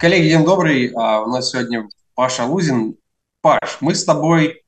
Коллеги, 0.00 0.30
день 0.30 0.46
добрый. 0.46 0.92
А, 0.96 1.20
у 1.20 1.26
нас 1.26 1.50
сегодня 1.50 1.86
Паша 2.14 2.46
Лузин. 2.46 2.96
Паш, 3.42 3.76
мы 3.82 3.94
с 3.94 4.02
тобой 4.02 4.62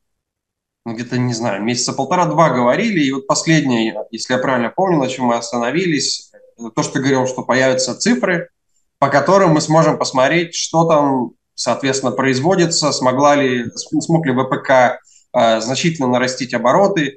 где-то, 0.84 1.16
не 1.16 1.32
знаю, 1.32 1.62
месяца 1.62 1.94
полтора-два 1.94 2.50
говорили, 2.50 3.00
и 3.00 3.12
вот 3.12 3.26
последнее, 3.26 3.96
если 4.10 4.34
я 4.34 4.38
правильно 4.38 4.68
помню, 4.68 4.98
на 4.98 5.08
чем 5.08 5.24
мы 5.24 5.36
остановились, 5.36 6.32
то, 6.74 6.82
что 6.82 6.92
ты 6.92 6.98
говорил, 6.98 7.26
что 7.26 7.44
появятся 7.44 7.94
цифры, 7.94 8.50
по 8.98 9.08
которым 9.08 9.52
мы 9.52 9.62
сможем 9.62 9.96
посмотреть, 9.96 10.54
что 10.54 10.86
там, 10.86 11.30
соответственно, 11.54 12.12
производится, 12.12 12.92
смогла 12.92 13.34
ли, 13.34 13.70
смог 13.74 14.26
ли 14.26 14.34
ВПК 14.34 15.00
э, 15.32 15.60
значительно 15.62 16.08
нарастить 16.08 16.52
обороты. 16.52 17.16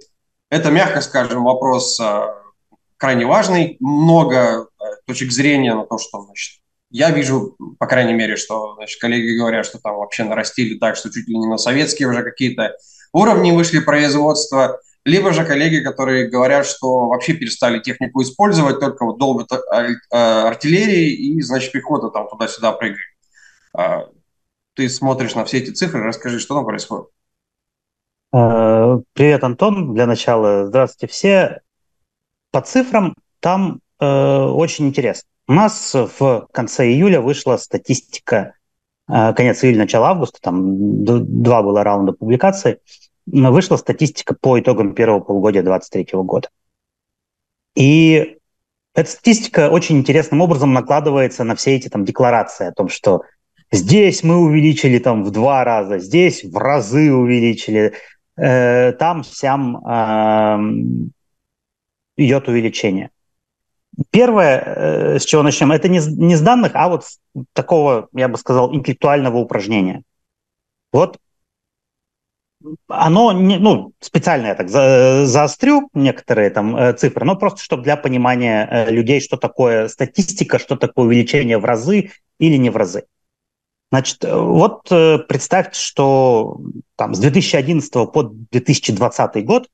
Это, 0.49 0.71
мягко 0.71 1.01
скажем, 1.01 1.43
вопрос 1.43 1.99
э, 1.99 2.27
крайне 2.95 3.25
важный. 3.25 3.75
Много 3.81 4.37
э, 4.37 4.83
точек 5.05 5.33
зрения 5.33 5.75
на 5.75 5.85
то, 5.85 5.97
что 5.97 6.21
значит, 6.21 6.61
я 6.89 7.11
вижу, 7.11 7.55
по 7.79 7.87
крайней 7.87 8.13
мере, 8.13 8.35
что 8.35 8.75
значит, 8.75 8.99
коллеги 8.99 9.37
говорят, 9.37 9.65
что 9.65 9.79
там 9.79 9.95
вообще 9.97 10.23
нарастили 10.23 10.77
так, 10.77 10.95
что 10.95 11.11
чуть 11.11 11.27
ли 11.27 11.37
не 11.37 11.47
на 11.47 11.57
советские 11.57 12.07
уже 12.07 12.23
какие-то 12.23 12.75
уровни 13.13 13.51
вышли 13.51 13.79
производства, 13.79 14.79
либо 15.03 15.33
же 15.33 15.45
коллеги, 15.45 15.83
которые 15.83 16.29
говорят, 16.29 16.65
что 16.65 17.07
вообще 17.07 17.33
перестали 17.33 17.79
технику 17.79 18.21
использовать, 18.21 18.79
только 18.79 19.05
вот 19.05 19.19
долбят 19.19 19.51
э, 19.51 19.95
артиллерии 20.11 21.11
и, 21.11 21.41
значит, 21.41 21.71
пехота 21.71 22.09
там 22.09 22.27
туда-сюда 22.27 22.71
прыгает. 22.71 22.99
А, 23.77 24.07
ты 24.73 24.89
смотришь 24.89 25.35
на 25.35 25.45
все 25.45 25.59
эти 25.59 25.69
цифры, 25.69 26.03
расскажи, 26.03 26.39
что 26.39 26.55
там 26.55 26.65
происходит. 26.65 27.07
Э, 28.33 28.99
привет, 29.13 29.43
Антон. 29.43 29.93
Для 29.93 30.07
начала 30.07 30.65
здравствуйте 30.65 31.13
все. 31.13 31.61
По 32.51 32.61
цифрам 32.61 33.15
там 33.39 33.79
э, 33.99 34.05
очень 34.05 34.87
интересно. 34.87 35.29
У 35.47 35.53
нас 35.53 35.93
в 35.93 36.47
конце 36.51 36.87
июля 36.87 37.21
вышла 37.21 37.57
статистика, 37.57 38.55
э, 39.07 39.33
конец 39.33 39.63
июля, 39.63 39.79
начало 39.79 40.07
августа, 40.07 40.39
там 40.41 41.03
два 41.03 41.61
было 41.61 41.83
раунда 41.83 42.13
публикаций, 42.13 42.79
вышла 43.27 43.77
статистика 43.77 44.35
по 44.39 44.59
итогам 44.59 44.95
первого 44.95 45.19
полугодия 45.19 45.61
2023 45.61 46.23
года. 46.23 46.49
И 47.75 48.37
эта 48.95 49.09
статистика 49.09 49.69
очень 49.69 49.97
интересным 49.97 50.41
образом 50.41 50.73
накладывается 50.73 51.43
на 51.43 51.55
все 51.55 51.75
эти 51.75 51.89
там 51.89 52.05
декларации 52.05 52.67
о 52.67 52.71
том, 52.71 52.89
что 52.89 53.21
здесь 53.71 54.23
мы 54.23 54.37
увеличили 54.37 54.99
там 54.99 55.23
в 55.23 55.31
два 55.31 55.63
раза, 55.63 55.99
здесь 55.99 56.43
в 56.43 56.57
разы 56.57 57.13
увеличили, 57.13 57.93
э, 58.37 58.93
там 58.93 59.23
всем 59.23 59.77
э, 59.85 60.57
идет 62.17 62.47
увеличение. 62.47 63.11
Первое, 64.09 64.59
э, 64.59 65.19
с 65.19 65.25
чего 65.25 65.43
начнем, 65.43 65.71
это 65.71 65.87
не, 65.87 65.99
не 65.99 66.35
с 66.35 66.41
данных, 66.41 66.71
а 66.73 66.89
вот 66.89 67.05
с 67.05 67.19
такого, 67.53 68.09
я 68.13 68.27
бы 68.27 68.37
сказал, 68.37 68.73
интеллектуального 68.73 69.37
упражнения. 69.37 70.03
Вот 70.91 71.17
оно, 72.87 73.31
не, 73.31 73.57
ну, 73.57 73.93
специально 73.99 74.47
я 74.47 74.55
так 74.55 74.69
за, 74.69 75.25
заострю 75.25 75.89
некоторые 75.93 76.49
там 76.49 76.75
э, 76.75 76.93
цифры, 76.93 77.25
но 77.25 77.35
просто 77.35 77.61
чтобы 77.61 77.83
для 77.83 77.95
понимания 77.95 78.67
э, 78.69 78.91
людей, 78.91 79.21
что 79.21 79.37
такое 79.37 79.87
статистика, 79.87 80.57
что 80.57 80.75
такое 80.75 81.05
увеличение 81.05 81.57
в 81.57 81.65
разы 81.65 82.11
или 82.39 82.57
не 82.57 82.69
в 82.69 82.77
разы. 82.77 83.05
Значит, 83.91 84.25
вот 84.25 84.89
представьте, 84.89 85.79
что 85.79 86.59
там 86.95 87.13
с 87.13 87.19
2011 87.19 87.91
по 88.11 88.23
2020 88.23 89.45
год 89.45 89.69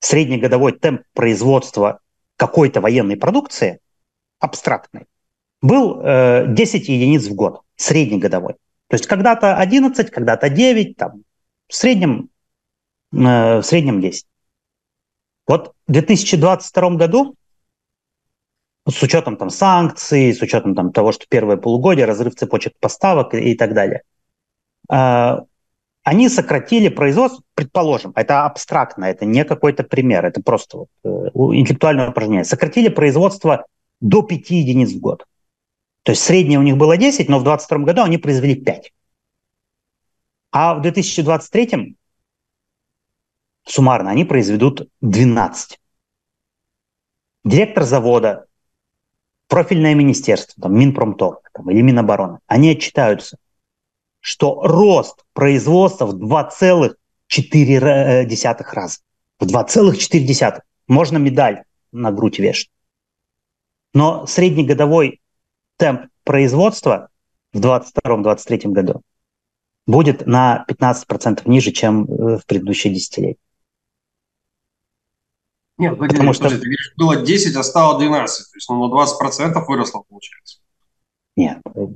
среднегодовой 0.00 0.72
темп 0.72 1.02
производства 1.14 2.00
какой-то 2.38 2.80
военной 2.80 3.16
продукции, 3.16 3.80
абстрактной, 4.38 5.06
был 5.60 6.00
э, 6.00 6.46
10 6.48 6.88
единиц 6.88 7.26
в 7.26 7.34
год, 7.34 7.62
среднегодовой. 7.76 8.54
То 8.86 8.94
есть 8.94 9.06
когда-то 9.06 9.56
11, 9.56 10.10
когда-то 10.10 10.48
9, 10.48 10.96
там, 10.96 11.24
в 11.66 11.74
среднем, 11.74 12.30
э, 13.12 13.58
в 13.58 13.62
среднем 13.62 14.00
10. 14.00 14.26
Вот 15.48 15.74
в 15.86 15.92
2022 15.92 16.90
году, 16.90 17.34
с 18.88 19.02
учетом 19.02 19.36
там 19.36 19.50
санкций, 19.50 20.32
с 20.32 20.40
учетом 20.40 20.74
там 20.76 20.92
того, 20.92 21.10
что 21.12 21.26
первое 21.28 21.56
полугодие, 21.56 22.06
разрыв 22.06 22.36
цепочек 22.36 22.74
поставок 22.78 23.34
и, 23.34 23.50
и 23.52 23.56
так 23.56 23.74
далее, 23.74 24.02
э, 24.90 25.38
они 26.08 26.30
сократили 26.30 26.88
производство, 26.88 27.42
предположим, 27.54 28.12
это 28.16 28.46
абстрактно, 28.46 29.04
это 29.04 29.26
не 29.26 29.44
какой-то 29.44 29.84
пример, 29.84 30.24
это 30.24 30.40
просто 30.40 30.78
вот, 30.78 30.88
э, 31.04 31.08
интеллектуальное 31.54 32.08
упражнение, 32.08 32.44
сократили 32.44 32.88
производство 32.88 33.66
до 34.00 34.22
5 34.22 34.50
единиц 34.50 34.92
в 34.92 35.00
год. 35.00 35.26
То 36.04 36.12
есть 36.12 36.22
среднее 36.22 36.58
у 36.58 36.62
них 36.62 36.78
было 36.78 36.96
10, 36.96 37.28
но 37.28 37.38
в 37.38 37.44
2022 37.44 37.84
году 37.84 38.02
они 38.04 38.16
произвели 38.16 38.54
5. 38.54 38.90
А 40.50 40.76
в 40.76 40.80
2023 40.80 41.94
суммарно 43.66 44.10
они 44.10 44.24
произведут 44.24 44.88
12. 45.02 45.78
Директор 47.44 47.84
завода, 47.84 48.46
профильное 49.46 49.94
министерство, 49.94 50.62
там, 50.62 50.74
Минпромторг 50.74 51.50
там, 51.52 51.70
или 51.70 51.82
Минобороны, 51.82 52.38
они 52.46 52.70
отчитаются– 52.70 53.36
что 54.20 54.60
рост 54.62 55.24
производства 55.32 56.06
в 56.06 56.14
2,4 56.14 58.72
раза. 58.72 59.00
В 59.38 59.44
2,4. 59.44 60.62
Можно 60.86 61.18
медаль 61.18 61.64
на 61.92 62.10
грудь 62.12 62.38
вешать. 62.38 62.70
Но 63.94 64.26
среднегодовой 64.26 65.22
темп 65.76 66.10
производства 66.24 67.08
в 67.52 67.60
2022-2023 67.60 68.72
году 68.72 69.02
будет 69.86 70.26
на 70.26 70.66
15% 70.68 71.42
ниже, 71.46 71.70
чем 71.72 72.04
э, 72.04 72.38
в 72.38 72.46
предыдущие 72.46 72.92
десятилетия. 72.92 73.38
Нет, 75.78 75.94
погоди, 75.94 76.14
Потому 76.14 76.34
что... 76.34 76.50
ты 76.50 76.56
говоришь, 76.56 76.92
было 76.96 77.24
10, 77.24 77.56
а 77.56 77.62
стало 77.62 77.98
12. 77.98 78.50
То 78.50 78.56
есть 78.56 78.68
ну, 78.68 78.86
на 78.86 78.92
20% 78.92 79.64
выросло, 79.66 80.04
получается. 80.08 80.58
Нет, 81.36 81.60
Э, 81.74 81.86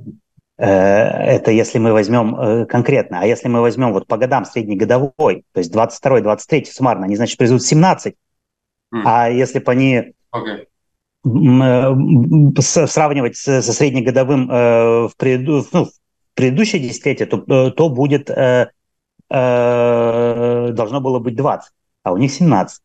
это 0.65 1.51
если 1.51 1.77
мы 1.79 1.91
возьмем 1.91 2.35
э, 2.39 2.65
конкретно. 2.65 3.19
А 3.21 3.25
если 3.25 3.47
мы 3.49 3.61
возьмем 3.61 3.91
вот 3.93 4.07
по 4.07 4.17
годам 4.17 4.45
среднегодовой, 4.45 5.45
то 5.51 5.59
есть 5.59 5.73
22-23 5.73 6.65
суммарно, 6.65 7.05
они, 7.05 7.15
значит, 7.15 7.37
произведут 7.37 7.63
17. 7.65 8.15
Mm. 8.93 9.01
А 9.05 9.29
если 9.29 9.59
бы 9.59 9.71
они 9.71 10.13
okay. 10.33 10.67
Э, 11.25 11.93
сравнивать 12.61 13.37
со 13.37 13.61
среднегодовым 13.61 14.47
в, 14.47 15.11
преду, 15.17 15.65
ну, 15.71 15.85
в 15.85 15.91
предыдущее 16.33 16.81
десятилетие, 16.81 17.27
то, 17.27 17.71
то 17.71 17.89
будет, 17.89 18.27
должно 19.29 21.01
было 21.01 21.19
быть 21.19 21.35
20, 21.35 21.71
а 22.03 22.11
у 22.11 22.17
них 22.17 22.31
17. 22.31 22.81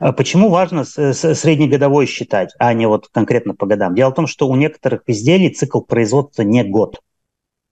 А 0.00 0.12
почему 0.12 0.48
важно 0.48 0.84
среднегодовой 0.84 2.06
считать, 2.06 2.54
а 2.58 2.72
не 2.72 2.86
вот 2.86 3.08
конкретно 3.08 3.54
по 3.54 3.66
годам? 3.66 3.94
Дело 3.94 4.10
в 4.10 4.14
том, 4.14 4.26
что 4.26 4.48
у 4.48 4.56
некоторых 4.56 5.02
изделий 5.06 5.50
цикл 5.50 5.82
производства 5.82 6.40
не 6.40 6.64
год, 6.64 7.02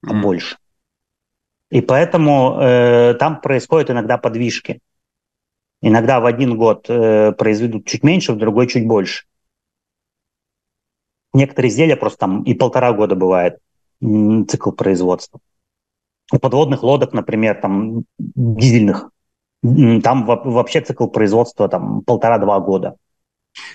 а 0.07 0.13
mm. 0.13 0.21
больше. 0.21 0.59
И 1.71 1.81
поэтому 1.81 2.61
э, 2.61 3.15
там 3.15 3.41
происходят 3.41 3.91
иногда 3.91 4.19
подвижки. 4.19 4.81
Иногда 5.81 6.21
в 6.21 6.27
один 6.27 6.59
год 6.59 6.85
э, 6.91 7.33
произведут 7.33 7.87
чуть 7.87 8.03
меньше, 8.03 8.35
в 8.35 8.39
другой 8.39 8.67
чуть 8.67 8.87
больше. 8.87 9.25
Некоторые 11.33 11.71
изделия 11.71 11.97
просто 11.97 12.19
там 12.19 12.43
и 12.43 12.53
полтора 12.53 12.93
года 12.93 13.15
бывает 13.15 13.57
цикл 14.03 14.73
производства. 14.73 15.41
У 16.31 16.39
подводных 16.39 16.83
лодок, 16.83 17.15
например, 17.15 17.59
там 17.59 18.05
дизельных 18.19 19.11
там 19.63 20.25
вообще 20.25 20.81
цикл 20.81 21.07
производства 21.07 21.69
там 21.69 22.03
полтора-два 22.03 22.61
года. 22.61 22.97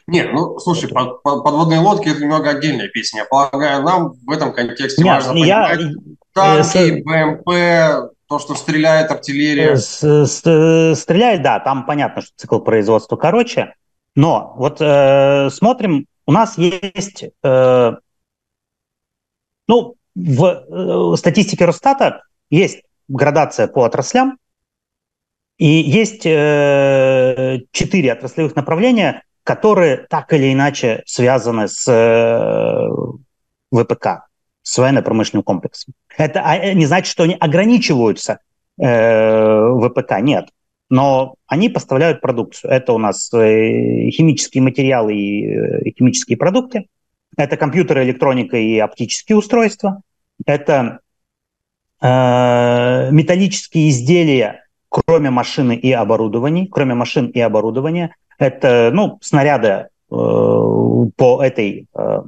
Нет, 0.08 0.30
ну, 0.34 0.58
слушай, 0.60 0.90
под, 0.90 1.22
под, 1.24 1.44
подводные 1.44 1.80
лодки– 1.80 2.08
это 2.10 2.22
немного 2.22 2.52
отдельная 2.52 2.88
песня. 2.88 3.20
Я 3.20 3.26
полагаю, 3.26 3.84
нам 3.84 4.14
в 4.26 4.32
этом 4.32 4.54
контексте 4.54 5.04
Нет, 5.04 5.26
важно 5.26 5.44
я, 5.44 5.70
понимать 5.70 5.98
танки, 6.34 6.64
с... 6.64 7.04
БМП, 7.04 8.10
то, 8.28 8.40
что 8.40 8.56
стреляет 8.56 9.12
артиллерия. 9.12 9.76
С, 9.76 10.02
с, 10.02 10.96
стреляет, 10.96 11.42
да, 11.42 11.60
там 11.60 11.86
понятно, 11.86 12.22
что 12.22 12.32
цикл 12.36 12.60
производства 12.60 13.16
короче. 13.16 13.74
Но 14.16 14.54
вот 14.58 14.80
э, 14.80 15.50
смотрим, 15.50 16.06
у 16.26 16.32
нас 16.32 16.58
есть, 16.58 17.26
э, 17.44 17.92
ну, 19.68 19.96
в 20.16 20.46
э, 20.46 21.18
статистике 21.18 21.66
Росстата 21.66 22.22
есть 22.50 22.84
градация 23.08 23.68
по 23.68 23.84
отраслям, 23.84 24.38
и 25.64 25.82
есть 25.82 26.26
э, 26.26 27.60
четыре 27.72 28.12
отраслевых 28.12 28.54
направления, 28.54 29.24
которые 29.46 30.06
так 30.10 30.34
или 30.34 30.52
иначе 30.52 31.04
связаны 31.06 31.70
с 31.70 31.88
э, 31.88 32.90
ВПК, 33.72 34.28
с 34.62 34.78
военно-промышленным 34.78 35.42
комплексом. 35.42 35.94
Это 36.18 36.42
а, 36.44 36.74
не 36.74 36.86
значит, 36.86 37.10
что 37.10 37.24
они 37.24 37.38
ограничиваются 37.40 38.40
э, 38.78 39.70
ВПК, 39.80 40.20
нет. 40.20 40.50
Но 40.90 41.36
они 41.48 41.70
поставляют 41.70 42.20
продукцию. 42.20 42.70
Это 42.70 42.92
у 42.92 42.98
нас 42.98 43.34
э, 43.34 44.10
химические 44.10 44.64
материалы 44.64 45.16
и 45.16 45.48
э, 45.48 45.92
химические 45.98 46.38
продукты. 46.38 46.88
Это 47.38 47.56
компьютеры, 47.56 48.04
электроника 48.04 48.58
и 48.58 48.80
оптические 48.80 49.38
устройства. 49.38 50.02
это 50.46 51.00
э, 52.02 53.12
металлические 53.12 53.92
изделия, 53.92 54.63
кроме 54.94 55.32
машины 55.32 55.76
и 55.76 55.92
оборудования, 55.92 56.68
кроме 56.68 56.94
машин 56.94 57.26
и 57.26 57.40
оборудования, 57.40 58.16
это 58.38 58.92
ну, 58.94 59.18
снаряды 59.22 59.68
э, 59.68 59.88
по 60.12 61.42
этой 61.42 61.88
э, 61.96 62.22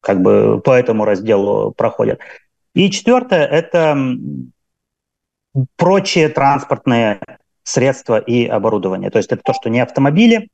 как 0.00 0.20
бы 0.20 0.60
по 0.60 0.72
этому 0.72 1.06
разделу 1.06 1.72
проходят. 1.72 2.20
И 2.74 2.90
четвертое– 2.90 3.46
это 3.50 3.96
прочие 5.76 6.28
транспортные 6.28 7.20
средства 7.62 8.18
и 8.18 8.44
оборудование. 8.44 9.08
То 9.10 9.16
есть 9.16 9.32
это 9.32 9.42
то, 9.42 9.54
что 9.54 9.70
не 9.70 9.80
автомобили 9.80 10.50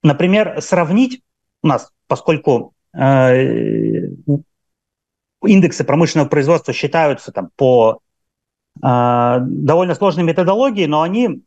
например, 0.04 0.62
сравнить 0.62 1.24
у 1.64 1.68
нас, 1.68 1.92
поскольку 2.08 2.76
э, 2.94 4.08
индексы 5.44 5.84
промышленного 5.84 6.30
производства 6.30 6.74
считаются 6.74 7.32
там 7.32 7.50
по 7.56 8.00
э, 8.84 9.38
довольно 9.42 9.96
сложной 9.96 10.24
методологии, 10.24 10.86
но 10.86 11.02
они 11.02 11.44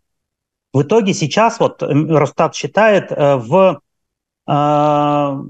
в 0.73 0.83
итоге 0.83 1.15
сейчас 1.15 1.61
вот 1.61 1.83
Росстат 1.83 2.55
считает 2.55 3.13
э, 3.13 3.37
в, 3.37 3.81
э, 4.49 4.51
в, 4.51 5.45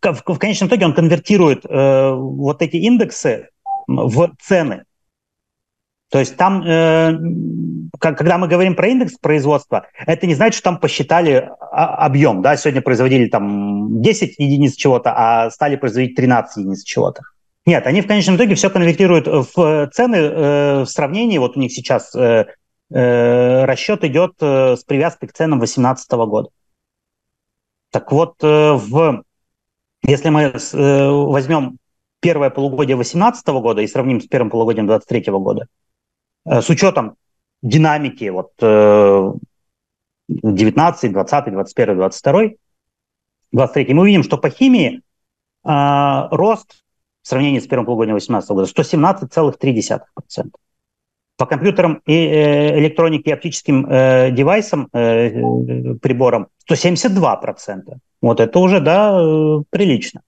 в, 0.00 0.38
конечном 0.38 0.68
итоге 0.68 0.86
он 0.86 0.94
конвертирует 0.94 1.66
э, 1.66 2.10
вот 2.12 2.62
эти 2.62 2.76
индексы 2.76 3.50
в 3.86 4.32
цены. 4.40 4.84
То 6.14 6.20
есть 6.20 6.36
там, 6.36 6.62
э, 6.62 7.18
когда 7.98 8.38
мы 8.38 8.46
говорим 8.46 8.76
про 8.76 8.86
индекс 8.86 9.14
производства, 9.18 9.88
это 10.06 10.28
не 10.28 10.36
значит, 10.36 10.54
что 10.54 10.70
там 10.70 10.78
посчитали 10.78 11.50
объем. 11.72 12.40
Да? 12.40 12.56
Сегодня 12.56 12.82
производили 12.82 13.28
там 13.28 14.00
10 14.00 14.38
единиц 14.38 14.76
чего-то, 14.76 15.12
а 15.12 15.50
стали 15.50 15.74
производить 15.74 16.14
13 16.14 16.58
единиц 16.58 16.84
чего-то. 16.84 17.22
Нет, 17.66 17.88
они 17.88 18.00
в 18.00 18.06
конечном 18.06 18.36
итоге 18.36 18.54
все 18.54 18.70
конвертируют 18.70 19.26
в 19.26 19.90
цены 19.92 20.14
э, 20.14 20.82
в 20.82 20.86
сравнении. 20.86 21.38
Вот 21.38 21.56
у 21.56 21.60
них 21.60 21.72
сейчас 21.72 22.14
э, 22.14 22.46
э, 22.92 23.64
расчет 23.64 24.04
идет 24.04 24.34
с 24.40 24.84
привязкой 24.84 25.28
к 25.28 25.32
ценам 25.32 25.58
2018 25.58 26.12
года. 26.12 26.48
Так 27.90 28.12
вот, 28.12 28.36
в, 28.40 29.24
если 30.04 30.28
мы 30.28 30.52
возьмем 31.26 31.78
первое 32.20 32.50
полугодие 32.50 32.94
2018 32.94 33.48
года 33.48 33.82
и 33.82 33.88
сравним 33.88 34.20
с 34.20 34.28
первым 34.28 34.50
полугодием 34.50 34.86
2023 34.86 35.32
года, 35.32 35.66
с 36.44 36.68
учетом 36.68 37.16
динамики 37.62 38.28
вот 38.28 38.52
19, 40.28 41.12
20, 41.12 41.52
21, 41.52 41.96
22, 41.96 42.42
23, 43.52 43.94
мы 43.94 44.06
видим, 44.06 44.22
что 44.22 44.38
по 44.38 44.48
химии 44.50 45.02
э, 45.64 46.28
рост 46.30 46.82
в 47.22 47.28
сравнении 47.28 47.60
с 47.60 47.66
первым 47.66 47.86
полугодием 47.86 48.16
2018 48.16 48.50
года 48.50 48.70
117,3%. 48.70 50.50
По 51.36 51.46
компьютерам 51.46 52.00
и 52.06 52.12
э, 52.12 52.78
электронике 52.80 53.30
и 53.30 53.32
оптическим 53.32 53.86
э, 53.86 54.30
девайсам, 54.32 54.88
э, 54.92 55.30
приборам 56.00 56.48
172%. 56.70 57.96
Вот 58.20 58.40
это 58.40 58.58
уже, 58.58 58.80
да, 58.80 59.18
э, 59.20 59.62
прилично. 59.70 60.22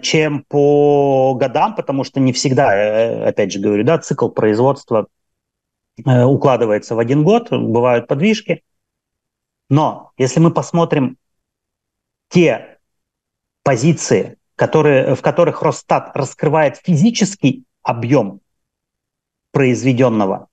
чем 0.03 0.43
по 0.47 1.33
годам, 1.33 1.73
потому 1.73 2.03
что 2.03 2.19
не 2.19 2.31
всегда, 2.31 2.75
э, 2.75 3.29
опять 3.29 3.51
же 3.51 3.59
говорю, 3.59 3.83
да, 3.83 3.97
цикл 3.97 4.29
производства 4.29 5.07
э, 6.05 6.23
укладывается 6.23 6.93
в 6.93 6.99
один 6.99 7.23
год, 7.23 7.49
бывают 7.49 8.07
подвижки. 8.07 8.63
Но 9.71 10.11
если 10.19 10.39
мы 10.39 10.53
посмотрим 10.53 11.17
те 12.29 12.77
позиции, 13.63 14.37
которые, 14.63 15.15
в 15.15 15.21
которых 15.21 15.61
Росстат 15.61 16.15
раскрывает 16.15 16.77
физический 16.77 17.65
объем 17.81 18.39
произведенного, 19.51 20.47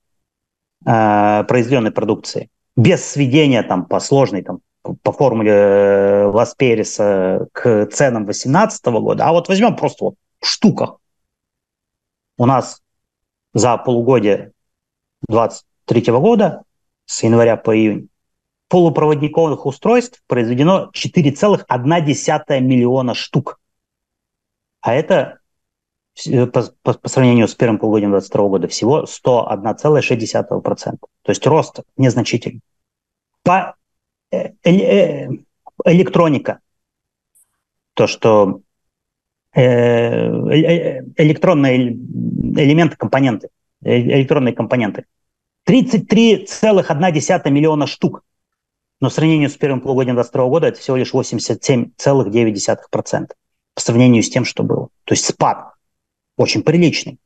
э, 0.85 1.45
произведенной 1.45 1.91
продукции, 1.91 2.49
без 2.75 3.05
сведения 3.05 3.63
там, 3.63 3.85
по 3.85 4.01
сложной 4.01 4.41
там, 4.41 4.59
по 5.01 5.13
формуле 5.13 5.53
э, 5.53 6.25
Ласпериса 6.25 7.47
к 7.53 7.85
ценам 7.85 8.25
2018 8.25 8.85
года, 8.87 9.27
а 9.27 9.31
вот 9.31 9.47
возьмем 9.47 9.77
просто 9.77 10.03
вот 10.03 10.15
в 10.41 10.45
штуках. 10.45 10.97
У 12.37 12.45
нас 12.45 12.81
за 13.53 13.77
полугодие 13.77 14.51
2023 15.29 16.11
года, 16.19 16.63
с 17.05 17.23
января 17.23 17.55
по 17.55 17.73
июнь, 17.73 18.09
полупроводниковых 18.67 19.65
устройств 19.65 20.21
произведено 20.27 20.91
4,1 20.93 22.59
миллиона 22.59 23.13
штук. 23.13 23.60
А 24.81 24.93
это 24.93 25.39
э, 26.27 26.45
по, 26.47 26.63
по, 26.83 27.07
сравнению 27.07 27.47
с 27.47 27.55
первым 27.55 27.77
полугодием 27.77 28.11
2022 28.11 28.49
года 28.49 28.67
всего 28.67 29.03
101,6%. 29.03 30.97
То 30.99 31.07
есть 31.27 31.47
рост 31.47 31.79
незначительный. 31.97 32.59
По 33.43 33.75
э, 34.31 34.49
э, 34.63 35.29
электроника, 35.85 36.59
то, 37.93 38.07
что 38.07 38.61
электронные 39.53 41.89
элементы, 41.89 42.95
компоненты, 42.95 43.49
электронные 43.81 44.53
компоненты, 44.53 45.07
33,1 45.67 47.49
миллиона 47.49 47.85
штук. 47.85 48.23
Но 49.01 49.09
в 49.09 49.13
сравнении 49.13 49.47
с 49.47 49.57
первым 49.57 49.81
полугодием 49.81 50.15
2022 50.15 50.47
года 50.47 50.67
это 50.67 50.79
всего 50.79 50.95
лишь 50.95 51.13
87,9% 51.13 53.27
по 53.75 53.81
сравнению 53.81 54.23
с 54.23 54.29
тем, 54.29 54.45
что 54.45 54.63
было. 54.63 54.89
То 55.05 55.13
есть 55.13 55.25
спад 55.25 55.73
очень 56.37 56.63
приличный. 56.63 57.19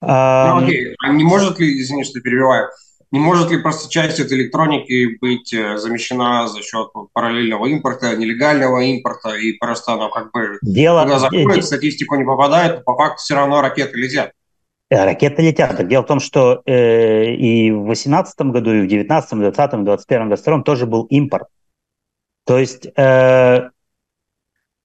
Ну, 0.00 0.58
окей. 0.58 0.94
А 1.02 1.12
не 1.12 1.24
может 1.24 1.58
ли, 1.58 1.80
извини, 1.80 2.04
что 2.04 2.20
перебиваю, 2.20 2.68
не 3.14 3.20
может 3.20 3.50
ли 3.50 3.58
просто 3.58 3.88
часть 3.88 4.18
этой 4.18 4.38
электроники 4.38 5.16
быть 5.20 5.54
э, 5.54 5.78
замещена 5.78 6.48
за 6.48 6.62
счет 6.62 6.88
параллельного 7.12 7.66
импорта, 7.66 8.16
нелегального 8.16 8.80
импорта, 8.80 9.36
и 9.36 9.52
просто 9.52 9.92
она 9.92 10.08
как 10.08 10.32
бы 10.32 10.58
Дело... 10.62 11.04
туда 11.04 11.20
заходит, 11.20 11.62
в 11.62 11.66
статистику 11.66 12.16
не 12.16 12.24
попадает, 12.24 12.78
но 12.78 12.82
по 12.82 12.96
факту 12.96 13.18
все 13.18 13.36
равно 13.36 13.60
ракеты 13.60 13.96
летят? 13.96 14.32
Э, 14.90 15.04
ракеты 15.04 15.42
летят. 15.42 15.86
Дело 15.86 16.02
в 16.02 16.06
том, 16.06 16.18
что 16.18 16.62
э, 16.66 17.34
и 17.34 17.70
в 17.70 17.84
2018 17.84 18.40
году, 18.40 18.72
и 18.72 18.82
в 18.82 18.88
2019, 18.88 19.30
2020, 19.30 19.70
2021, 19.84 20.28
2022 20.28 20.62
тоже 20.62 20.86
был 20.86 21.04
импорт. 21.04 21.46
То 22.46 22.58
есть 22.58 22.88
э, 22.96 23.70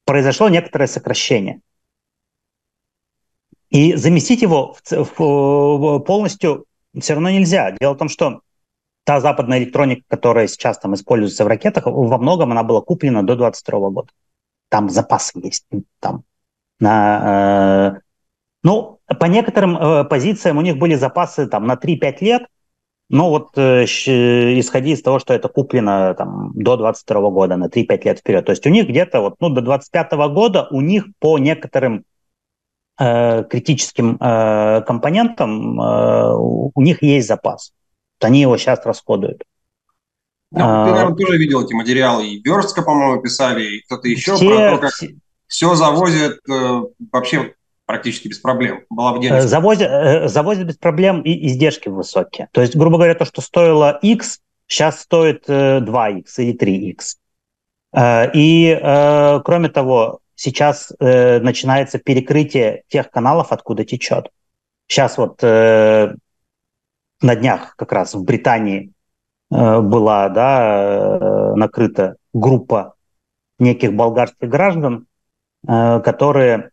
произошло 0.10 0.50
некоторое 0.50 0.88
сокращение. 0.88 1.62
И 3.70 3.94
заместить 3.94 4.42
его 4.42 4.74
в, 4.74 5.20
в, 5.20 6.00
полностью 6.00 6.66
все 7.00 7.14
равно 7.14 7.30
нельзя. 7.30 7.76
Дело 7.80 7.94
в 7.94 7.98
том, 8.00 8.10
что 8.10 8.42
та 9.04 9.22
западная 9.22 9.60
электроника, 9.60 10.02
которая 10.08 10.48
сейчас 10.48 10.80
там 10.80 10.96
используется 10.96 11.46
в 11.46 11.48
ракетах, 11.48 11.86
во 11.86 12.18
многом 12.18 12.52
она 12.52 12.64
была 12.64 12.82
куплена 12.82 13.22
до 13.22 13.36
22 13.36 13.90
года. 13.92 14.12
Там 14.70 14.90
запасы 14.90 15.40
есть. 15.44 15.68
Там, 16.00 16.24
на, 16.80 17.94
э, 17.96 18.00
ну, 18.64 19.02
по 19.06 19.26
некоторым 19.26 19.78
э, 19.78 20.06
позициям 20.06 20.58
у 20.58 20.62
них 20.62 20.78
были 20.78 20.96
запасы 20.96 21.46
там 21.46 21.68
на 21.68 21.76
3-5 21.76 22.18
лет, 22.22 22.48
ну 23.10 23.30
вот 23.30 23.58
э, 23.58 23.86
исходя 23.86 24.90
из 24.90 25.02
того, 25.02 25.20
что 25.20 25.34
это 25.34 25.50
куплено 25.50 26.14
там, 26.14 26.52
до 26.54 26.78
22 26.78 27.30
года, 27.32 27.58
на 27.58 27.66
3-5 27.66 28.04
лет 28.04 28.20
вперед. 28.20 28.46
То 28.46 28.52
есть 28.52 28.66
у 28.68 28.70
них 28.70 28.88
где-то 28.88 29.22
вот, 29.22 29.36
ну, 29.40 29.50
до 29.50 29.62
25 29.62 30.12
года 30.32 30.68
у 30.70 30.82
них 30.82 31.06
по 31.20 31.40
некоторым 31.40 32.06
э, 33.00 33.44
критическим 33.46 34.18
э, 34.20 34.82
компонентам 34.86 35.82
э, 35.82 36.34
у 36.36 36.82
них 36.82 37.02
есть 37.02 37.28
запас. 37.28 37.72
Вот 38.20 38.28
они 38.28 38.42
его 38.42 38.58
сейчас 38.58 38.86
расходуют. 38.86 39.44
Ну, 40.52 40.62
а, 40.64 40.86
ты, 40.86 40.92
наверное, 40.92 41.16
тоже 41.16 41.38
видел 41.38 41.64
эти 41.64 41.74
материалы. 41.74 42.28
И 42.28 42.42
Верстка, 42.42 42.82
по-моему, 42.82 43.22
писали, 43.22 43.64
и 43.64 43.82
кто-то 43.82 44.08
еще 44.08 44.36
все, 44.36 44.48
про 44.48 44.72
то, 44.72 44.78
как 44.82 44.92
все, 44.94 45.16
все 45.48 45.76
завозят 45.76 46.40
э, 46.50 46.82
вообще 47.12 47.56
практически 47.90 48.28
без 48.28 48.38
проблем. 48.38 48.84
Была 48.92 49.14
бы 49.14 49.20
денежка. 49.20 49.48
Завозят, 49.48 49.90
э, 49.90 50.28
завозят 50.28 50.68
без 50.68 50.78
проблем 50.78 51.24
и 51.24 51.48
издержки 51.48 51.90
высокие. 51.90 52.48
То 52.52 52.62
есть, 52.62 52.76
грубо 52.76 52.98
говоря, 52.98 53.16
то, 53.16 53.26
что 53.26 53.42
стоило 53.42 53.98
X, 54.04 54.42
сейчас 54.68 55.02
стоит 55.02 55.50
2X 55.50 56.26
э, 56.38 56.44
или 56.44 56.56
3X. 56.56 57.18
Э, 57.94 58.30
и, 58.36 58.80
кроме 59.44 59.70
того, 59.70 60.20
сейчас 60.36 60.94
начинается 61.00 61.98
перекрытие 61.98 62.84
тех 62.90 63.10
каналов, 63.10 63.52
откуда 63.52 63.84
течет. 63.84 64.30
Сейчас 64.86 65.18
вот 65.18 65.42
на 65.42 66.16
днях 67.22 67.76
как 67.76 67.92
раз 67.92 68.14
в 68.14 68.24
Британии 68.24 68.92
была 69.50 70.30
да, 70.30 71.54
накрыта 71.56 72.18
группа 72.34 72.94
неких 73.58 73.94
болгарских 73.96 74.48
граждан, 74.48 75.08
которые 75.66 76.70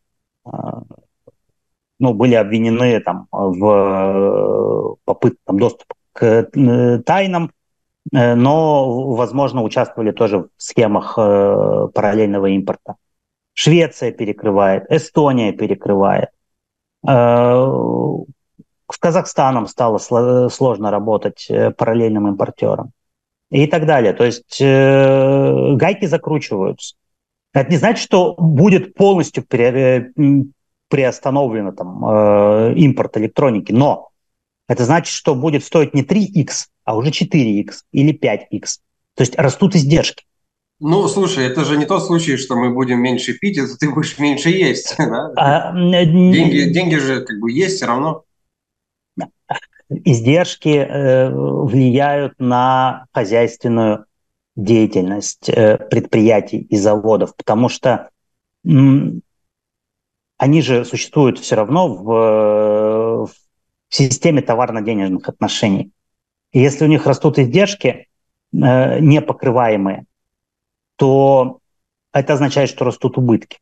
ну, 1.98 2.14
были 2.14 2.34
обвинены 2.34 3.00
там, 3.00 3.26
в 3.30 3.64
э, 3.64 4.94
попытке 5.04 5.38
там, 5.44 5.58
доступа 5.58 5.94
к 6.12 6.24
э, 6.24 6.98
тайнам, 7.04 7.52
э, 8.12 8.34
но, 8.34 9.14
возможно, 9.14 9.62
участвовали 9.62 10.12
тоже 10.12 10.38
в 10.38 10.48
схемах 10.56 11.14
параллельного 11.16 12.46
импорта. 12.46 12.96
Швеция 13.54 14.12
перекрывает, 14.12 14.84
Эстония 14.90 15.52
перекрывает. 15.52 16.28
С 17.02 18.98
Казахстаном 19.00 19.66
стало 19.66 19.98
сложно 19.98 20.90
работать 20.90 21.50
параллельным 21.78 22.28
импортером 22.28 22.92
и 23.50 23.66
так 23.66 23.86
далее. 23.86 24.12
То 24.12 24.24
есть 24.24 24.60
гайки 24.60 26.04
закручиваются. 26.04 26.96
Это 27.54 27.70
не 27.70 27.78
значит, 27.78 28.02
что 28.02 28.34
будет 28.34 28.92
полностью 28.94 29.42
приостановлено 30.88 31.72
там 31.72 32.04
э, 32.04 32.74
импорт 32.76 33.16
электроники, 33.16 33.72
но 33.72 34.10
это 34.68 34.84
значит, 34.84 35.12
что 35.12 35.34
будет 35.34 35.64
стоить 35.64 35.94
не 35.94 36.02
3x, 36.02 36.66
а 36.84 36.96
уже 36.96 37.10
4x 37.10 37.82
или 37.92 38.12
5x. 38.12 38.66
То 39.14 39.22
есть 39.22 39.36
растут 39.36 39.74
издержки. 39.74 40.24
Ну, 40.78 41.08
слушай, 41.08 41.46
это 41.46 41.64
же 41.64 41.78
не 41.78 41.86
тот 41.86 42.04
случай, 42.04 42.36
что 42.36 42.54
мы 42.54 42.70
будем 42.70 43.00
меньше 43.00 43.32
пить, 43.32 43.56
это 43.56 43.76
ты 43.78 43.90
будешь 43.90 44.18
меньше 44.18 44.50
есть. 44.50 44.94
Да? 44.98 45.32
А, 45.36 45.72
деньги, 45.72 46.70
деньги 46.70 46.96
же 46.96 47.24
как 47.24 47.38
бы 47.40 47.50
есть 47.50 47.76
все 47.76 47.86
равно. 47.86 48.24
Издержки 49.88 50.68
э, 50.68 51.30
влияют 51.30 52.34
на 52.38 53.06
хозяйственную 53.12 54.04
деятельность 54.56 55.48
э, 55.48 55.76
предприятий 55.76 56.58
и 56.58 56.76
заводов, 56.76 57.36
потому 57.36 57.68
что 57.68 58.10
они 60.38 60.62
же 60.62 60.84
существуют 60.84 61.38
все 61.38 61.56
равно 61.56 61.88
в, 61.88 63.26
в 63.26 63.30
системе 63.88 64.42
товарно-денежных 64.42 65.28
отношений. 65.28 65.92
И 66.52 66.60
если 66.60 66.84
у 66.84 66.88
них 66.88 67.06
растут 67.06 67.38
издержки 67.38 68.08
э, 68.52 69.00
непокрываемые, 69.00 70.04
то 70.96 71.60
это 72.12 72.34
означает, 72.34 72.70
что 72.70 72.84
растут 72.84 73.18
убытки. 73.18 73.58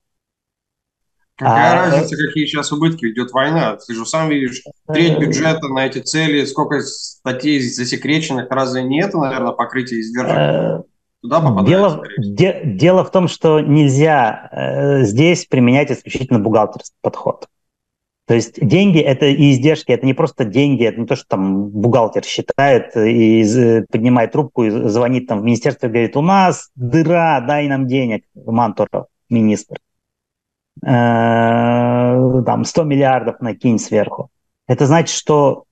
Какая 1.36 1.72
а, 1.72 1.90
разница, 1.90 2.16
какие 2.16 2.46
сейчас 2.46 2.70
убытки? 2.70 3.06
Идет 3.06 3.32
война. 3.32 3.76
Ты 3.76 3.94
же 3.94 4.06
сам 4.06 4.28
видишь, 4.28 4.62
треть 4.86 5.14
э, 5.14 5.18
бюджета 5.18 5.66
на 5.66 5.86
эти 5.86 5.98
цели, 5.98 6.44
сколько 6.44 6.80
статей 6.80 7.60
засекреченных, 7.60 8.48
разве 8.50 8.84
не 8.84 9.02
это, 9.02 9.18
наверное, 9.18 9.52
покрытие 9.52 10.00
издержек? 10.00 10.86
Туда 11.24 11.62
дело, 11.62 12.02
де, 12.18 12.60
дело 12.66 13.02
в 13.02 13.10
том, 13.10 13.28
что 13.28 13.60
нельзя 13.60 14.50
э, 14.52 15.04
здесь 15.04 15.46
применять 15.46 15.90
исключительно 15.90 16.38
бухгалтерский 16.38 16.98
подход. 17.00 17.48
То 18.26 18.34
есть 18.34 18.60
деньги 18.60 18.98
это 18.98 19.24
и 19.24 19.52
издержки, 19.52 19.90
это 19.90 20.04
не 20.04 20.12
просто 20.12 20.44
деньги, 20.44 20.84
это 20.84 21.00
не 21.00 21.06
то, 21.06 21.16
что 21.16 21.24
там 21.28 21.68
бухгалтер 21.68 22.24
считает 22.24 22.94
и 22.94 23.42
поднимает 23.90 24.32
трубку 24.32 24.64
и 24.64 24.70
звонит 24.70 25.26
там 25.26 25.40
в 25.40 25.44
министерство 25.44 25.86
и 25.86 25.90
говорит, 25.90 26.14
у 26.14 26.20
нас 26.20 26.70
дыра, 26.74 27.40
дай 27.40 27.68
нам 27.68 27.86
денег, 27.86 28.26
Мантуров, 28.34 29.06
министр. 29.30 29.78
Э, 30.84 32.42
там 32.44 32.66
100 32.66 32.82
миллиардов 32.84 33.40
накинь 33.40 33.78
сверху. 33.78 34.28
Это 34.66 34.84
значит, 34.84 35.16
что 35.16 35.64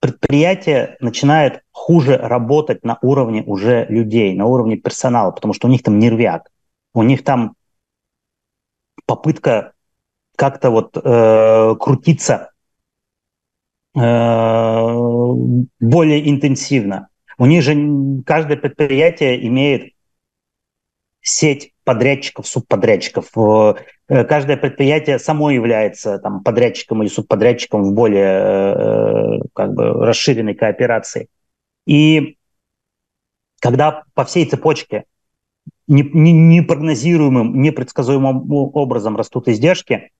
предприятие 0.00 0.96
начинает 1.00 1.62
хуже 1.72 2.16
работать 2.16 2.84
на 2.84 2.98
уровне 3.02 3.42
уже 3.42 3.86
людей, 3.88 4.34
на 4.34 4.46
уровне 4.46 4.76
персонала, 4.76 5.30
потому 5.30 5.52
что 5.52 5.68
у 5.68 5.70
них 5.70 5.82
там 5.82 5.98
нервяк, 5.98 6.50
у 6.94 7.02
них 7.02 7.22
там 7.22 7.54
попытка 9.06 9.72
как-то 10.36 10.70
вот 10.70 10.96
э, 10.96 11.76
крутиться 11.78 12.50
э, 13.94 14.00
более 15.80 16.30
интенсивно. 16.30 17.08
У 17.36 17.46
них 17.46 17.62
же 17.62 18.22
каждое 18.24 18.56
предприятие 18.56 19.46
имеет 19.46 19.92
сеть 21.20 21.74
подрядчиков, 21.90 22.46
субподрядчиков. 22.46 23.26
Э, 23.36 24.24
каждое 24.24 24.56
предприятие 24.56 25.18
само 25.18 25.50
является 25.50 26.20
там, 26.20 26.44
подрядчиком 26.44 27.02
или 27.02 27.08
субподрядчиком 27.08 27.82
в 27.82 27.92
более 27.94 28.28
э, 28.28 29.38
как 29.54 29.74
бы, 29.74 30.06
расширенной 30.06 30.54
кооперации. 30.54 31.28
И 31.86 32.36
когда 33.58 34.04
по 34.14 34.24
всей 34.24 34.48
цепочке 34.48 35.02
непрогнозируемым, 35.88 37.60
непредсказуемым 37.60 38.48
образом 38.52 39.16
растут 39.16 39.48
издержки, 39.48 40.12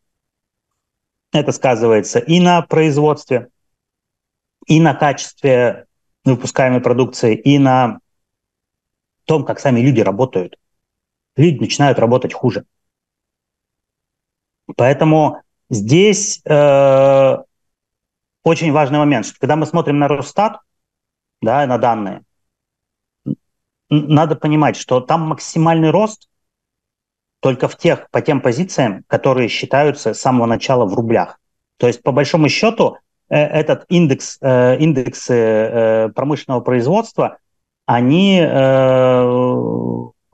это 1.32 1.52
сказывается 1.52 2.18
и 2.18 2.40
на 2.40 2.62
производстве, 2.62 3.46
и 4.66 4.80
на 4.80 4.94
качестве 4.94 5.86
выпускаемой 6.24 6.80
продукции, 6.80 7.36
и 7.36 7.60
на 7.60 8.00
том, 9.24 9.44
как 9.44 9.60
сами 9.60 9.78
люди 9.78 10.00
работают 10.00 10.56
люди 11.40 11.60
начинают 11.60 11.98
работать 11.98 12.32
хуже. 12.32 12.64
Поэтому 14.76 15.42
здесь 15.68 16.40
э, 16.44 17.36
очень 18.42 18.72
важный 18.72 18.98
момент, 18.98 19.26
что 19.26 19.38
когда 19.40 19.56
мы 19.56 19.66
смотрим 19.66 19.98
на 19.98 20.08
Росстат, 20.08 20.60
да, 21.40 21.66
на 21.66 21.78
данные, 21.78 22.22
надо 23.88 24.36
понимать, 24.36 24.76
что 24.76 25.00
там 25.00 25.22
максимальный 25.22 25.90
рост 25.90 26.28
только 27.40 27.68
в 27.68 27.76
тех, 27.76 28.08
по 28.10 28.20
тем 28.20 28.40
позициям, 28.40 29.04
которые 29.06 29.48
считаются 29.48 30.14
с 30.14 30.20
самого 30.20 30.46
начала 30.46 30.84
в 30.84 30.94
рублях. 30.94 31.40
То 31.78 31.86
есть, 31.86 32.02
по 32.02 32.12
большому 32.12 32.48
счету, 32.48 32.98
э, 33.28 33.36
этот 33.36 33.86
индекс, 33.88 34.38
э, 34.40 34.76
индексы 34.78 35.34
э, 35.34 36.08
промышленного 36.10 36.60
производства, 36.60 37.38
они 37.86 38.40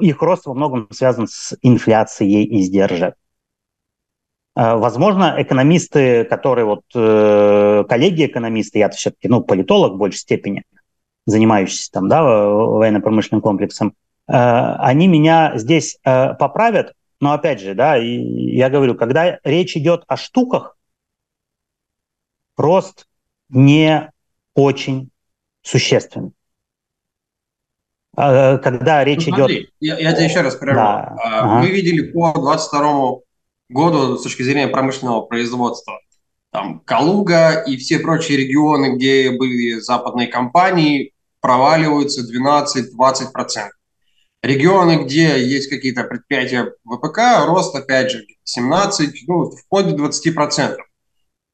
их 0.01 0.23
рост 0.23 0.47
во 0.47 0.55
многом 0.55 0.89
связан 0.91 1.27
с 1.27 1.57
инфляцией 1.63 2.61
издержек. 2.61 3.15
А, 4.55 4.77
возможно, 4.77 5.35
экономисты, 5.39 6.25
которые 6.25 6.65
вот, 6.65 6.83
э, 6.95 7.85
коллеги-экономисты, 7.89 8.79
я 8.79 8.89
все-таки, 8.89 9.29
ну, 9.29 9.43
политолог 9.43 9.93
в 9.93 9.99
большей 9.99 10.19
степени, 10.19 10.65
занимающийся 11.27 11.91
там, 11.93 12.09
да, 12.09 12.23
военно-промышленным 12.23 13.43
комплексом, 13.43 13.95
э, 14.29 14.33
они 14.33 15.09
меня 15.09 15.53
здесь 15.57 15.99
э, 16.05 16.35
поправят, 16.35 16.95
но 17.21 17.33
опять 17.33 17.61
же, 17.61 17.75
да, 17.75 17.97
я 17.97 18.71
говорю, 18.71 18.95
когда 18.95 19.39
речь 19.45 19.77
идет 19.77 20.05
о 20.09 20.17
штуках, 20.17 20.77
рост 22.57 23.07
не 23.49 24.11
очень 24.55 25.11
существенный. 25.63 26.33
А, 28.17 28.59
когда 28.59 29.05
речь 29.05 29.27
ну, 29.27 29.37
смотри, 29.37 29.57
идет... 29.57 29.71
Я, 29.81 29.99
я 29.99 30.13
тебя 30.13 30.25
еще 30.25 30.41
раз 30.41 30.57
прерву. 30.57 30.77
Да. 30.77 31.17
А, 31.23 31.41
ага. 31.41 31.61
Мы 31.61 31.69
видели 31.69 32.03
по 32.11 32.33
22 32.33 33.19
году 33.69 34.17
с 34.17 34.23
точки 34.23 34.43
зрения 34.43 34.69
промышленного 34.69 35.23
производства 35.23 35.99
там 36.57 36.81
Калуга 36.87 37.63
и 37.67 37.77
все 37.77 37.99
прочие 37.99 38.39
регионы, 38.39 38.97
где 38.97 39.31
были 39.31 39.79
западные 39.79 40.27
компании, 40.27 41.13
проваливаются 41.43 42.23
12-20%. 42.23 43.69
Регионы, 44.43 45.05
где 45.05 45.45
есть 45.45 45.69
какие-то 45.69 46.05
предприятия 46.05 46.73
ВПК, 46.87 47.45
рост, 47.47 47.77
опять 47.77 48.11
же, 48.11 48.25
17, 48.45 49.29
ну, 49.29 49.51
вплоть 49.51 49.95
до 49.95 50.07
20%. 50.07 50.77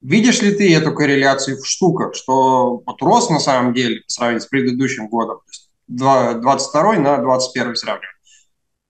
Видишь 0.02 0.40
ли 0.40 0.54
ты 0.54 0.72
эту 0.72 0.94
корреляцию 0.94 1.60
в 1.60 1.66
штуках, 1.66 2.14
что 2.14 2.82
вот 2.86 3.02
рост 3.02 3.28
на 3.28 3.40
самом 3.40 3.74
деле, 3.74 4.02
по 4.02 4.12
сравнению 4.12 4.42
с 4.42 4.46
предыдущим 4.46 5.08
годом, 5.08 5.38
то 5.38 5.50
есть 5.50 5.61
22 5.96 6.98
на 6.98 7.18
21 7.18 7.76
сравниваем, 7.76 8.14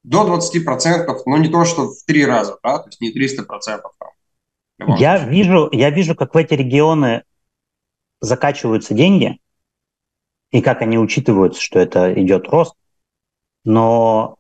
до 0.03 0.27
20%, 0.27 1.23
но 1.27 1.37
не 1.39 1.49
то, 1.49 1.65
что 1.65 1.89
в 1.89 2.03
три 2.07 2.25
раза, 2.25 2.59
да, 2.63 2.79
то 2.79 2.89
есть 2.89 3.01
не 3.01 3.13
300%. 3.13 3.47
Там, 4.79 4.97
я 4.97 5.19
вижу, 5.19 5.69
я 5.73 5.91
вижу, 5.91 6.15
как 6.15 6.35
в 6.35 6.39
эти 6.39 6.55
регионы 6.55 7.25
закачиваются 8.21 8.95
деньги, 8.95 9.41
и 10.51 10.61
как 10.61 10.83
они 10.83 10.99
учитываются, 10.99 11.61
что 11.61 11.79
это 11.79 12.13
идет 12.15 12.49
рост, 12.49 12.75
но 13.65 14.39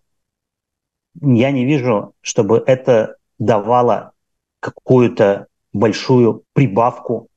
я 1.21 1.50
не 1.50 1.64
вижу, 1.64 2.14
чтобы 2.21 2.62
это 2.66 3.16
давало 3.38 4.12
какую-то 4.61 5.47
большую 5.73 6.45
прибавку 6.52 7.28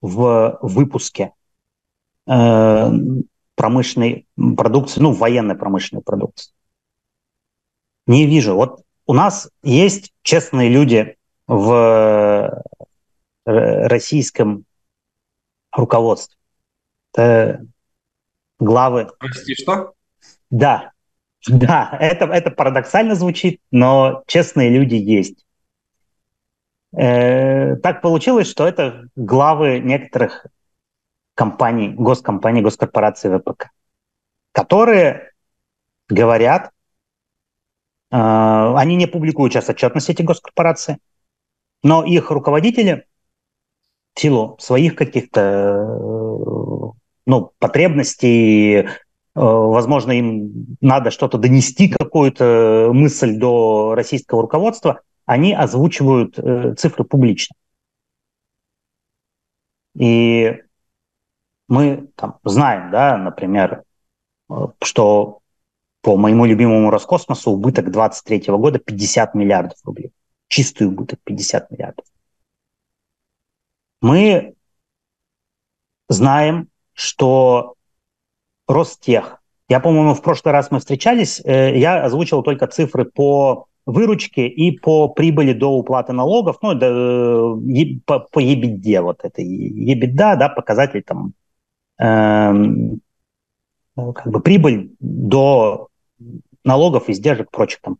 в 0.00 0.58
выпуске. 0.60 1.32
Э, 2.26 2.90
промышленной 3.56 4.28
продукции, 4.56 5.00
ну, 5.00 5.12
военной 5.12 5.56
промышленной 5.56 6.02
продукции. 6.02 6.52
Не 8.06 8.26
вижу. 8.26 8.54
Вот 8.54 8.82
у 9.06 9.14
нас 9.14 9.50
есть 9.64 10.12
честные 10.22 10.68
люди 10.68 11.16
в 11.48 12.62
э, 13.44 13.86
российском 13.88 14.64
руководстве. 15.72 16.36
Это 17.12 17.66
главы. 18.58 19.08
Прости, 19.18 19.54
что? 19.54 19.94
Да, 20.50 20.92
да, 21.48 21.96
это, 22.00 22.26
это 22.26 22.50
парадоксально 22.50 23.14
звучит, 23.14 23.60
но 23.70 24.22
честные 24.26 24.70
люди 24.70 24.94
есть. 24.94 25.46
Э, 26.96 27.76
так 27.76 28.02
получилось, 28.02 28.48
что 28.48 28.66
это 28.66 29.08
главы 29.16 29.80
некоторых 29.80 30.46
компаний, 31.36 31.90
госкомпаний, 31.90 32.62
госкорпораций 32.62 33.30
ВПК, 33.30 33.68
которые 34.52 35.32
говорят, 36.08 36.72
э, 38.10 38.16
они 38.16 38.96
не 38.96 39.06
публикуют 39.06 39.52
сейчас 39.52 39.68
отчетность 39.68 40.08
эти 40.08 40.22
госкорпорации, 40.22 40.98
но 41.82 42.04
их 42.04 42.30
руководители 42.30 43.06
в 44.14 44.20
силу 44.20 44.56
своих 44.58 44.96
каких-то 44.96 45.40
э, 45.40 46.98
ну, 47.26 47.52
потребностей, 47.58 48.76
э, 48.78 48.86
возможно, 49.34 50.12
им 50.12 50.78
надо 50.80 51.10
что-то 51.10 51.36
донести, 51.36 51.88
какую-то 51.88 52.90
мысль 52.94 53.36
до 53.36 53.94
российского 53.94 54.40
руководства, 54.40 55.02
они 55.26 55.52
озвучивают 55.52 56.38
цифры 56.78 57.04
публично. 57.04 57.54
И 59.98 60.62
мы 61.68 62.08
там 62.16 62.38
знаем, 62.44 62.90
да, 62.90 63.16
например, 63.16 63.82
что 64.82 65.40
по 66.02 66.16
моему 66.16 66.44
любимому 66.44 66.90
Роскосмосу 66.90 67.50
убыток 67.50 67.90
2023 67.90 68.54
года 68.54 68.78
50 68.78 69.34
миллиардов 69.34 69.78
рублей. 69.84 70.12
Чистый 70.48 70.86
убыток 70.86 71.18
50 71.24 71.70
миллиардов. 71.70 72.04
Мы 74.00 74.54
знаем, 76.08 76.68
что 76.92 77.74
Ростех, 78.68 79.42
я, 79.68 79.80
по-моему, 79.80 80.14
в 80.14 80.22
прошлый 80.22 80.52
раз 80.52 80.70
мы 80.70 80.78
встречались, 80.78 81.40
э, 81.44 81.76
я 81.76 82.04
озвучил 82.04 82.42
только 82.42 82.68
цифры 82.68 83.04
по 83.04 83.66
выручке 83.84 84.46
и 84.46 84.76
по 84.78 85.08
прибыли 85.08 85.52
до 85.52 85.72
уплаты 85.72 86.12
налогов, 86.12 86.58
ну, 86.62 86.74
да, 86.74 86.88
по, 88.04 88.20
по 88.20 88.40
EBITDA, 88.40 89.00
вот 89.00 89.20
это 89.22 89.42
EBITDA, 89.42 90.36
да, 90.36 90.48
показатель 90.48 91.02
там, 91.02 91.28
э, 91.28 91.45
как 91.98 92.98
бы 94.26 94.40
прибыль 94.40 94.90
до 95.00 95.88
налогов, 96.64 97.08
издержек, 97.08 97.50
прочих 97.50 97.80
там, 97.80 97.96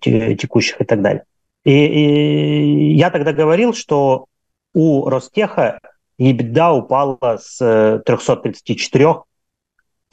текущих 0.00 0.80
и 0.80 0.84
так 0.84 1.02
далее. 1.02 1.24
И, 1.64 1.72
и 1.72 2.94
я 2.94 3.10
тогда 3.10 3.32
говорил, 3.32 3.74
что 3.74 4.26
у 4.72 5.08
Ростеха 5.08 5.80
EBITDA 6.18 6.72
упала 6.72 7.18
с 7.38 7.60
334,9 7.60 9.24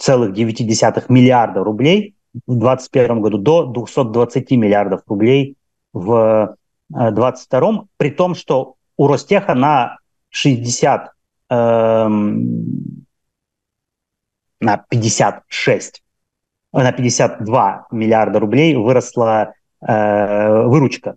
э, 0.08 1.02
миллиарда 1.10 1.64
рублей 1.64 2.16
в 2.46 2.58
2021 2.58 3.22
году 3.22 3.38
до 3.38 3.66
220 3.66 4.52
миллиардов 4.52 5.02
рублей 5.08 5.56
в 5.94 6.58
2022, 6.90 7.70
э, 7.70 7.74
при 7.98 8.10
том, 8.10 8.36
что 8.36 8.76
у 8.98 9.08
Ростеха 9.08 9.54
на 9.54 9.98
60, 10.30 11.12
эм, 11.50 13.06
на 14.60 14.78
56, 14.78 16.04
на 16.74 16.91
52 16.91 17.88
миллиарда 17.91 18.39
рублей 18.39 18.76
выросла 18.76 19.54
э, 19.82 20.63
выручка 20.63 21.15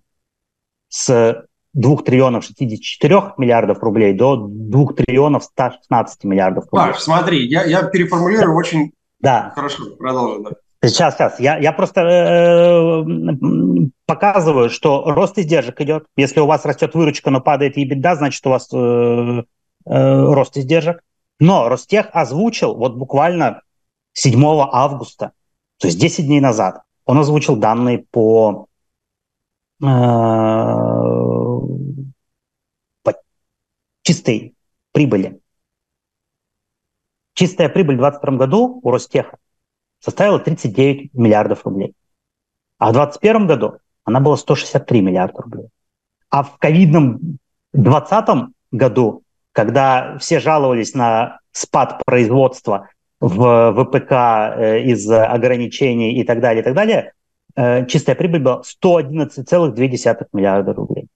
с 0.88 1.44
2 1.72 1.96
триллионов 1.98 2.44
64 2.44 3.34
миллиардов 3.38 3.82
рублей 3.82 4.12
до 4.12 4.36
2 4.36 4.86
триллионов 4.94 5.44
116 5.44 6.24
миллиардов 6.24 6.64
рублей. 6.70 6.92
Паш, 6.92 7.00
смотри, 7.00 7.46
я, 7.46 7.64
я 7.64 7.82
переформулирую 7.84 8.56
очень 8.56 8.92
да. 9.20 9.52
хорошо. 9.54 9.84
Продолжим, 9.98 10.44
да. 10.44 10.50
Сейчас, 10.82 11.14
сейчас. 11.14 11.38
Я, 11.38 11.58
я 11.58 11.72
просто 11.72 12.00
э, 12.00 13.04
показываю, 14.06 14.70
что 14.70 15.12
рост 15.12 15.38
издержек 15.38 15.80
идет. 15.82 16.06
Если 16.16 16.40
у 16.40 16.46
вас 16.46 16.64
растет 16.64 16.94
выручка, 16.94 17.30
но 17.30 17.40
падает 17.40 17.76
EBITDA, 17.76 18.16
значит, 18.16 18.46
у 18.46 18.50
вас 18.50 18.68
э, 18.72 18.76
э, 18.76 19.42
рост 19.84 20.56
издержек. 20.56 21.02
Но 21.40 21.68
Ростех 21.68 22.10
озвучил 22.12 22.76
вот 22.76 22.94
буквально 22.94 23.62
7 24.12 24.40
августа, 24.44 25.32
то 25.78 25.88
есть 25.88 25.98
10 25.98 26.26
дней 26.26 26.40
назад, 26.40 26.82
он 27.06 27.18
озвучил 27.18 27.56
данные 27.56 28.04
по 28.10 28.66
э, 29.82 29.86
чистой 34.02 34.54
прибыли. 34.92 35.40
Чистая 37.34 37.68
прибыль 37.68 37.96
в 37.96 38.00
2022 38.00 38.36
году 38.36 38.80
у 38.82 38.90
Ростеха 38.90 39.38
составила 39.98 40.38
39 40.38 41.14
миллиардов 41.14 41.64
рублей. 41.64 41.94
А 42.78 42.90
в 42.90 42.92
2021 42.92 43.46
году 43.46 43.78
она 44.04 44.20
была 44.20 44.36
163 44.36 45.00
миллиарда 45.00 45.42
рублей. 45.42 45.68
А 46.28 46.42
в 46.42 46.58
ковидном 46.58 47.38
2020 47.72 48.52
году, 48.72 49.22
когда 49.52 50.18
все 50.18 50.40
жаловались 50.40 50.94
на 50.94 51.40
спад 51.52 52.02
производства 52.04 52.88
в 53.20 53.72
ВПК 53.72 54.12
э, 54.12 54.82
из 54.84 55.08
ограничений 55.10 56.20
и 56.20 56.24
так 56.24 56.40
далее, 56.40 56.62
и 56.62 56.64
так 56.64 56.74
далее, 56.74 57.12
э, 57.56 57.86
чистая 57.86 58.16
прибыль 58.16 58.40
была 58.40 58.62
111,2 58.62 60.28
миллиарда 60.32 60.72
рублей. 60.72 61.08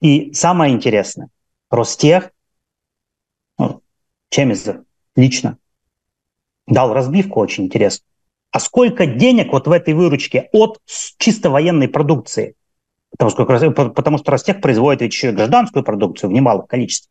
И 0.00 0.32
самое 0.32 0.72
интересное, 0.72 1.28
Ростех, 1.70 2.30
ну, 3.58 3.82
Чемизер 4.30 4.84
лично 5.14 5.58
дал 6.66 6.94
разбивку 6.94 7.40
очень 7.40 7.64
интересную. 7.64 8.06
А 8.52 8.58
сколько 8.58 9.06
денег 9.06 9.52
вот 9.52 9.68
в 9.68 9.72
этой 9.72 9.94
выручке 9.94 10.48
от 10.52 10.80
чисто 11.18 11.50
военной 11.50 11.88
продукции? 11.88 12.54
Потому 13.10 13.30
что, 13.30 13.90
потому 13.90 14.18
что 14.18 14.30
Ростех 14.30 14.60
производит 14.60 15.02
еще 15.02 15.30
и 15.30 15.32
гражданскую 15.32 15.84
продукцию 15.84 16.30
в 16.30 16.32
немалых 16.32 16.66
количествах. 16.66 17.10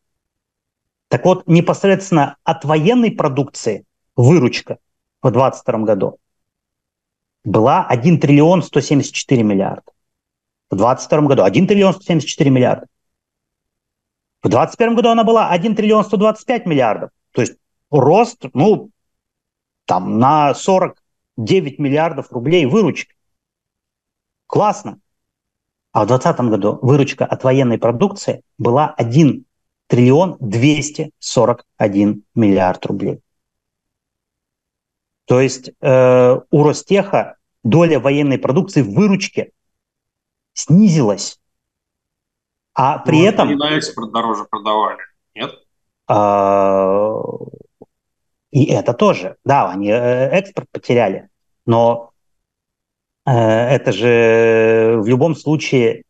Так 1.09 1.25
вот, 1.25 1.47
непосредственно 1.47 2.37
от 2.43 2.65
военной 2.65 3.11
продукции 3.11 3.85
выручка 4.15 4.77
в 5.21 5.31
2022 5.31 5.79
году 5.85 6.19
была 7.43 7.85
1 7.85 8.19
триллион 8.19 8.63
174 8.63 9.43
миллиарда 9.43 9.91
в 10.69 10.75
2022 10.75 11.21
году 11.27 11.43
1 11.43 11.67
триллион 11.67 11.93
174 11.93 12.49
миллиарда. 12.49 12.87
В 14.41 14.49
2021 14.49 14.95
году 14.95 15.09
она 15.09 15.23
была 15.23 15.49
1 15.49 15.75
триллион 15.75 16.05
125 16.05 16.65
миллиардов. 16.65 17.09
То 17.31 17.41
есть 17.41 17.57
рост, 17.89 18.45
ну, 18.53 18.89
там, 19.85 20.19
на 20.19 20.53
49 20.53 21.79
миллиардов 21.79 22.31
рублей 22.31 22.65
выручки. 22.65 23.15
Классно. 24.47 24.99
А 25.91 26.03
в 26.03 26.07
2020 26.07 26.51
году 26.51 26.79
выручка 26.81 27.25
от 27.25 27.43
военной 27.43 27.77
продукции 27.77 28.43
была 28.57 28.93
1 28.97 29.45
триллион 29.87 30.37
241 30.39 32.23
миллиард 32.35 32.85
рублей. 32.85 33.21
То 35.25 35.41
есть 35.41 35.71
э, 35.81 36.39
у 36.49 36.63
Ростеха 36.63 37.37
доля 37.63 37.99
военной 37.99 38.37
продукции 38.37 38.81
в 38.81 38.93
выручке 38.93 39.51
снизилась. 40.53 41.39
А 42.73 42.99
при 42.99 43.21
ну, 43.21 43.27
этом... 43.27 43.47
Они 43.49 43.57
на 43.57 43.71
экспорт 43.71 44.11
дороже 44.11 44.45
продавали, 44.45 44.99
нет? 45.35 45.51
А, 46.07 47.21
И 48.51 48.65
это 48.65 48.93
тоже, 48.93 49.37
да, 49.43 49.69
они 49.69 49.89
э, 49.89 50.29
экспорт 50.29 50.67
потеряли, 50.71 51.29
но 51.65 52.08
э, 52.08 52.08
это 53.33 53.91
же 53.91 54.99
в 55.01 55.07
любом 55.07 55.35
случае 55.35 56.03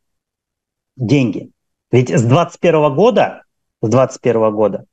деньги. 0.95 1.51
Ведь 1.91 2.12
с 2.12 2.23
21 2.23 2.93
года, 2.95 3.43
с 3.82 3.89
21 3.89 4.51
года 4.51 4.86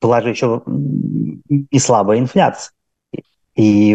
была 0.00 0.20
же 0.20 0.30
еще 0.30 0.62
и 1.70 1.78
слабая 1.78 2.18
инфляция. 2.18 2.72
И 3.54 3.94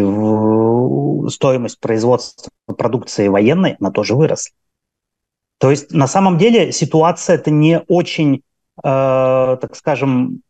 стоимость 1.30 1.80
производства 1.80 2.50
продукции 2.66 3.28
военной, 3.28 3.76
она 3.80 3.90
тоже 3.90 4.14
выросла. 4.14 4.54
То 5.58 5.70
есть 5.70 5.92
на 5.92 6.06
самом 6.06 6.36
деле 6.36 6.72
ситуация 6.72 7.36
это 7.36 7.50
не 7.50 7.80
очень, 7.88 8.42
э, 8.82 8.82
так 8.82 9.74
скажем, 9.74 10.42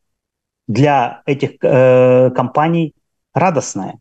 для 0.66 1.22
этих 1.26 1.62
э, 1.62 2.30
компаний 2.30 2.94
радостная. 3.32 4.00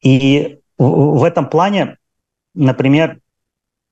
И 0.00 0.60
в, 0.78 1.18
в 1.18 1.24
этом 1.24 1.48
плане, 1.48 1.98
например, 2.54 3.20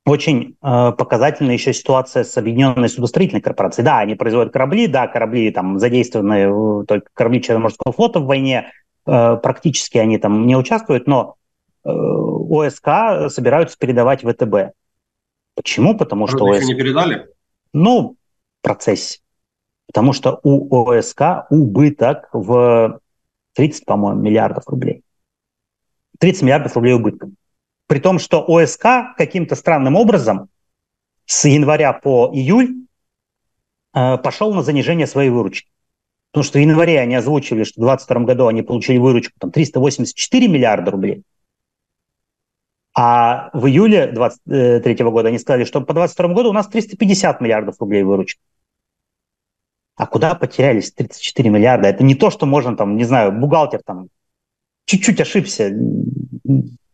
очень 0.07 0.57
э, 0.63 0.93
показательна 0.93 1.51
еще 1.51 1.75
ситуация 1.75 2.23
с 2.23 2.37
Объединенной 2.39 2.89
судостроительной 2.89 3.43
корпорацией. 3.43 3.85
Да, 3.85 3.99
они 3.99 4.15
производят 4.15 4.53
корабли, 4.53 4.87
да, 4.87 5.09
корабли 5.09 5.51
там 5.51 5.81
задействованы, 5.81 6.87
только 6.87 7.09
корабли 7.13 7.43
Черноморского 7.43 7.93
флота 7.93 8.21
в 8.21 8.27
войне, 8.27 8.71
э, 9.05 9.37
практически 9.43 9.99
они 9.99 10.19
там 10.19 10.47
не 10.47 10.57
участвуют, 10.57 11.09
но 11.09 11.35
э, 11.85 11.89
ОСК 11.91 13.31
собираются 13.31 13.77
передавать 13.77 14.23
ВТБ. 14.23 14.75
Почему? 15.57 15.97
Потому 15.97 16.29
что... 16.29 16.45
ОСК... 16.47 16.65
не 16.65 16.75
передали? 16.75 17.27
Ну, 17.73 18.17
в 18.61 18.63
процессе. 18.63 19.19
Потому 19.89 20.13
что 20.13 20.39
у 20.45 20.89
ОСК 20.89 21.47
убыток 21.51 22.29
в 22.33 23.01
30, 23.55 23.85
по-моему, 23.85 24.21
миллиардов 24.21 24.69
рублей. 24.69 25.03
30 26.19 26.43
миллиардов 26.43 26.75
рублей 26.77 26.95
убытков. 26.95 27.31
При 27.87 28.01
том, 28.01 28.19
что 28.19 28.45
ОСК 28.47 29.15
каким-то 29.17 29.55
странным 29.55 29.97
образом 29.97 30.49
с 31.25 31.45
января 31.45 31.93
по 31.93 32.31
июль 32.33 32.87
э, 33.95 34.19
пошел 34.19 34.53
на 34.55 34.63
занижение 34.63 35.07
своей 35.07 35.31
выручки. 35.31 35.71
Потому 36.33 36.45
что 36.45 36.59
в 36.59 36.63
январе 36.63 37.01
они 37.01 37.15
озвучили, 37.15 37.65
что 37.65 37.81
в 37.81 37.85
2022 37.85 38.27
году 38.27 38.47
они 38.47 38.63
получили 38.63 38.99
выручку 38.99 39.39
там, 39.39 39.51
384 39.51 40.49
миллиарда 40.49 40.91
рублей. 40.91 41.23
А 42.95 43.51
в 43.53 43.67
июле 43.67 44.07
2023 44.07 45.05
года 45.05 45.29
они 45.29 45.39
сказали, 45.39 45.65
что 45.65 45.81
по 45.81 45.93
2022 45.93 46.35
году 46.35 46.51
у 46.51 46.53
нас 46.53 46.67
350 46.67 47.41
миллиардов 47.41 47.81
рублей 47.81 48.03
выручки. 48.03 48.41
А 49.97 50.07
куда 50.07 50.35
потерялись 50.35 50.93
34 50.93 51.49
миллиарда? 51.51 51.89
Это 51.89 52.05
не 52.05 52.15
то, 52.15 52.31
что 52.31 52.47
можно 52.47 52.77
там, 52.77 52.97
не 52.97 53.05
знаю, 53.05 53.33
бухгалтер 53.33 53.81
там 53.85 54.09
чуть-чуть 54.87 55.21
ошибся, 55.21 55.73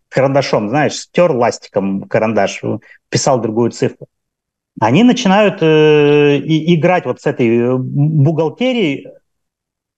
карандашом, 0.08 0.68
знаешь, 0.68 0.96
стер 0.96 1.32
ластиком 1.32 2.02
карандаш, 2.02 2.62
писал 3.08 3.40
другую 3.40 3.70
цифру. 3.70 4.08
Они 4.80 5.04
начинают 5.04 5.62
э, 5.62 6.38
и, 6.38 6.74
играть 6.74 7.04
вот 7.04 7.20
с 7.20 7.26
этой 7.26 7.48
э, 7.48 7.76
бухгалтерией, 7.76 9.08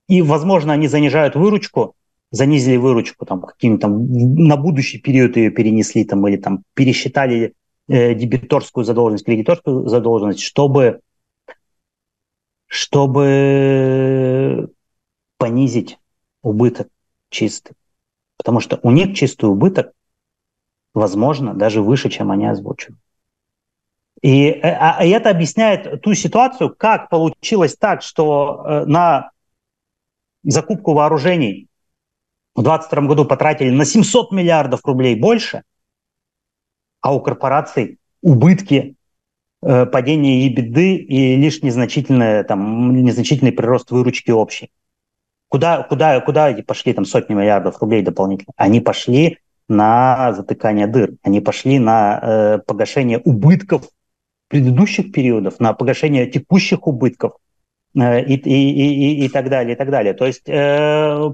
и, 0.08 0.20
возможно, 0.20 0.72
они 0.72 0.88
занижают 0.88 1.36
выручку, 1.36 1.94
занизили 2.30 2.76
выручку, 2.76 3.24
там, 3.24 3.40
каким 3.40 3.78
там 3.78 4.12
на 4.12 4.56
будущий 4.56 4.98
период 4.98 5.36
ее 5.36 5.50
перенесли, 5.50 6.04
там, 6.04 6.26
или 6.26 6.36
там 6.36 6.64
пересчитали 6.74 7.54
э, 7.88 8.14
дебиторскую 8.14 8.84
задолженность, 8.84 9.24
кредиторскую 9.24 9.88
задолженность, 9.88 10.40
чтобы, 10.40 11.00
чтобы 12.66 14.70
понизить 15.38 15.98
убыток 16.42 16.88
чистый. 17.30 17.74
Потому 18.44 18.60
что 18.60 18.78
у 18.82 18.90
них 18.90 19.16
чистый 19.16 19.46
убыток 19.46 19.94
возможно, 20.92 21.54
даже 21.54 21.82
выше, 21.82 22.10
чем 22.10 22.30
они 22.30 22.46
озвучивают. 22.46 23.00
И, 24.22 24.48
э, 24.48 24.60
а, 24.62 25.04
и 25.04 25.08
это 25.08 25.30
объясняет 25.30 26.02
ту 26.02 26.14
ситуацию, 26.14 26.74
как 26.74 27.08
получилось 27.08 27.74
так, 27.76 28.02
что 28.02 28.64
э, 28.64 28.84
на 28.84 29.30
закупку 30.44 30.92
вооружений 30.92 31.66
в 32.54 32.62
2022 32.62 33.08
году 33.08 33.24
потратили 33.24 33.70
на 33.70 33.84
700 33.84 34.30
миллиардов 34.30 34.80
рублей 34.84 35.16
больше, 35.16 35.62
а 37.00 37.14
у 37.14 37.20
корпораций 37.20 37.98
убытки, 38.22 38.94
э, 39.62 39.86
падение 39.86 40.46
ебеды 40.46 40.96
и 40.96 41.36
лишь 41.36 41.62
незначительный, 41.62 42.44
там, 42.44 42.94
незначительный 42.94 43.52
прирост 43.52 43.90
выручки 43.90 44.30
общей. 44.30 44.70
Куда, 45.48 45.82
куда, 45.82 46.20
куда 46.20 46.52
пошли 46.66 46.92
там 46.92 47.04
сотни 47.04 47.34
миллиардов 47.34 47.80
рублей 47.80 48.02
дополнительно? 48.02 48.52
Они 48.56 48.80
пошли 48.80 49.38
на 49.68 50.32
затыкание 50.32 50.86
дыр. 50.86 51.12
Они 51.22 51.40
пошли 51.40 51.78
на 51.78 52.18
э, 52.20 52.58
погашение 52.58 53.18
убытков 53.18 53.88
предыдущих 54.48 55.12
периодов, 55.12 55.60
на 55.60 55.72
погашение 55.72 56.26
текущих 56.26 56.86
убытков 56.86 57.32
э, 57.96 58.24
и, 58.24 58.34
и, 58.34 59.22
и, 59.22 59.24
и 59.24 59.28
так 59.28 59.48
далее, 59.48 59.74
и 59.74 59.76
так 59.76 59.90
далее. 59.90 60.14
То 60.14 60.26
есть 60.26 60.48
э, 60.48 61.30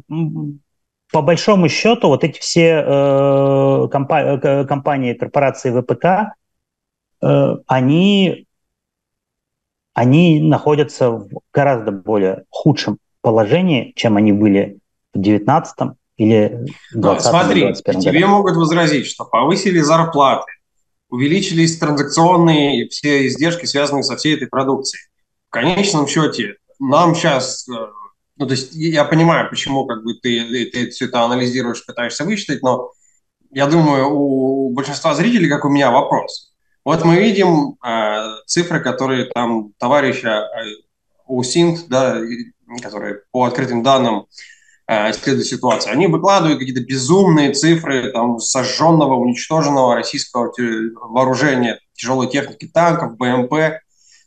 по 1.13 1.23
большому 1.23 1.69
счету 1.69 2.09
вот 2.09 2.25
эти 2.25 2.39
все 2.39 2.85
э, 2.87 3.89
компа- 3.91 4.65
компании, 4.67 5.15
корпорации 5.15 5.71
ВПК, 5.71 6.35
э, 7.23 7.57
они, 7.67 8.47
они 9.93 10.41
находятся 10.41 11.11
в 11.11 11.29
гораздо 11.53 11.91
более 11.91 12.45
худшем 12.51 12.99
положении, 13.23 13.93
чем 13.97 14.17
они 14.17 14.33
были 14.33 14.79
в 15.13 15.19
2019 15.21 15.77
или 16.17 16.67
ну, 16.93 17.19
Смотри, 17.19 17.73
тебе 17.75 18.27
могут 18.27 18.57
возразить, 18.57 19.07
что 19.07 19.25
повысили 19.25 19.81
зарплаты, 19.81 20.53
увеличились 21.09 21.79
транзакционные 21.79 22.89
все 22.89 23.27
издержки, 23.27 23.65
связанные 23.65 24.03
со 24.03 24.17
всей 24.17 24.37
этой 24.37 24.49
продукцией. 24.49 25.09
В 25.49 25.53
конечном 25.53 26.07
счете, 26.07 26.57
нам 26.79 27.15
сейчас, 27.15 27.67
э, 27.69 27.73
ну, 28.37 28.47
то 28.47 28.53
есть 28.53 28.75
я 28.75 29.05
понимаю, 29.05 29.49
почему 29.49 29.87
как 29.87 30.05
бы 30.05 30.15
ты, 30.15 30.47
ты, 30.47 30.67
ты 30.67 30.91
все 30.91 31.07
это 31.07 31.23
анализируешь, 31.23 31.85
пытаешься 31.85 32.25
высчитать, 32.25 32.63
но 32.63 32.91
я 33.51 33.67
думаю, 33.67 34.11
у 34.11 34.71
большинства 34.71 35.15
зрителей, 35.15 35.49
как 35.49 35.65
у 35.65 35.69
меня, 35.69 35.91
вопрос. 35.91 36.53
Вот 36.85 37.05
мы 37.05 37.17
видим 37.17 37.77
э, 37.85 38.37
цифры, 38.47 38.81
которые 38.81 39.25
там 39.27 39.73
товарища 39.79 40.29
э, 40.29 40.65
УСИНТ, 41.27 41.89
да, 41.89 42.21
которые 42.79 43.23
по 43.33 43.45
открытым 43.45 43.83
данным 43.83 44.27
Э, 44.91 45.13
исследуют 45.13 45.47
ситуацию. 45.47 45.93
Они 45.93 46.09
выкладывают 46.09 46.59
какие-то 46.59 46.83
безумные 46.83 47.53
цифры 47.53 48.11
там, 48.11 48.41
сожженного, 48.41 49.15
уничтоженного 49.15 49.95
российского 49.95 50.53
вооружения, 51.01 51.79
тяжелой 51.95 52.29
техники, 52.29 52.67
танков, 52.67 53.17
БМП. 53.17 53.53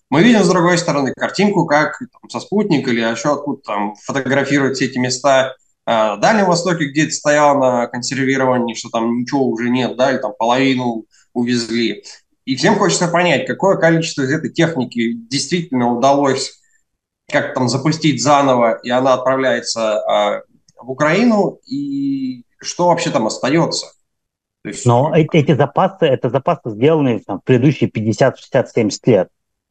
Мы 0.09 0.23
видим, 0.23 0.41
с 0.41 0.47
другой 0.47 0.77
стороны, 0.77 1.11
картинку, 1.11 1.65
как 1.65 1.99
там, 1.99 2.29
со 2.29 2.39
спутника 2.39 2.91
или 2.91 3.01
еще 3.01 3.33
откуда 3.33 3.61
там 3.61 3.95
фотографируют 3.95 4.77
все 4.77 4.85
эти 4.85 4.97
места 4.97 5.53
э, 5.85 5.91
в 5.91 6.19
Дальнем 6.21 6.45
Востоке, 6.45 6.85
где 6.85 7.03
это 7.03 7.11
стояло 7.11 7.59
на 7.59 7.87
консервировании, 7.87 8.73
что 8.73 8.87
там 8.87 9.19
ничего 9.19 9.45
уже 9.45 9.67
нет, 9.69 9.97
да, 9.97 10.11
или 10.11 10.19
там 10.19 10.31
половину 10.39 11.03
увезли. 11.33 12.05
И 12.45 12.55
всем 12.55 12.75
хочется 12.75 13.09
понять, 13.09 13.47
какое 13.47 13.75
количество 13.75 14.21
из 14.21 14.31
этой 14.31 14.49
техники 14.49 15.11
действительно 15.11 15.91
удалось 15.93 16.61
как 17.29 17.53
там 17.53 17.69
запустить 17.69 18.21
заново, 18.21 18.79
и 18.83 18.89
она 18.89 19.13
отправляется 19.13 19.99
а, 20.01 20.41
в 20.77 20.91
Украину, 20.91 21.59
и 21.65 22.43
что 22.59 22.87
вообще 22.87 23.09
там 23.09 23.27
остается? 23.27 23.87
есть... 24.63 24.85
Но 24.85 25.13
эти, 25.15 25.35
эти 25.35 25.55
запасы, 25.55 26.05
это 26.05 26.29
запасы, 26.29 26.69
сделанные 26.71 27.19
там, 27.19 27.39
в 27.39 27.43
предыдущие 27.43 27.89
50, 27.89 28.39
60, 28.39 28.69
70 28.69 29.07
лет. 29.07 29.29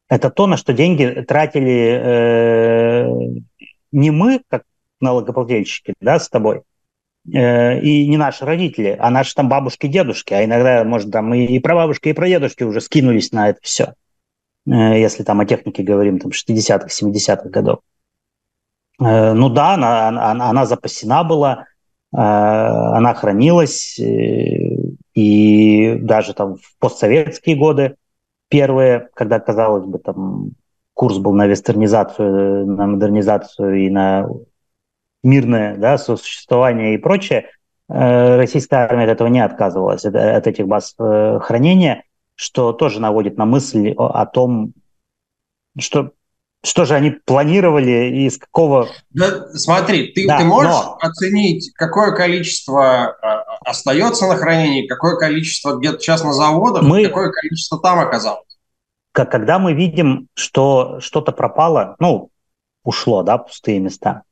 Это 0.09 0.31
то, 0.31 0.47
на 0.47 0.57
что 0.57 0.73
деньги 0.73 1.25
тратили 1.27 2.01
э, 2.03 3.07
не 3.93 4.11
мы, 4.11 4.43
как 4.49 4.65
налогоплательщики, 5.01 5.95
да, 6.01 6.19
с 6.19 6.29
тобой, 6.29 6.63
э, 7.33 7.81
и 7.81 8.07
не 8.07 8.19
наши 8.19 8.45
родители, 8.45 8.97
а 8.99 9.11
наши 9.11 9.35
там 9.35 9.49
бабушки, 9.49 9.87
дедушки, 9.87 10.35
а 10.35 10.45
иногда, 10.45 10.85
может, 10.85 11.11
там 11.11 11.33
и, 11.33 11.45
и 11.45 11.59
прабабушки, 11.61 12.09
и 12.09 12.13
прадедушки 12.13 12.63
уже 12.63 12.81
скинулись 12.81 13.33
на 13.33 13.51
это 13.51 13.61
все, 13.63 13.95
если 14.67 15.25
там 15.25 15.41
о 15.41 15.45
технике 15.47 15.83
говорим, 15.83 16.19
там, 16.19 16.31
60-х, 16.31 16.87
70-х 16.89 17.49
годов. 17.49 17.81
Э, 19.01 19.33
ну 19.33 19.49
да, 19.49 19.75
она, 19.75 20.09
она, 20.09 20.51
она 20.51 20.67
запасена 20.67 21.25
была, 21.25 21.67
э, 22.13 22.17
она 22.17 23.15
хранилась, 23.15 23.99
э, 23.99 24.77
и 25.15 25.97
даже 26.01 26.35
там 26.35 26.57
в 26.57 26.79
постсоветские 26.79 27.57
годы 27.57 27.97
первые, 28.49 29.09
когда, 29.15 29.41
казалось 29.41 29.87
бы, 29.87 29.99
там 29.99 30.51
курс 30.95 31.19
был 31.19 31.33
на 31.33 31.47
вестернизацию, 31.47 32.67
на 32.67 32.87
модернизацию 32.87 33.87
и 33.87 33.91
на 33.91 34.29
мирное 35.23 35.77
да, 35.77 35.99
существование 35.99 36.95
и 36.95 36.99
прочее, 36.99 37.47
российская 37.89 38.85
армия 38.85 39.05
от 39.05 39.11
этого 39.11 39.29
не 39.29 39.41
отказывалась, 39.41 40.05
от, 40.05 40.15
от 40.15 40.47
этих 40.47 40.67
баз 40.67 40.95
хранения, 40.97 42.05
что 42.43 42.73
тоже 42.73 43.01
наводит 43.01 43.39
на 43.39 43.45
мысль 43.45 43.95
о, 43.97 44.21
о 44.21 44.27
том, 44.27 44.73
что 45.79 46.13
что 46.65 46.85
же 46.85 46.95
они 46.95 47.11
планировали 47.11 48.11
и 48.15 48.27
из 48.27 48.39
какого... 48.39 48.89
Да, 49.11 49.49
смотри, 49.53 50.13
ты, 50.13 50.29
да, 50.29 50.39
ты 50.39 50.45
можешь 50.45 50.71
но... 50.71 50.97
оценить, 51.01 51.73
какое 51.75 52.13
количество 52.13 53.09
а, 53.09 53.43
остается 53.65 54.29
на 54.29 54.37
хранении, 54.37 54.87
какое 54.87 55.17
количество 55.17 55.77
где-то 55.77 55.99
сейчас 55.99 56.23
на 56.23 56.33
заводах, 56.33 56.83
мы... 56.83 57.05
какое 57.05 57.31
количество 57.31 57.81
там 57.81 57.99
оказалось? 57.99 58.47
Когда 59.13 59.59
мы 59.59 59.73
видим, 59.73 60.29
что 60.35 61.01
что-то 61.01 61.33
пропало, 61.33 61.97
ну, 61.99 62.31
ушло, 62.85 63.25
да, 63.25 63.39
пустые 63.39 63.81
места, 63.81 64.23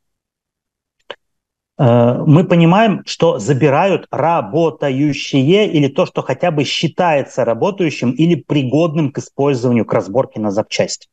мы 1.82 2.44
понимаем, 2.44 3.02
что 3.06 3.38
забирают 3.38 4.06
работающие 4.10 5.66
или 5.66 5.88
то, 5.88 6.04
что 6.04 6.20
хотя 6.20 6.50
бы 6.50 6.64
считается 6.64 7.42
работающим 7.46 8.10
или 8.10 8.34
пригодным 8.34 9.10
к 9.10 9.18
использованию, 9.18 9.86
к 9.86 9.92
разборке 9.94 10.40
на 10.40 10.50
запчасти. 10.50 11.08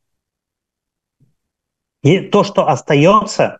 И 2.04 2.20
то, 2.20 2.44
что 2.44 2.68
остается, 2.68 3.60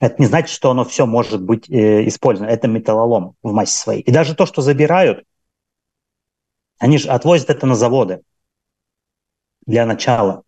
это 0.00 0.16
не 0.18 0.26
значит, 0.26 0.54
что 0.54 0.70
оно 0.70 0.84
все 0.84 1.06
может 1.06 1.42
быть 1.42 1.68
э, 1.70 2.06
использовано. 2.06 2.50
Это 2.50 2.68
металлолом 2.68 3.34
в 3.42 3.52
массе 3.52 3.78
своей. 3.78 4.02
И 4.02 4.12
даже 4.12 4.34
то, 4.34 4.44
что 4.44 4.60
забирают, 4.60 5.24
они 6.78 6.98
же 6.98 7.08
отвозят 7.08 7.48
это 7.48 7.66
на 7.66 7.74
заводы 7.74 8.20
для 9.66 9.86
начала. 9.86 10.42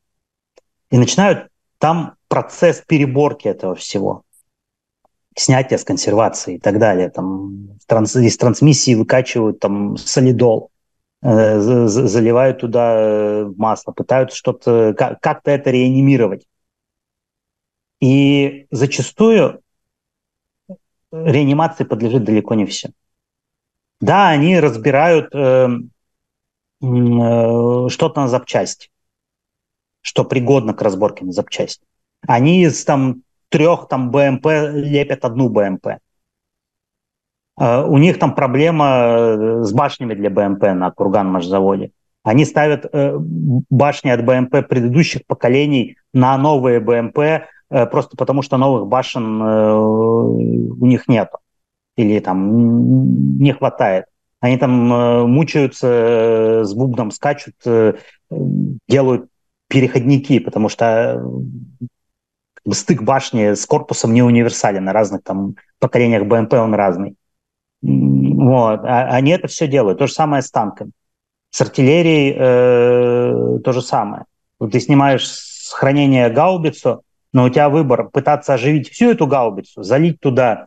И 0.91 0.99
начинают 0.99 1.51
там 1.79 2.17
процесс 2.29 2.83
переборки 2.87 3.49
этого 3.49 3.75
всего. 3.75 4.25
Снятия 5.37 5.79
с 5.79 5.85
консервации 5.85 6.57
и 6.57 6.59
так 6.59 6.79
далее. 6.79 7.09
Там 7.11 7.79
из 7.89 8.37
трансмиссии 8.37 8.95
выкачивают 8.95 9.61
там 9.61 9.97
солидол, 9.97 10.71
э, 11.23 11.59
заливают 11.61 12.61
туда 12.61 12.95
э, 12.97 13.45
масло, 13.57 13.93
пытаются 13.93 14.37
что-то, 14.37 14.95
как-то 14.95 15.51
это 15.51 15.71
реанимировать. 15.71 16.47
И 18.01 18.67
зачастую 18.71 19.61
реанимации 21.13 21.85
подлежит 21.85 22.25
далеко 22.25 22.55
не 22.55 22.67
все. 22.67 22.91
Да, 24.01 24.31
они 24.31 24.59
разбирают 24.59 25.35
э, 25.35 25.69
э, 26.81 27.89
что-то 27.89 28.21
на 28.21 28.29
запчасти, 28.29 28.91
что 30.01 30.25
пригодно 30.25 30.73
к 30.73 30.81
разборке 30.81 31.25
на 31.25 31.33
запчасти. 31.33 31.85
Они 32.27 32.63
из 32.63 32.85
там 32.85 33.23
трех 33.51 33.89
там 33.89 34.11
БМП 34.11 34.47
лепят 34.73 35.25
одну 35.25 35.51
БМП. 35.51 35.99
Э, 37.61 37.85
у 37.85 37.99
них 37.99 38.19
там 38.19 38.35
проблема 38.35 38.87
э, 38.87 39.63
с 39.63 39.73
башнями 39.73 40.15
для 40.15 40.31
БМП 40.31 40.63
на 40.75 40.91
Курган-Машзаводе. 40.91 41.91
Они 42.23 42.45
ставят 42.45 42.87
э, 42.91 43.17
башни 43.19 44.11
от 44.11 44.25
БМП 44.25 44.67
предыдущих 44.69 45.27
поколений 45.27 45.99
на 46.15 46.39
новые 46.39 46.81
БМП, 46.81 47.19
Э, 47.71 47.87
просто 47.87 48.17
потому 48.17 48.43
что 48.43 48.57
новых 48.57 48.89
башен 48.89 49.41
у 49.41 50.87
них 50.87 51.09
нет 51.09 51.31
или 51.97 52.19
там 52.21 53.39
не 53.39 53.53
хватает. 53.53 54.07
Они 54.41 54.57
там 54.57 54.73
мучаются 55.31 56.63
с 56.65 56.73
бубном, 56.73 57.11
скачут, 57.11 57.57
делают 58.89 59.29
переходники, 59.69 60.39
потому 60.39 60.71
что 60.71 61.23
стык 62.71 63.03
башни 63.03 63.55
с 63.55 63.67
корпусом 63.67 64.13
не 64.13 64.23
универсален, 64.23 64.85
на 64.85 64.93
разных 64.93 65.23
там 65.23 65.57
поколениях 65.79 66.27
БМП 66.27 66.55
он 66.55 66.75
разный. 66.75 67.17
Вот. 67.83 68.81
А 68.85 69.09
они 69.09 69.33
это 69.33 69.49
все 69.49 69.67
делают. 69.67 69.99
То 69.99 70.07
же 70.07 70.13
самое 70.13 70.43
с 70.43 70.51
танками. 70.51 70.93
С 71.51 71.61
артиллерией 71.61 72.35
э, 72.37 73.59
то 73.61 73.73
же 73.73 73.83
самое. 73.83 74.25
Вот 74.59 74.73
ты 74.73 74.81
снимаешь 74.81 75.27
с 75.27 75.73
хранения 75.73 76.29
гаубицу, 76.31 77.03
но 77.33 77.45
у 77.45 77.49
тебя 77.49 77.69
выбор 77.69 78.09
пытаться 78.09 78.55
оживить 78.55 78.91
всю 78.91 79.11
эту 79.11 79.27
гаубицу, 79.27 79.83
залить 79.83 80.21
туда 80.21 80.67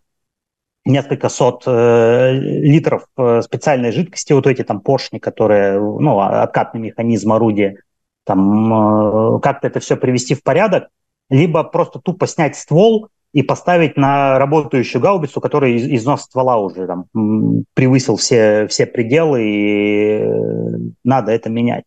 несколько 0.85 1.29
сот 1.29 1.63
э, 1.65 2.33
литров 2.33 3.07
э, 3.17 3.41
специальной 3.41 3.91
жидкости, 3.91 4.33
вот 4.33 4.47
эти 4.47 4.63
там 4.63 4.81
поршни, 4.81 5.19
которые, 5.19 5.79
ну, 5.79 6.19
откатный 6.19 6.81
механизм 6.81 7.31
орудия, 7.31 7.77
там 8.25 9.37
э, 9.37 9.39
как-то 9.41 9.67
это 9.67 9.79
все 9.79 9.95
привести 9.95 10.35
в 10.35 10.43
порядок, 10.43 10.89
либо 11.33 11.63
просто 11.63 11.99
тупо 11.99 12.27
снять 12.27 12.55
ствол 12.55 13.09
и 13.33 13.41
поставить 13.41 13.97
на 13.97 14.37
работающую 14.37 15.01
гаубицу, 15.01 15.41
которая 15.41 15.71
из, 15.71 15.87
износ 15.87 16.21
ствола 16.21 16.57
уже 16.57 16.85
там 16.85 17.05
превысил 17.73 18.17
все, 18.17 18.67
все 18.67 18.85
пределы, 18.85 19.43
и 19.43 20.19
э, 20.19 20.77
надо 21.03 21.31
это 21.31 21.49
менять. 21.49 21.85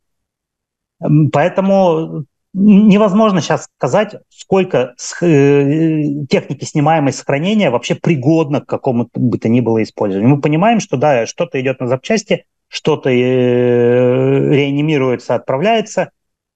Поэтому 1.33 2.25
невозможно 2.53 3.41
сейчас 3.41 3.69
сказать, 3.77 4.17
сколько 4.31 4.97
э, 5.21 6.03
техники 6.29 6.65
снимаемой 6.65 7.13
сохранения 7.13 7.71
вообще 7.71 7.95
пригодно 7.95 8.61
к 8.61 8.67
какому-то 8.67 9.21
бы 9.21 9.39
то 9.39 9.49
ни 9.49 9.61
было 9.61 9.81
использованию. 9.85 10.35
Мы 10.35 10.41
понимаем, 10.41 10.81
что 10.81 10.97
да, 10.97 11.27
что-то 11.27 11.61
идет 11.61 11.79
на 11.79 11.87
запчасти, 11.87 12.47
что-то 12.67 13.11
э, 13.11 13.15
реанимируется, 13.15 15.37
отправляется, 15.37 16.11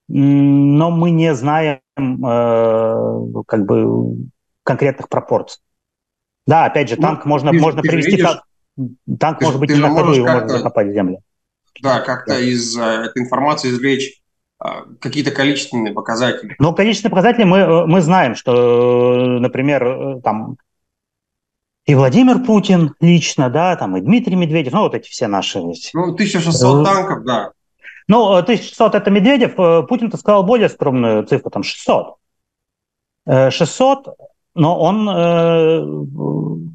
но 0.08 0.90
мы 0.90 1.12
не 1.12 1.32
знаем 1.36 1.78
э, 2.00 3.42
как 3.46 3.66
бы 3.66 4.28
конкретных 4.64 5.08
пропорций. 5.08 5.60
Да, 6.46 6.64
опять 6.64 6.88
же, 6.88 6.96
ну, 6.96 7.02
танк 7.02 7.24
ну, 7.24 7.30
можно, 7.30 7.50
ты, 7.50 7.60
можно 7.60 7.82
ты 7.82 7.88
привести 7.88 8.12
видишь. 8.12 8.40
Танк 9.18 9.38
ты, 9.38 9.44
может 9.44 9.60
быть 9.60 9.68
ты 9.68 9.76
не 9.76 9.82
на 9.82 9.90
ходу, 9.90 10.12
его 10.12 10.26
можно 10.26 10.48
закопать 10.48 10.88
в 10.88 10.92
землю. 10.92 11.18
Да, 11.82 12.00
как-то 12.00 12.34
да. 12.34 12.40
из 12.40 12.76
этой 12.76 13.22
информации 13.22 13.70
извлечь 13.70 14.20
а, 14.58 14.84
какие-то 15.00 15.30
количественные 15.30 15.94
показатели? 15.94 16.54
Ну, 16.58 16.74
количественные 16.74 17.10
показатели 17.10 17.44
мы, 17.44 17.58
э, 17.58 17.86
мы 17.86 18.02
знаем, 18.02 18.34
что, 18.34 19.38
например, 19.40 19.84
э, 19.86 20.20
там 20.22 20.56
и 21.86 21.94
Владимир 21.94 22.44
Путин 22.44 22.94
лично, 23.00 23.48
да, 23.48 23.74
там 23.76 23.96
и 23.96 24.02
Дмитрий 24.02 24.36
Медведев, 24.36 24.74
ну, 24.74 24.82
вот 24.82 24.94
эти 24.94 25.08
все 25.08 25.28
наши... 25.28 25.60
Ну, 25.60 26.12
1600 26.12 26.52
э, 26.52 26.84
танков, 26.84 27.24
да. 27.24 27.52
Ну, 28.10 28.34
1600 28.34 28.94
это 28.96 29.10
Медведев, 29.10 29.54
Путин-то 29.86 30.16
сказал 30.16 30.42
более 30.42 30.68
скромную 30.68 31.24
цифру, 31.24 31.50
там 31.50 31.62
600. 31.62 32.16
600, 33.26 34.08
но 34.54 34.78
он 34.80 36.70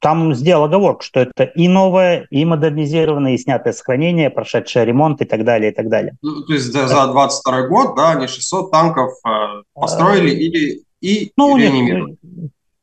там 0.00 0.34
сделал 0.34 0.64
оговорку, 0.64 1.02
что 1.02 1.20
это 1.20 1.44
и 1.44 1.68
новое, 1.68 2.26
и 2.30 2.44
модернизированное, 2.44 3.34
и 3.34 3.38
снятое 3.38 3.72
с 3.72 3.80
хранения, 3.80 4.30
прошедшее 4.30 4.84
ремонт 4.84 5.20
и 5.20 5.24
так 5.24 5.44
далее, 5.44 5.72
и 5.72 5.74
так 5.74 5.88
далее. 5.88 6.16
Ну, 6.22 6.42
то 6.42 6.52
есть 6.54 6.72
за, 6.72 6.88
за 6.88 7.06
22 7.06 7.68
год, 7.68 7.96
да, 7.96 8.12
они 8.12 8.26
600 8.26 8.70
танков 8.70 9.12
э, 9.26 9.62
построили 9.74 10.30
или 10.30 10.82
и 11.00 11.32
ну, 11.36 11.56
реанимировали? 11.56 12.16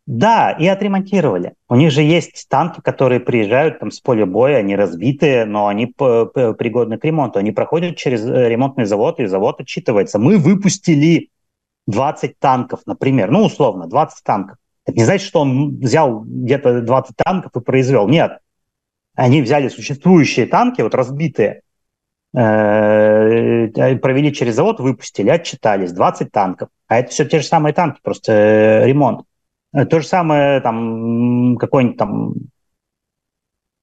Да, 0.08 0.52
и 0.52 0.66
отремонтировали. 0.66 1.56
У 1.68 1.76
них 1.76 1.92
же 1.92 2.02
есть 2.02 2.48
танки, 2.48 2.80
которые 2.80 3.20
приезжают 3.20 3.80
там 3.80 3.92
с 3.92 4.00
поля 4.00 4.26
боя, 4.26 4.60
они 4.60 4.74
разбитые, 4.78 5.44
но 5.44 5.68
они 5.68 5.88
пригодны 5.88 6.98
к 6.98 7.04
ремонту. 7.04 7.40
Они 7.40 7.52
проходят 7.52 7.98
через 7.98 8.26
э, 8.26 8.48
ремонтный 8.48 8.86
завод, 8.86 9.20
и 9.20 9.26
завод 9.26 9.60
отчитывается. 9.60 10.18
Мы 10.18 10.38
выпустили 10.38 11.30
20 11.88 12.40
танков, 12.40 12.80
например, 12.86 13.32
ну, 13.32 13.44
условно, 13.44 13.88
20 13.88 14.24
танков. 14.24 14.58
Это 14.86 14.98
не 14.98 15.04
значит, 15.04 15.28
что 15.28 15.42
он 15.42 15.78
взял 15.78 16.22
где-то 16.22 16.82
20 16.82 17.16
танков 17.18 17.52
и 17.54 17.60
произвел. 17.60 18.08
Нет. 18.08 18.40
Они 19.14 19.42
взяли 19.42 19.68
существующие 19.68 20.46
танки, 20.46 20.80
вот 20.80 20.96
разбитые, 20.96 21.64
э, 22.34 23.68
провели 23.98 24.34
через 24.34 24.56
завод, 24.56 24.80
выпустили, 24.80 25.30
отчитались. 25.30 25.92
20 25.92 26.32
танков. 26.32 26.70
А 26.88 27.00
это 27.00 27.12
все 27.12 27.26
те 27.26 27.42
же 27.42 27.46
самые 27.46 27.74
танки, 27.74 28.00
просто 28.02 28.32
э, 28.32 28.88
ремонт. 28.88 29.26
Э, 29.78 29.86
то 29.86 30.00
же 30.00 30.08
самое 30.08 30.60
там 30.62 31.56
какой-нибудь 31.58 31.98
там 31.98 32.34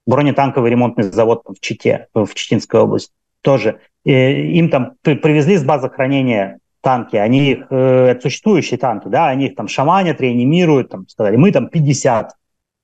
бронетанковый 0.06 0.70
ремонтный 0.70 1.04
завод 1.04 1.42
в 1.46 1.60
Чите, 1.60 2.08
в 2.12 2.34
Читинской 2.34 2.80
области. 2.80 3.12
Тоже. 3.42 3.80
Им 4.04 4.70
там 4.70 4.94
привезли 5.02 5.56
с 5.56 5.64
базы 5.64 5.88
хранения 5.88 6.58
танки, 6.82 7.16
они 7.16 7.52
их, 7.52 7.66
э, 7.70 8.08
это 8.10 8.20
существующие 8.20 8.78
танки, 8.78 9.08
да, 9.08 9.28
они 9.28 9.46
их 9.46 9.56
там 9.56 9.68
шаманят, 9.68 10.20
реанимируют, 10.20 10.90
там, 10.90 11.08
сказали, 11.08 11.36
мы 11.36 11.50
там 11.50 11.68
50 11.68 12.32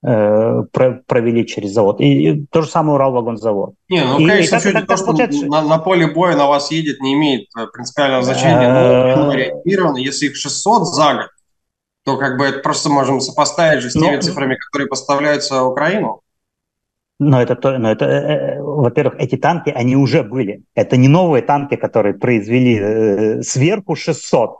э, 0.02 0.62
провели 0.72 1.46
через 1.46 1.72
завод. 1.72 2.00
И, 2.00 2.30
и 2.30 2.46
то 2.50 2.62
же 2.62 2.68
самое 2.68 2.94
Уралвагонзавод. 2.94 3.74
Не, 3.90 4.02
ну, 4.02 4.18
и, 4.18 4.26
конечно, 4.26 4.56
и 4.56 4.72
так, 4.72 4.86
так, 4.86 4.98
то, 4.98 5.04
получается... 5.04 5.44
на, 5.44 5.60
на 5.60 5.78
поле 5.78 6.06
боя 6.06 6.34
на 6.34 6.46
вас 6.46 6.70
едет, 6.70 7.00
не 7.00 7.12
имеет 7.12 7.48
э, 7.58 7.66
принципиального 7.66 8.22
значения. 8.22 9.16
Но 9.16 9.34
реанимировано, 9.34 9.98
если 9.98 10.26
их 10.26 10.36
600 10.36 10.86
за 10.86 11.14
год, 11.14 11.28
то 12.10 12.16
как 12.18 12.36
бы 12.36 12.44
это 12.44 12.58
просто 12.60 12.88
можем 12.88 13.20
сопоставить 13.20 13.82
же 13.82 13.90
с 13.90 13.92
теми 13.92 14.16
но... 14.16 14.22
цифрами, 14.22 14.56
которые 14.56 14.88
поставляются 14.88 15.62
в 15.62 15.68
Украину. 15.68 16.22
Но 17.18 17.40
это, 17.40 17.78
но 17.78 17.92
это, 17.92 18.06
э, 18.06 18.56
э, 18.56 18.62
во-первых, 18.62 19.14
эти 19.18 19.36
танки, 19.36 19.70
они 19.70 19.94
уже 19.94 20.22
были. 20.22 20.62
Это 20.74 20.96
не 20.96 21.08
новые 21.08 21.42
танки, 21.42 21.76
которые 21.76 22.14
произвели 22.14 22.78
э, 22.80 23.42
сверху 23.42 23.94
600. 23.94 24.56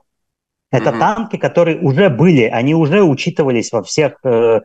Это 0.70 0.90
mm-hmm. 0.90 0.98
танки, 0.98 1.36
которые 1.38 1.80
уже 1.80 2.10
были, 2.10 2.42
они 2.42 2.74
уже 2.74 3.02
учитывались 3.02 3.72
во 3.72 3.82
всех 3.82 4.18
э, 4.24 4.60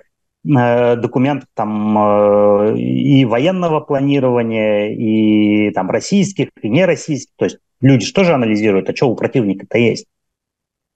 э, 0.46 0.96
документах 0.98 1.50
там 1.56 1.98
э, 1.98 2.78
и 2.78 3.26
военного 3.26 3.80
планирования, 3.80 4.90
и 4.94 5.72
там 5.72 5.90
российских, 5.90 6.50
и 6.62 6.70
нероссийских. 6.70 7.34
То 7.38 7.46
есть 7.46 7.58
люди 7.82 8.06
же 8.06 8.14
тоже 8.14 8.34
анализируют, 8.34 8.90
а 8.90 8.96
что 8.96 9.10
у 9.10 9.16
противника-то 9.16 9.78
есть. 9.78 10.06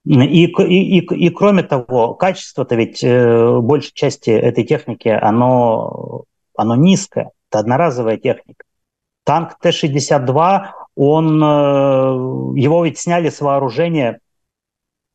И, 0.06 0.46
и, 0.46 1.00
и, 1.00 1.00
и 1.00 1.30
кроме 1.30 1.64
того, 1.64 2.14
качество-то 2.14 2.76
ведь 2.76 3.04
э, 3.04 3.60
большей 3.60 3.94
части 3.94 4.30
этой 4.30 4.64
техники, 4.64 5.10
оно, 5.10 6.24
оно 6.56 6.76
низкое. 6.76 7.32
Это 7.50 7.60
одноразовая 7.60 8.18
техника. 8.18 8.64
Танк 9.26 9.60
Т-62, 9.60 10.68
он, 10.96 11.44
э, 11.44 11.48
его 12.60 12.86
ведь 12.86 12.98
сняли 12.98 13.30
с 13.30 13.42
вооружения 13.42 14.20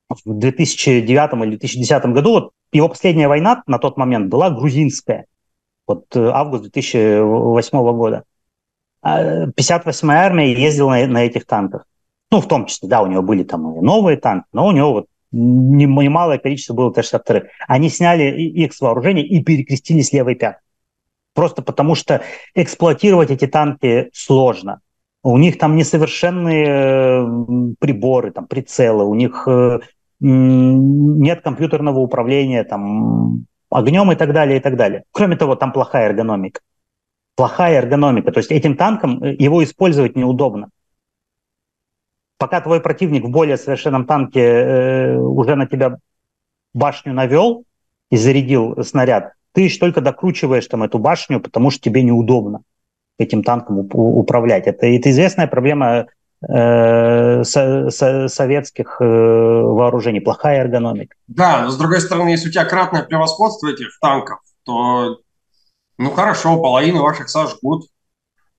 в 0.09 0.21
2009 0.25 1.33
или 1.45 1.51
2010 1.57 2.05
году. 2.07 2.33
Вот 2.33 2.51
его 2.73 2.89
последняя 2.89 3.29
война 3.29 3.63
на 3.67 3.79
тот 3.79 3.97
момент 3.97 4.29
была 4.29 4.51
грузинская. 4.51 5.27
Вот 5.87 6.05
э, 6.15 6.29
август 6.29 6.65
2008 6.65 7.79
года. 7.93 8.25
58-я 9.03 10.23
а, 10.23 10.25
армия 10.25 10.53
ездила 10.53 10.91
на, 10.91 11.07
на 11.07 11.25
этих 11.25 11.47
танках. 11.47 11.87
Ну, 12.35 12.41
в 12.41 12.49
том 12.49 12.67
числе, 12.67 12.89
да, 12.89 13.01
у 13.01 13.07
него 13.07 13.23
были 13.23 13.45
там 13.45 13.63
новые 13.81 14.17
танки, 14.17 14.49
но 14.53 14.67
у 14.67 14.73
него 14.73 14.93
вот 14.93 15.07
немалое 15.31 16.39
количество 16.39 16.75
было 16.75 16.93
Т-62. 16.93 17.45
Они 17.69 17.89
сняли 17.89 18.25
их 18.25 18.75
с 18.75 18.81
вооружения 18.81 19.25
и 19.25 19.41
перекрестили 19.41 20.01
с 20.01 20.13
левой 20.13 20.35
пяткой. 20.35 20.65
Просто 21.33 21.63
потому 21.63 21.95
что 21.95 22.23
эксплуатировать 22.57 23.31
эти 23.31 23.47
танки 23.47 24.11
сложно. 24.13 24.81
У 25.23 25.39
них 25.39 25.59
там 25.59 25.77
несовершенные 25.77 27.77
приборы, 27.79 28.33
там 28.33 28.49
прицелы, 28.49 29.05
у 29.05 29.15
них 29.15 29.47
э, 29.47 29.79
нет 30.19 31.41
компьютерного 31.43 32.01
управления 32.01 32.65
там 32.65 33.47
огнем 33.71 34.11
и 34.11 34.17
так 34.17 34.33
далее, 34.33 34.57
и 34.57 34.61
так 34.61 34.77
далее. 34.77 35.05
Кроме 35.13 35.37
того, 35.37 35.55
там 35.55 35.71
плохая 35.71 36.09
эргономика. 36.09 36.63
Плохая 37.37 37.75
эргономика. 37.75 38.33
То 38.33 38.39
есть 38.39 38.51
этим 38.51 38.77
танком 38.77 39.23
э, 39.23 39.37
его 39.39 39.63
использовать 39.63 40.17
неудобно. 40.17 40.71
Пока 42.39 42.61
твой 42.61 42.81
противник 42.81 43.25
в 43.25 43.31
более 43.31 43.57
совершенном 43.57 44.07
танке 44.07 44.41
э, 44.41 45.17
уже 45.17 45.55
на 45.55 45.67
тебя 45.67 45.99
башню 46.73 47.13
навел 47.13 47.65
и 48.11 48.17
зарядил 48.17 48.83
снаряд, 48.83 49.33
ты 49.53 49.63
еще 49.63 49.79
только 49.79 50.01
докручиваешь 50.01 50.67
там 50.67 50.83
эту 50.83 50.99
башню, 50.99 51.41
потому 51.41 51.71
что 51.71 51.81
тебе 51.81 52.03
неудобно 52.03 52.63
этим 53.19 53.45
танком 53.45 53.79
управлять. 53.79 54.67
Это, 54.67 54.87
это 54.87 55.11
известная 55.11 55.47
проблема 55.47 56.07
э, 56.49 57.45
со, 57.45 57.91
со, 57.91 58.27
советских 58.27 58.97
э, 59.01 59.05
вооружений, 59.05 60.21
плохая 60.21 60.61
эргономика. 60.61 61.15
Да, 61.29 61.63
но 61.63 61.71
с 61.71 61.79
другой 61.79 62.01
стороны, 62.01 62.31
если 62.31 62.49
у 62.49 62.53
тебя 62.53 62.65
кратное 62.65 63.05
превосходство 63.05 63.69
этих 63.69 63.97
танков, 64.01 64.41
то, 64.65 65.21
ну 65.99 66.11
хорошо, 66.11 66.61
половину 66.61 67.03
ваших 67.03 67.29
сожгут, 67.29 67.87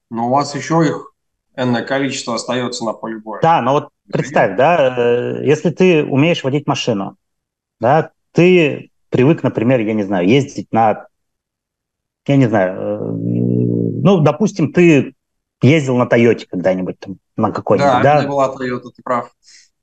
но 0.10 0.28
у 0.28 0.30
вас 0.30 0.56
еще 0.56 0.86
их 0.86 1.12
энное 1.56 1.84
количество 1.84 2.36
остается 2.36 2.86
на 2.86 2.94
поле 2.94 3.18
боя. 3.18 3.42
Да, 3.42 3.62
но 3.62 3.74
вот 3.74 3.90
представь, 4.12 4.58
да, 4.58 4.96
э, 4.98 5.46
если 5.46 5.70
ты 5.70 6.04
умеешь 6.04 6.44
водить 6.44 6.68
машину, 6.68 7.18
да, 7.80 8.12
ты 8.32 8.92
привык, 9.10 9.44
например, 9.44 9.80
я 9.80 9.94
не 9.94 10.04
знаю, 10.04 10.28
ездить 10.28 10.72
на, 10.72 11.08
я 12.28 12.36
не 12.36 12.48
знаю, 12.48 12.80
э, 12.80 13.00
ну, 14.04 14.20
допустим, 14.20 14.74
ты 14.74 15.16
ездил 15.62 15.98
на 15.98 16.06
Тойоте 16.06 16.48
когда-нибудь 16.48 17.00
там, 17.00 17.18
на 17.36 17.52
какой-нибудь, 17.52 18.04
да? 18.04 18.22
Да, 18.22 18.28
была 18.28 18.50
Тойота, 18.50 18.90
ты 18.90 19.02
прав. 19.02 19.32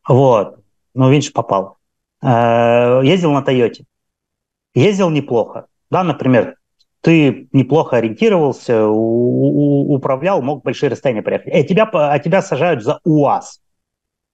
Вот, 0.07 0.59
ну, 0.95 1.11
видишь, 1.11 1.33
попал. 1.33 1.79
Э, 2.23 3.01
ездил 3.03 3.33
на 3.33 3.43
Тойоте. 3.43 3.85
Ездил 4.75 5.11
неплохо. 5.11 5.67
Да, 5.91 6.05
например, 6.05 6.57
ты 7.03 7.49
неплохо 7.53 7.97
ориентировался, 7.97 8.87
управлял, 8.87 10.41
мог 10.41 10.63
большие 10.63 10.89
расстояния 10.89 11.23
проехать. 11.23 11.53
А 11.53 11.63
тебя, 11.65 11.91
а 11.93 12.19
тебя 12.21 12.43
сажают 12.43 12.83
за 12.83 13.01
УАЗ. 13.05 13.61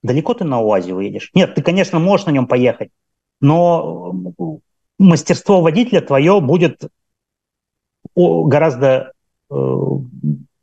Далеко 0.03 0.35
ты 0.35 0.45
на 0.45 0.61
УАЗе 0.61 0.95
уедешь? 0.95 1.31
Нет, 1.35 1.55
ты, 1.55 1.63
конечно, 1.63 1.99
можешь 1.99 2.27
на 2.27 2.31
нем 2.31 2.47
поехать, 2.47 2.91
но 3.41 4.15
мастерство 4.99 5.63
водителя 5.63 6.03
твое 6.03 6.41
будет 6.41 6.83
гораздо 8.15 9.13
э, 9.51 9.55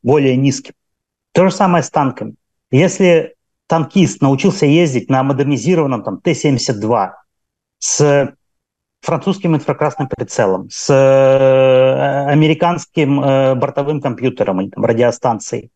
более 0.03 0.37
низким. 0.37 0.73
То 1.31 1.45
же 1.45 1.51
самое 1.51 1.83
с 1.83 1.89
танками. 1.89 2.35
Если 2.69 3.35
танкист 3.67 4.21
научился 4.21 4.67
ездить 4.67 5.09
на 5.09 5.23
модернизированном 5.23 6.03
там, 6.03 6.21
Т-72 6.21 7.11
с 7.79 8.35
французским 9.05 9.55
инфракрасным 9.55 10.07
прицелом, 10.07 10.69
с 10.69 10.89
э, 10.89 12.31
американским 12.31 13.21
э, 13.21 13.55
бортовым 13.55 14.01
компьютером, 14.01 14.69
там, 14.71 14.83
радиостанцией, 14.83 15.71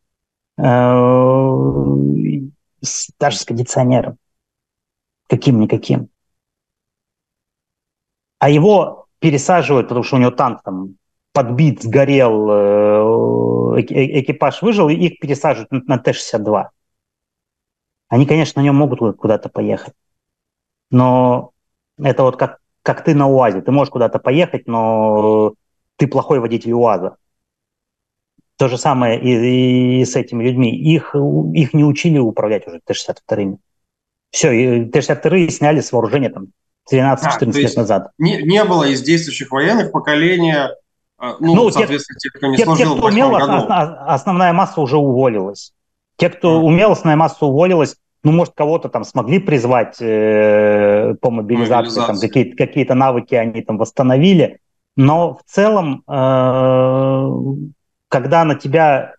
с, 2.82 3.12
даже 3.20 3.38
с 3.38 3.46
кондиционером, 3.46 4.18
каким-никаким, 5.28 6.10
а 8.40 8.50
его 8.50 9.06
пересаживают, 9.20 9.88
потому 9.90 10.04
что 10.04 10.16
у 10.16 10.20
него 10.20 10.32
танк 10.32 10.64
там 10.64 10.96
подбит, 11.34 11.84
сгорел, 11.84 12.50
э, 12.50 13.82
экипаж 13.82 14.62
выжил, 14.62 14.90
и 14.90 14.96
их 14.96 15.20
пересаживают 15.20 15.88
на 15.88 15.98
Т-62. 15.98 16.70
Они, 18.08 18.26
конечно, 18.26 18.62
на 18.62 18.66
нем 18.66 18.76
могут 18.76 19.18
куда-то 19.18 19.50
поехать. 19.50 19.94
Но 20.90 21.52
это 21.98 22.24
вот 22.24 22.38
как, 22.38 22.60
как 22.84 23.04
ты 23.04 23.14
на 23.14 23.28
УАЗе. 23.28 23.62
Ты 23.62 23.72
можешь 23.72 23.92
куда-то 23.92 24.20
поехать, 24.20 24.68
но 24.68 25.54
ты 25.98 26.08
плохой 26.08 26.40
водитель 26.40 26.74
УАЗа. 26.74 27.18
То 28.58 28.68
же 28.68 28.78
самое 28.78 29.20
и, 29.22 30.02
и 30.02 30.06
с 30.06 30.16
этими 30.16 30.44
людьми. 30.44 30.76
Их, 30.76 31.16
их 31.54 31.74
не 31.74 31.84
учили 31.84 32.18
управлять 32.18 32.68
уже 32.68 32.80
Т-62. 32.86 33.58
Все, 34.32 34.86
Т-62 34.86 35.50
сняли 35.50 35.80
с 35.82 35.92
вооружения 35.92 36.30
там 36.30 36.48
13-14 36.92 37.22
а, 37.22 37.46
лет 37.60 37.76
назад. 37.76 38.12
Не, 38.18 38.42
не 38.44 38.64
было 38.64 38.86
из 38.86 39.02
действующих 39.02 39.52
военных 39.52 39.92
поколения, 39.92 40.72
а, 41.20 41.36
ну, 41.40 41.54
ну 41.54 41.70
соответственно, 41.70 42.18
тех, 42.18 42.32
кто 42.32 42.48
не 42.48 42.58
те, 42.58 42.64
служил 42.64 42.94
те, 42.94 42.98
кто 42.98 43.08
умел, 43.08 43.32
году. 43.32 43.66
основная 43.68 44.54
масса 44.54 44.80
уже 44.80 44.98
уволилась. 44.98 45.74
Те, 46.16 46.30
кто 46.30 46.62
умел, 46.62 46.92
основная 46.92 47.18
масса 47.18 47.46
уволилась. 47.46 47.98
Ну, 48.24 48.32
может, 48.32 48.54
кого-то 48.54 48.90
там 48.90 49.04
смогли 49.04 49.40
призвать 49.40 49.98
э, 50.02 51.16
по 51.22 51.32
мобилизации, 51.32 52.02
там 52.02 52.20
какие-то, 52.58 52.96
навыки 52.96 53.36
они 53.36 53.62
там 53.62 53.78
восстановили. 53.78 54.60
Но 54.96 55.36
в 55.36 55.44
целом, 55.46 56.04
э, 56.08 57.30
когда 58.10 58.44
на 58.44 58.56
тебя, 58.56 59.14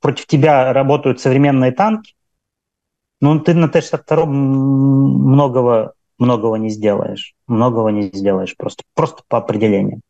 против 0.00 0.26
тебя 0.26 0.72
работают 0.72 1.20
современные 1.20 1.70
танки, 1.72 2.14
ну, 3.20 3.38
ты 3.38 3.54
на 3.54 3.68
Т-62 3.68 4.26
многого 4.26 5.94
многого 6.20 6.56
не 6.56 6.70
сделаешь. 6.70 7.34
Многого 7.48 7.88
не 7.90 8.02
сделаешь 8.02 8.56
просто, 8.56 8.84
просто 8.94 9.24
по 9.26 9.38
определению. 9.38 10.00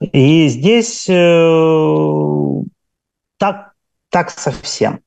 И 0.00 0.48
здесь 0.48 1.08
э, 1.08 2.62
так, 3.36 3.74
так 4.08 4.30
совсем. 4.30 5.00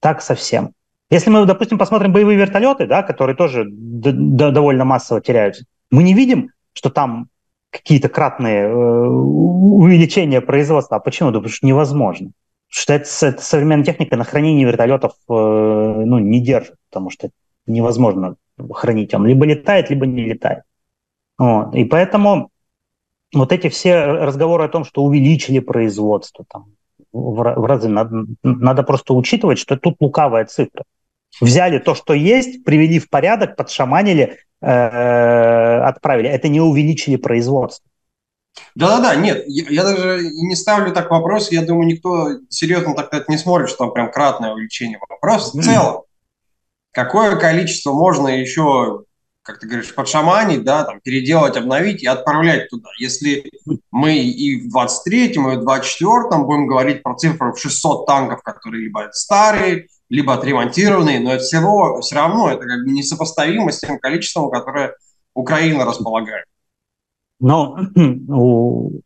Так 0.00 0.20
совсем. 0.20 0.74
Если 1.10 1.28
мы, 1.28 1.44
допустим, 1.44 1.76
посмотрим 1.76 2.12
боевые 2.12 2.38
вертолеты, 2.38 2.86
да, 2.86 3.02
которые 3.02 3.36
тоже 3.36 3.66
довольно 3.68 4.84
массово 4.84 5.20
теряются, 5.20 5.64
мы 5.90 6.04
не 6.04 6.14
видим, 6.14 6.50
что 6.72 6.88
там 6.88 7.28
какие-то 7.70 8.08
кратные 8.08 8.62
э, 8.62 8.72
увеличения 8.72 10.40
производства. 10.40 10.96
А 10.96 11.00
почему? 11.00 11.30
Да 11.30 11.38
потому 11.38 11.52
что 11.52 11.66
невозможно. 11.66 12.30
Потому 12.68 12.82
что 12.82 12.92
это, 12.94 13.26
это 13.26 13.42
современная 13.42 13.84
техника 13.84 14.16
на 14.16 14.24
хранение 14.24 14.66
вертолетов 14.66 15.12
э, 15.28 15.32
ну, 15.32 16.18
не 16.18 16.40
держит, 16.40 16.76
потому 16.90 17.10
что 17.10 17.30
невозможно 17.66 18.36
хранить. 18.72 19.12
Он 19.14 19.26
либо 19.26 19.46
летает, 19.46 19.90
либо 19.90 20.06
не 20.06 20.24
летает. 20.24 20.62
Вот. 21.38 21.74
И 21.74 21.84
поэтому 21.84 22.50
вот 23.32 23.52
эти 23.52 23.68
все 23.68 24.04
разговоры 24.04 24.64
о 24.64 24.68
том, 24.68 24.84
что 24.84 25.02
увеличили 25.02 25.58
производство 25.58 26.44
там, 26.48 26.66
в, 27.12 27.34
в 27.34 27.64
разы, 27.64 27.88
надо, 27.88 28.26
надо 28.42 28.82
просто 28.82 29.14
учитывать, 29.14 29.58
что 29.58 29.76
тут 29.76 29.96
лукавая 30.00 30.44
цифра. 30.44 30.84
Взяли 31.40 31.78
то, 31.78 31.94
что 31.94 32.12
есть, 32.12 32.64
привели 32.64 32.98
в 32.98 33.08
порядок, 33.08 33.56
подшаманили, 33.56 34.38
э, 34.60 34.66
отправили. 34.66 36.28
Это 36.28 36.48
не 36.48 36.60
увеличили 36.60 37.16
производство. 37.16 37.88
Да-да-да, 38.74 39.14
нет, 39.14 39.44
я, 39.46 39.64
я 39.70 39.84
даже 39.84 40.20
не 40.22 40.56
ставлю 40.56 40.92
так 40.92 41.10
вопрос, 41.10 41.52
я 41.52 41.62
думаю, 41.62 41.86
никто 41.86 42.28
серьезно 42.48 42.94
так 42.94 43.14
это 43.14 43.24
не 43.28 43.38
смотрит, 43.38 43.68
что 43.68 43.84
там 43.84 43.92
прям 43.92 44.10
кратное 44.10 44.52
увеличение. 44.52 44.98
Вопрос 45.08 45.54
в 45.54 45.62
целом 45.62 46.02
какое 46.92 47.36
количество 47.36 47.92
можно 47.92 48.28
еще, 48.28 49.04
как 49.42 49.58
ты 49.58 49.66
говоришь, 49.66 49.94
подшаманить, 49.94 50.64
да, 50.64 50.84
там, 50.84 51.00
переделать, 51.00 51.56
обновить 51.56 52.02
и 52.02 52.06
отправлять 52.06 52.68
туда. 52.68 52.88
Если 52.98 53.50
мы 53.90 54.18
и 54.18 54.60
в 54.60 54.76
23-м, 54.76 55.50
и 55.50 55.56
в 55.56 55.68
24-м 55.68 56.46
будем 56.46 56.66
говорить 56.66 57.02
про 57.02 57.14
цифру 57.14 57.52
в 57.52 57.60
600 57.60 58.06
танков, 58.06 58.42
которые 58.42 58.84
либо 58.84 59.08
старые, 59.12 59.88
либо 60.10 60.34
отремонтированные, 60.34 61.20
но 61.20 61.32
это 61.32 61.42
всего, 61.44 62.00
все 62.00 62.16
равно 62.16 62.50
это 62.50 62.66
как 62.66 62.84
бы 62.84 62.90
несопоставимо 62.90 63.70
с 63.70 63.78
тем 63.78 63.98
количеством, 63.98 64.50
которое 64.50 64.96
Украина 65.34 65.84
располагает. 65.84 66.46
Но 67.38 67.78
у 68.28 69.00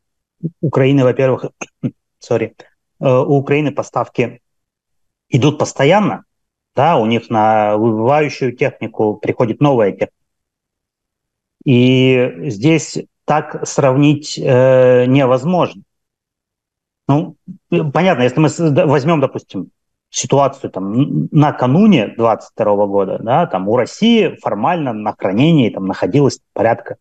Украины, 0.61 1.05
во-первых, 1.05 1.47
sorry, 2.21 2.55
э, 3.01 3.07
у 3.07 3.37
Украины 3.37 3.71
поставки 3.71 4.41
идут 5.29 5.59
постоянно, 5.59 6.25
да, 6.75 6.97
у 6.97 7.05
них 7.07 7.29
на 7.29 7.77
выбывающую 7.77 8.53
технику 8.53 9.15
приходит 9.15 9.61
новая 9.61 9.93
техника. 9.93 10.13
И 11.65 12.51
здесь 12.51 12.99
так 13.27 13.67
сравнить 13.67 14.39
э, 14.39 15.05
невозможно. 15.07 15.83
Ну, 17.07 17.37
понятно, 17.69 18.23
если 18.23 18.41
мы 18.41 18.49
возьмем, 18.87 19.21
допустим, 19.21 19.71
ситуацию 20.15 20.71
там 20.71 21.27
накануне 21.33 22.07
22 22.07 22.87
года, 22.87 23.19
да, 23.19 23.47
там 23.47 23.69
у 23.69 23.77
России 23.77 24.39
формально 24.41 24.93
на 24.93 25.13
хранении 25.13 25.71
там 25.71 25.87
находилось 25.87 26.41
порядка 26.53 26.99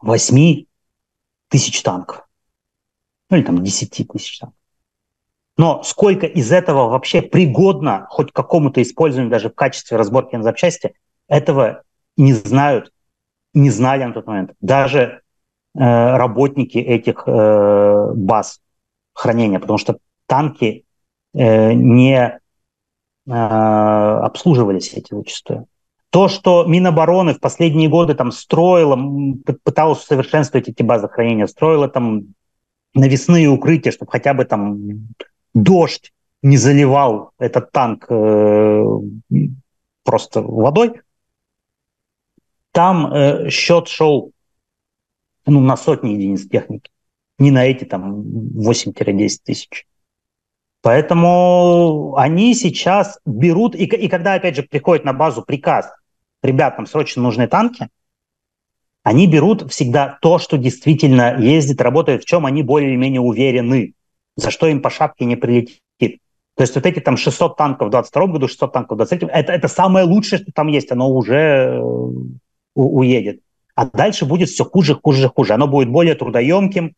8 0.00 0.64
тысяч 1.48 1.82
танков. 1.82 2.26
Ну 3.28 3.36
или 3.36 3.44
там 3.44 3.62
10 3.62 4.08
тысяч 4.08 4.38
танков. 4.38 4.56
Но 5.58 5.82
сколько 5.82 6.26
из 6.26 6.52
этого 6.52 6.88
вообще 6.88 7.20
пригодно 7.20 8.06
хоть 8.08 8.32
к 8.32 8.34
какому-то 8.34 8.80
использованию 8.80 9.30
даже 9.30 9.50
в 9.50 9.54
качестве 9.54 9.98
разборки 9.98 10.36
на 10.36 10.42
запчасти, 10.42 10.94
этого 11.28 11.82
не 12.16 12.32
знают, 12.32 12.92
не 13.52 13.68
знали 13.68 14.04
на 14.04 14.14
тот 14.14 14.26
момент. 14.26 14.52
Даже 14.60 15.00
э, 15.00 15.20
работники 15.74 16.78
этих 16.78 17.24
э, 17.26 18.12
баз 18.14 18.60
хранения, 19.12 19.60
потому 19.60 19.78
что 19.78 19.98
танки 20.26 20.85
не 21.42 22.40
э, 23.26 23.30
обслуживались 23.30 24.92
эти 24.94 25.14
зачастую. 25.14 25.66
То, 26.10 26.28
что 26.28 26.64
Минобороны 26.64 27.34
в 27.34 27.40
последние 27.40 27.88
годы 27.88 28.14
там 28.14 28.32
строила, 28.32 28.98
пыталась 29.64 30.02
усовершенствовать 30.02 30.68
эти 30.68 30.82
базы 30.82 31.08
хранения, 31.08 31.46
строила 31.46 31.88
там 31.88 32.34
навесные 32.94 33.48
укрытия, 33.48 33.92
чтобы 33.92 34.10
хотя 34.10 34.32
бы 34.32 34.44
там 34.44 34.78
дождь 35.52 36.12
не 36.42 36.56
заливал 36.56 37.32
этот 37.38 37.72
танк 37.72 38.06
э, 38.08 38.84
просто 40.04 40.40
водой, 40.40 41.00
там 42.72 43.12
э, 43.12 43.50
счет 43.50 43.88
шел 43.88 44.32
ну, 45.44 45.60
на 45.60 45.76
сотни 45.76 46.10
единиц 46.10 46.48
техники, 46.48 46.90
не 47.38 47.50
на 47.50 47.64
эти 47.66 47.84
там 47.84 48.22
8-10 48.22 49.38
тысяч. 49.44 49.86
Поэтому 50.86 52.14
они 52.16 52.54
сейчас 52.54 53.18
берут, 53.26 53.74
и, 53.74 53.86
и 53.86 54.06
когда, 54.06 54.34
опять 54.34 54.54
же, 54.54 54.62
приходит 54.62 55.04
на 55.04 55.12
базу 55.12 55.42
приказ, 55.42 55.90
ребят, 56.44 56.78
нам 56.78 56.86
срочно 56.86 57.20
нужны 57.20 57.48
танки, 57.48 57.88
они 59.02 59.26
берут 59.26 59.68
всегда 59.72 60.16
то, 60.22 60.38
что 60.38 60.56
действительно 60.56 61.40
ездит, 61.40 61.80
работает, 61.80 62.22
в 62.22 62.26
чем 62.26 62.46
они 62.46 62.62
более-менее 62.62 63.20
уверены, 63.20 63.94
за 64.36 64.52
что 64.52 64.68
им 64.68 64.80
по 64.80 64.88
шапке 64.88 65.24
не 65.24 65.34
прилетит. 65.34 65.80
То 65.98 66.62
есть 66.62 66.76
вот 66.76 66.86
эти 66.86 67.00
там 67.00 67.16
600 67.16 67.56
танков 67.56 67.88
в 67.88 67.90
22 67.90 68.26
году, 68.28 68.46
600 68.46 68.72
танков 68.72 68.94
в 68.94 68.98
23 68.98 69.28
это, 69.32 69.52
это 69.54 69.66
самое 69.66 70.06
лучшее, 70.06 70.38
что 70.40 70.52
там 70.52 70.68
есть, 70.68 70.92
оно 70.92 71.10
уже 71.10 71.34
э, 71.34 71.80
у, 71.80 72.30
уедет. 72.76 73.40
А 73.74 73.86
дальше 73.86 74.24
будет 74.24 74.50
все 74.50 74.64
хуже, 74.64 74.94
хуже, 74.94 75.28
хуже. 75.34 75.54
Оно 75.54 75.66
будет 75.66 75.90
более 75.90 76.14
трудоемким, 76.14 76.94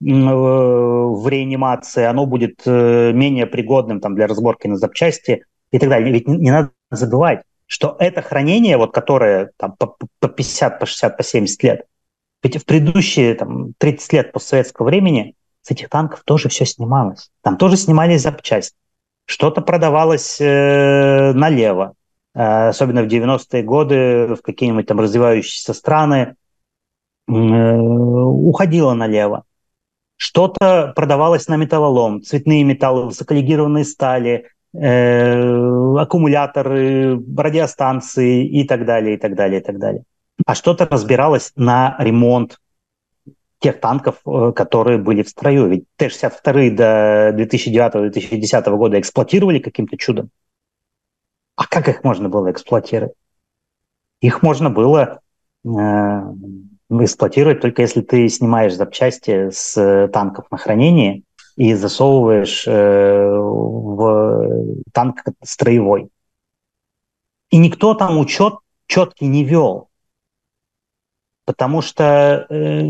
в 0.00 1.28
реанимации, 1.28 2.04
оно 2.04 2.26
будет 2.26 2.60
э, 2.66 3.12
менее 3.12 3.46
пригодным 3.46 4.00
там, 4.00 4.14
для 4.14 4.26
разборки 4.26 4.66
на 4.66 4.76
запчасти 4.76 5.44
и 5.70 5.78
так 5.78 5.88
далее. 5.88 6.12
Ведь 6.12 6.28
не 6.28 6.50
надо 6.50 6.70
забывать, 6.90 7.42
что 7.66 7.96
это 7.98 8.20
хранение, 8.22 8.76
вот, 8.76 8.92
которое 8.92 9.52
там, 9.56 9.74
по, 9.76 9.96
по 10.20 10.28
50, 10.28 10.78
по 10.78 10.86
60, 10.86 11.16
по 11.16 11.22
70 11.22 11.62
лет, 11.62 11.86
ведь 12.42 12.62
в 12.62 12.64
предыдущие 12.64 13.34
там, 13.34 13.72
30 13.78 14.12
лет 14.12 14.32
постсоветского 14.32 14.86
времени 14.86 15.34
с 15.62 15.70
этих 15.70 15.88
танков 15.88 16.22
тоже 16.24 16.48
все 16.48 16.64
снималось. 16.64 17.30
Там 17.42 17.56
тоже 17.56 17.76
снимались 17.76 18.22
запчасти. 18.22 18.76
Что-то 19.24 19.62
продавалось 19.62 20.40
э, 20.40 21.32
налево. 21.32 21.94
Э, 22.34 22.68
особенно 22.68 23.02
в 23.02 23.06
90-е 23.06 23.62
годы 23.64 24.34
в 24.36 24.42
какие-нибудь 24.42 24.86
там 24.86 25.00
развивающиеся 25.00 25.74
страны 25.74 26.36
э, 27.26 27.32
уходило 27.32 28.94
налево. 28.94 29.45
Что-то 30.16 30.92
продавалось 30.96 31.46
на 31.48 31.56
металлолом, 31.56 32.22
цветные 32.22 32.64
металлы, 32.64 33.06
высоколегированные 33.06 33.84
стали, 33.84 34.46
э, 34.72 35.96
аккумуляторы, 35.98 37.22
радиостанции 37.36 38.46
и 38.46 38.66
так 38.66 38.86
далее, 38.86 39.16
и 39.16 39.18
так 39.18 39.34
далее, 39.34 39.60
и 39.60 39.62
так 39.62 39.78
далее. 39.78 40.04
А 40.46 40.54
что-то 40.54 40.86
разбиралось 40.86 41.52
на 41.56 41.96
ремонт 41.98 42.58
тех 43.58 43.80
танков, 43.80 44.20
э, 44.26 44.52
которые 44.54 44.98
были 44.98 45.22
в 45.22 45.28
строю. 45.28 45.68
Ведь 45.68 45.84
Т-62 45.96 46.70
до 46.70 47.32
2009-2010 47.36 48.76
года 48.76 49.00
эксплуатировали 49.00 49.58
каким-то 49.58 49.96
чудом. 49.96 50.30
А 51.56 51.66
как 51.66 51.88
их 51.88 52.04
можно 52.04 52.28
было 52.28 52.50
эксплуатировать? 52.50 53.14
Их 54.20 54.42
можно 54.42 54.70
было 54.70 55.20
э, 55.64 55.68
эксплуатировать 56.90 57.60
только 57.60 57.82
если 57.82 58.00
ты 58.00 58.28
снимаешь 58.28 58.74
запчасти 58.74 59.50
с 59.50 59.76
э, 59.76 60.08
танков 60.08 60.46
на 60.50 60.56
хранение 60.56 61.22
и 61.56 61.74
засовываешь 61.74 62.64
э, 62.66 63.28
в 63.28 64.82
танк 64.92 65.22
строевой. 65.42 66.08
И 67.50 67.58
никто 67.58 67.94
там 67.94 68.18
учет 68.18 68.54
четкий 68.86 69.26
не 69.26 69.44
вел, 69.44 69.88
потому 71.44 71.80
что 71.80 72.46
э, 72.50 72.82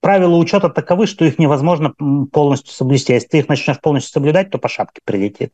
правила 0.00 0.36
учета 0.36 0.68
таковы, 0.68 1.06
что 1.06 1.24
их 1.24 1.38
невозможно 1.38 1.94
полностью 2.32 2.72
соблюсти. 2.72 3.12
Если 3.12 3.28
ты 3.28 3.38
их 3.38 3.48
начнешь 3.48 3.80
полностью 3.80 4.12
соблюдать, 4.12 4.50
то 4.50 4.58
по 4.58 4.68
шапке 4.68 5.00
прилетит 5.04 5.52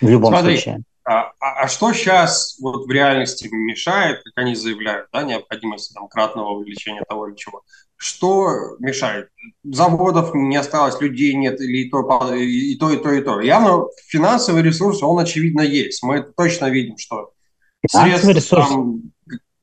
в 0.00 0.08
любом 0.08 0.32
Смотри, 0.32 0.56
случае. 0.56 0.82
А, 1.10 1.32
а, 1.40 1.62
а 1.62 1.66
что 1.66 1.92
сейчас 1.92 2.56
вот 2.60 2.86
в 2.86 2.90
реальности 2.92 3.48
мешает, 3.50 4.22
как 4.22 4.32
они 4.36 4.54
заявляют, 4.54 5.08
да, 5.12 5.24
необходимость 5.24 5.92
там, 5.92 6.06
кратного 6.06 6.50
увеличения 6.50 7.02
того 7.08 7.26
или 7.26 7.34
чего? 7.34 7.62
Что 7.96 8.76
мешает? 8.78 9.28
Заводов 9.64 10.32
не 10.34 10.56
осталось, 10.56 11.00
людей 11.00 11.34
нет, 11.34 11.60
или 11.60 11.78
и 11.78 11.90
то, 11.90 12.02
и 12.32 12.76
то, 12.76 12.90
и 12.92 12.96
то, 12.96 13.12
и 13.12 13.20
то. 13.22 13.40
Явно 13.40 13.86
финансовый 14.06 14.62
ресурс, 14.62 15.02
он 15.02 15.18
очевидно 15.18 15.62
есть. 15.62 16.00
Мы 16.04 16.18
это 16.18 16.30
точно 16.30 16.70
видим, 16.70 16.96
что 16.96 17.32
финансовый 17.90 18.34
ресурс, 18.36 18.68
там, 18.68 19.02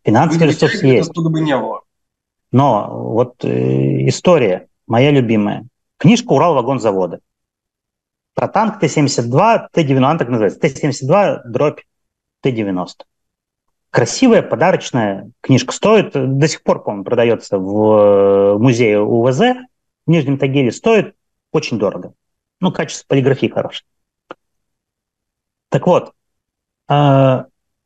финансовый 0.04 0.48
ресурс 0.50 0.84
есть. 0.84 1.08
Откуда 1.08 1.30
бы 1.30 1.40
не 1.40 1.58
было. 1.58 1.84
Но 2.52 2.90
вот 3.14 3.46
э, 3.46 4.10
история, 4.10 4.68
моя 4.86 5.12
любимая. 5.12 5.66
Книжка 5.98 6.34
«Урал-вагон-завода». 6.34 7.22
Про 8.38 8.50
танк 8.50 8.78
Т-72, 8.78 9.70
Т-90, 9.72 10.18
так 10.20 10.30
называется, 10.30 10.60
Т-72 10.60 11.40
дробь 11.46 11.80
Т-90. 12.42 12.88
Красивая, 13.90 14.44
подарочная 14.44 15.32
книжка. 15.42 15.74
Стоит, 15.74 16.12
до 16.14 16.48
сих 16.48 16.62
пор, 16.62 16.84
по-моему, 16.84 17.04
продается 17.04 17.58
в 17.58 18.60
музее 18.60 19.02
УВЗ 19.02 19.40
в 19.40 19.66
Нижнем 20.06 20.38
Тагиле. 20.38 20.72
Стоит 20.72 21.16
очень 21.52 21.80
дорого. 21.80 22.14
Ну, 22.62 22.72
качество 22.72 23.08
полиграфии 23.08 23.48
хорошее. 23.48 23.88
Так 25.70 25.88
вот, 25.88 26.14
э, 26.90 27.44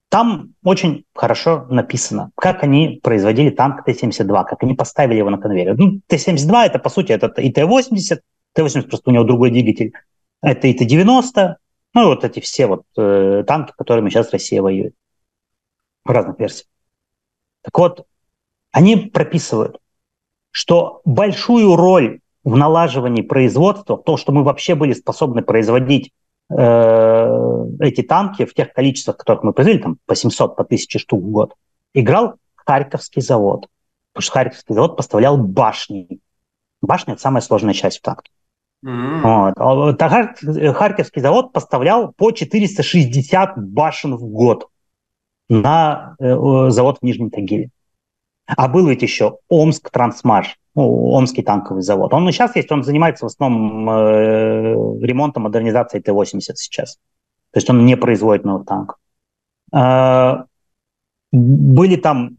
там 0.10 0.54
очень 0.66 1.06
хорошо 1.16 1.66
написано, 1.70 2.32
как 2.36 2.62
они 2.64 2.99
производили 3.02 3.52
танк 3.52 3.86
Т-72, 3.86 4.43
как 4.43 4.62
они 4.64 4.74
поставили 4.74 5.20
его 5.20 5.30
на 5.30 5.38
конвейер. 5.38 5.78
Ну, 5.78 6.02
Т-72 6.08 6.66
это, 6.66 6.78
по 6.78 6.89
сути, 6.89 7.14
это 7.14 7.28
и 7.39 7.54
Т-80, 7.54 8.20
Т-80 8.52 8.89
просто 8.89 9.12
у 9.12 9.14
него 9.14 9.24
другой 9.24 9.52
двигатель. 9.52 9.93
Это 10.41 10.67
и 10.67 10.73
Т-90, 10.73 11.55
ну 11.93 12.05
вот 12.07 12.23
эти 12.23 12.39
все 12.39 12.67
вот 12.67 12.83
э, 12.97 13.43
танки, 13.45 13.73
которыми 13.77 14.09
сейчас 14.09 14.31
Россия 14.31 14.61
воюет 14.61 14.95
в 16.03 16.09
разных 16.09 16.39
версиях. 16.39 16.67
Так 17.61 17.77
вот, 17.77 18.07
они 18.71 18.95
прописывают, 18.95 19.79
что 20.51 21.01
большую 21.05 21.75
роль 21.75 22.21
в 22.43 22.55
налаживании 22.57 23.21
производства, 23.21 23.97
в 23.97 24.03
том, 24.03 24.17
что 24.17 24.31
мы 24.31 24.43
вообще 24.43 24.73
были 24.73 24.93
способны 24.93 25.43
производить 25.43 26.11
э, 26.49 27.65
эти 27.79 28.01
танки 28.01 28.45
в 28.45 28.53
тех 28.53 28.73
количествах, 28.73 29.17
которых 29.17 29.43
мы 29.43 29.53
произвели, 29.53 29.79
там 29.79 29.97
по 30.05 30.15
700, 30.15 30.55
по 30.55 30.63
1000 30.63 30.97
штук 30.97 31.21
в 31.21 31.29
год, 31.29 31.55
играл 31.93 32.35
Харьковский 32.55 33.21
завод. 33.21 33.67
Потому 34.13 34.23
что 34.23 34.33
Харьковский 34.33 34.75
завод 34.75 34.97
поставлял 34.97 35.37
башни. 35.37 36.19
Башня– 36.81 37.13
это 37.13 37.21
самая 37.21 37.41
сложная 37.41 37.73
часть 37.73 37.99
в 37.99 38.01
танке. 38.01 38.31
Mm-hmm. 38.86 39.21
Вот. 39.21 39.99
А 39.99 40.73
Харьковский 40.73 41.21
завод 41.21 41.53
поставлял 41.53 42.13
по 42.13 42.32
460 42.32 43.57
башен 43.57 44.15
в 44.15 44.25
год 44.25 44.69
на 45.49 46.15
э, 46.19 46.69
завод 46.69 46.99
в 46.99 47.03
Нижнем 47.03 47.29
Тагиле. 47.29 47.69
А 48.47 48.67
был 48.67 48.88
ведь 48.88 49.01
еще 49.01 49.38
Омск 49.49 49.89
Трансмаш, 49.91 50.57
ну, 50.75 50.84
Омский 51.11 51.43
танковый 51.43 51.84
завод. 51.84 52.13
Он 52.13 52.27
и 52.27 52.32
сейчас 52.32 52.55
есть, 52.55 52.71
он 52.71 52.84
занимается 52.84 53.25
в 53.25 53.27
основном 53.27 53.89
э, 53.89 54.73
ремонтом, 55.01 55.43
модернизацией 55.43 56.01
Т-80 56.01 56.55
сейчас. 56.55 56.95
То 57.51 57.57
есть 57.57 57.69
он 57.69 57.86
не 57.86 57.95
производит 57.97 58.45
новых 58.45 58.65
танков. 58.65 58.97
Э, 59.73 60.43
были 61.32 61.95
там, 61.97 62.38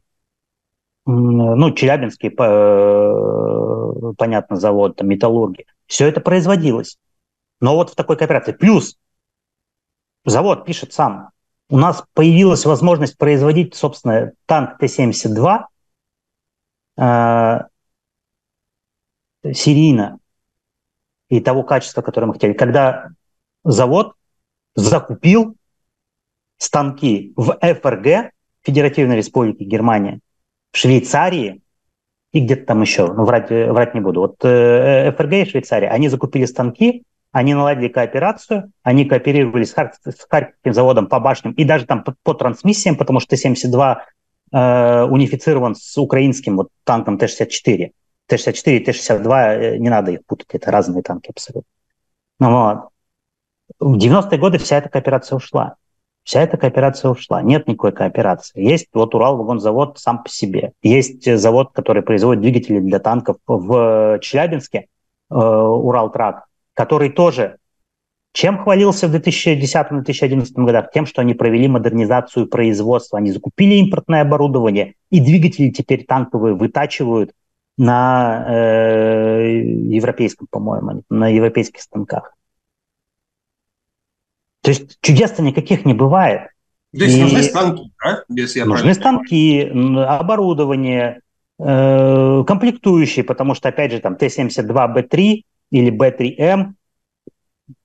ну, 1.07 1.70
Челябинский, 1.72 2.28
э, 2.28 4.12
понятно, 4.16 4.57
завод, 4.57 4.97
там, 4.97 5.09
металлурги. 5.09 5.66
Все 5.93 6.09
это 6.09 6.22
производилось. 6.22 6.97
Но 7.61 7.74
вот 7.74 7.90
в 7.90 7.95
такой 7.95 8.16
кооперации. 8.16 8.53
Плюс 8.53 8.97
завод 10.24 10.64
пишет 10.64 10.95
сам, 10.95 11.28
у 11.68 11.76
нас 11.76 12.03
появилась 12.14 12.64
возможность 12.64 13.18
производить, 13.18 13.74
собственно, 13.74 14.32
танк 14.47 14.78
Т-72 14.78 15.66
э, 16.97 17.59
серийно 19.53 20.18
и 21.28 21.40
того 21.40 21.62
качества, 21.62 22.01
которое 22.01 22.28
мы 22.28 22.32
хотели. 22.32 22.55
Когда 22.55 23.11
завод 23.62 24.14
закупил 24.74 25.59
станки 26.57 27.34
в 27.36 27.59
ФРГ, 27.61 28.32
Федеративной 28.62 29.16
Республике 29.16 29.64
Германия, 29.64 30.20
в 30.70 30.78
Швейцарии 30.78 31.62
и 32.33 32.41
где-то 32.41 32.66
там 32.66 32.80
еще, 32.80 33.12
ну, 33.12 33.24
врать, 33.24 33.51
врать 33.51 33.95
не 33.95 34.01
буду. 34.01 34.20
Вот 34.20 34.37
э, 34.43 35.12
ФРГ 35.12 35.33
и 35.33 35.45
Швейцария, 35.45 35.89
они 35.89 36.09
закупили 36.09 36.47
станки, 36.47 37.05
они 37.30 37.55
наладили 37.55 37.89
кооперацию, 37.89 38.72
они 38.83 39.05
кооперировали 39.05 39.64
с, 39.64 39.74
Хар- 39.74 39.93
с 40.05 40.26
Харьковским 40.28 40.72
заводом 40.72 41.07
по 41.07 41.20
башням 41.20 41.53
и 41.53 41.64
даже 41.64 41.87
там 41.87 42.05
по, 42.05 42.14
по 42.22 42.35
трансмиссиям, 42.35 42.97
потому 42.97 43.20
что 43.20 43.37
Т-72 43.37 43.97
э, 44.53 45.03
унифицирован 45.05 45.74
с 45.74 45.99
украинским 45.99 46.57
вот 46.57 46.68
танком 46.85 47.18
Т-64. 47.18 47.91
Т-64 48.26 48.76
и 48.76 48.80
Т-62, 48.80 49.35
э, 49.35 49.78
не 49.78 49.91
надо 49.91 50.12
их 50.12 50.24
путать, 50.26 50.49
это 50.53 50.70
разные 50.70 51.03
танки 51.03 51.30
абсолютно. 51.30 51.68
Ну, 52.41 52.51
вот. 52.51 52.78
В 53.78 53.97
90-е 53.97 54.39
годы 54.39 54.59
вся 54.59 54.78
эта 54.78 54.89
кооперация 54.89 55.37
ушла. 55.37 55.76
Вся 56.25 56.43
эта 56.43 56.57
кооперация 56.57 57.11
ушла. 57.11 57.43
Нет 57.43 57.66
никакой 57.66 57.93
кооперации. 57.93 58.62
Есть 58.62 58.89
вот 58.93 59.14
Уралвагонзавод 59.14 59.99
сам 59.99 60.23
по 60.23 60.29
себе. 60.29 60.73
Есть 60.83 61.37
завод, 61.39 61.73
который 61.73 62.03
производит 62.03 62.43
двигатели 62.43 62.79
для 62.79 63.01
танков 63.01 63.39
в 63.47 64.18
Челябинске, 64.20 64.87
э, 65.31 65.35
Уралтрак, 65.35 66.45
который 66.75 67.11
тоже 67.11 67.57
чем 68.33 68.59
хвалился 68.59 69.09
в 69.09 69.14
2010-2011 69.14 70.64
годах? 70.64 70.91
Тем, 70.93 71.05
что 71.05 71.20
они 71.20 71.35
провели 71.35 71.68
модернизацию 71.68 72.47
производства. 72.47 73.18
Они 73.18 73.31
закупили 73.31 73.75
импортное 73.75 74.23
оборудование, 74.23 74.95
и 75.11 75.20
двигатели 75.20 75.68
теперь 75.68 76.05
танковые 76.07 76.55
вытачивают 76.55 77.33
на 77.77 78.45
э, 78.49 79.61
европейском, 79.91 80.47
по-моему, 80.51 81.03
на 81.11 81.29
европейских 81.29 81.83
станках. 81.83 82.35
То 84.63 84.71
есть 84.71 84.99
чудес-то 85.01 85.43
никаких 85.43 85.85
не 85.85 85.93
бывает. 85.93 86.51
То 86.97 87.05
есть 87.05 87.17
и 87.17 87.23
нужны 87.23 87.43
станки, 87.43 87.93
да? 88.03 88.25
Без, 88.29 88.57
я 88.57 88.65
нужны 88.65 88.95
станки, 88.95 89.63
оборудование, 89.63 91.21
э, 91.59 92.45
комплектующие, 92.47 93.25
потому 93.25 93.55
что, 93.55 93.69
опять 93.69 93.93
же, 93.93 94.01
там 94.01 94.17
Т-72Б3 94.17 95.43
или 95.71 95.91
Б3М, 95.91 96.75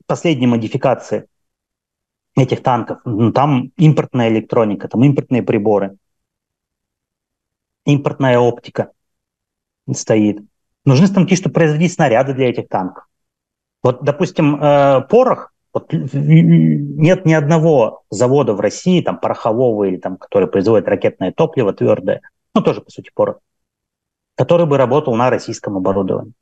последние 0.06 0.50
модификации 0.50 1.28
этих 2.36 2.62
танков, 2.62 3.00
ну, 3.06 3.32
там 3.32 3.72
импортная 3.78 4.30
электроника, 4.30 4.88
там 4.88 5.04
импортные 5.04 5.42
приборы, 5.42 5.98
импортная 7.86 8.38
оптика 8.38 8.92
стоит. 9.92 10.42
Нужны 10.86 11.08
станки, 11.08 11.36
чтобы 11.36 11.54
производить 11.54 11.94
снаряды 11.94 12.34
для 12.34 12.50
этих 12.50 12.68
танков. 12.68 13.06
Вот, 13.82 14.04
допустим, 14.04 14.62
э, 14.62 15.02
порох, 15.10 15.54
вот, 15.80 15.92
нет 15.92 17.26
ни 17.26 17.34
одного 17.34 18.04
завода 18.10 18.54
в 18.54 18.60
России, 18.60 19.02
там, 19.02 19.20
порохового 19.20 19.86
или 19.86 19.98
там, 19.98 20.18
который 20.18 20.48
производит 20.48 20.88
ракетное 20.88 21.32
топливо 21.32 21.74
твердое, 21.74 22.22
ну, 22.54 22.62
тоже, 22.62 22.82
по 22.82 22.90
сути, 22.90 23.12
порох, 23.14 23.40
который 24.36 24.66
бы 24.66 24.78
работал 24.78 25.16
на 25.16 25.30
российском 25.30 25.78
оборудовании. 25.78 26.34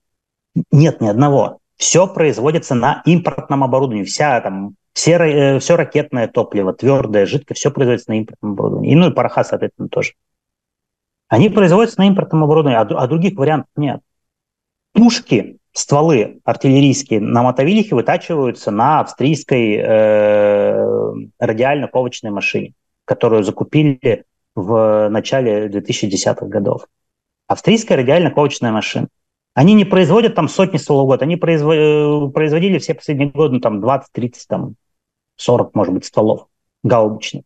Нет 0.72 1.02
ни 1.02 1.08
одного. 1.08 1.60
Все 1.76 2.08
производится 2.08 2.76
на 2.76 3.02
импортном 3.06 3.64
оборудовании. 3.64 4.06
Вся 4.06 4.40
там, 4.40 4.76
все, 4.94 5.18
э, 5.18 5.60
все 5.60 5.76
ракетное 5.76 6.28
топливо, 6.28 6.74
твердое, 6.74 7.26
жидкое, 7.26 7.56
все 7.56 7.70
производится 7.70 8.12
на 8.12 8.20
импортном 8.20 8.54
оборудовании. 8.54 8.92
И, 8.92 8.96
ну 8.96 9.10
и 9.10 9.14
пороха, 9.14 9.44
соответственно, 9.44 9.90
тоже. 9.90 10.14
Они 11.28 11.50
производятся 11.50 12.00
на 12.00 12.08
импортном 12.08 12.44
оборудовании, 12.44 12.78
а, 12.78 12.82
а 12.82 13.08
других 13.08 13.36
вариантов 13.38 13.70
нет. 13.76 14.02
Пушки, 14.94 15.58
стволы 15.76 16.40
артиллерийские 16.46 17.20
на 17.20 17.44
мотовилихе 17.44 17.96
вытачиваются 17.96 18.72
на 18.72 19.02
австрийской 19.02 19.76
э, 19.76 21.14
радиально-ковочной 21.38 22.32
машине, 22.32 22.74
которую 23.04 23.44
закупили 23.44 24.24
в 24.56 25.10
начале 25.10 25.68
2010-х 25.68 26.46
годов. 26.46 26.88
Австрийская 27.48 27.98
радиально-ковочная 27.98 28.72
машина. 28.72 29.10
Они 29.54 29.74
не 29.74 29.86
производят 29.86 30.34
там 30.36 30.48
сотни 30.48 30.78
стволов 30.78 31.06
в 31.06 31.08
год, 31.08 31.22
они 31.22 31.36
производили, 31.36 32.32
производили 32.32 32.78
все 32.80 32.94
последние 32.94 33.30
годы 33.30 33.56
ну, 33.56 33.60
там 33.60 33.82
20, 33.82 34.12
30, 34.12 34.48
там 34.48 34.76
40, 35.36 35.76
может 35.76 35.94
быть, 35.94 36.06
стволов 36.06 36.48
гаубичных. 36.84 37.44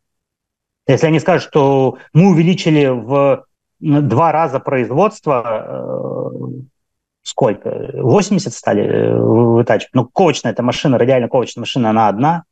Если 0.88 1.08
они 1.08 1.20
скажут, 1.20 1.50
что 1.50 1.98
мы 2.14 2.30
увеличили 2.30 2.88
в 2.88 3.46
два 3.80 4.32
раза 4.32 4.60
производства, 4.60 5.66
э, 5.68 6.32
сколько? 7.30 7.92
80 7.94 8.54
стали 8.54 8.84
э, 8.84 9.20
вытачивать. 9.20 9.94
Ну, 9.94 10.06
ковочная 10.06 10.52
эта 10.52 10.64
машина, 10.64 10.98
радиально 10.98 11.30
ковочная 11.30 11.62
машина, 11.62 11.92
она 11.92 12.08
одна. 12.08 12.44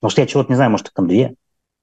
Может, 0.00 0.18
я 0.18 0.26
чего-то 0.26 0.50
не 0.50 0.56
знаю, 0.56 0.70
может, 0.70 0.86
их 0.86 0.94
там 0.94 1.08
две. 1.08 1.34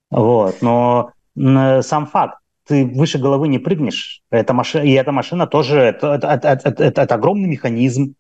Вот. 0.10 0.62
Но 0.62 1.12
сам 1.36 2.08
факт, 2.08 2.40
ты 2.66 2.86
выше 2.86 3.20
головы 3.20 3.48
не 3.48 3.60
прыгнешь. 3.60 4.22
Эта 4.32 4.54
машина, 4.54 4.84
и 4.84 4.92
эта 4.92 5.12
машина 5.12 5.46
тоже, 5.48 5.80
это, 5.80 6.14
это, 6.14 6.28
это, 6.28 6.70
это, 6.70 7.02
это 7.02 7.16
огромный 7.16 7.48
механизм, 7.48 8.16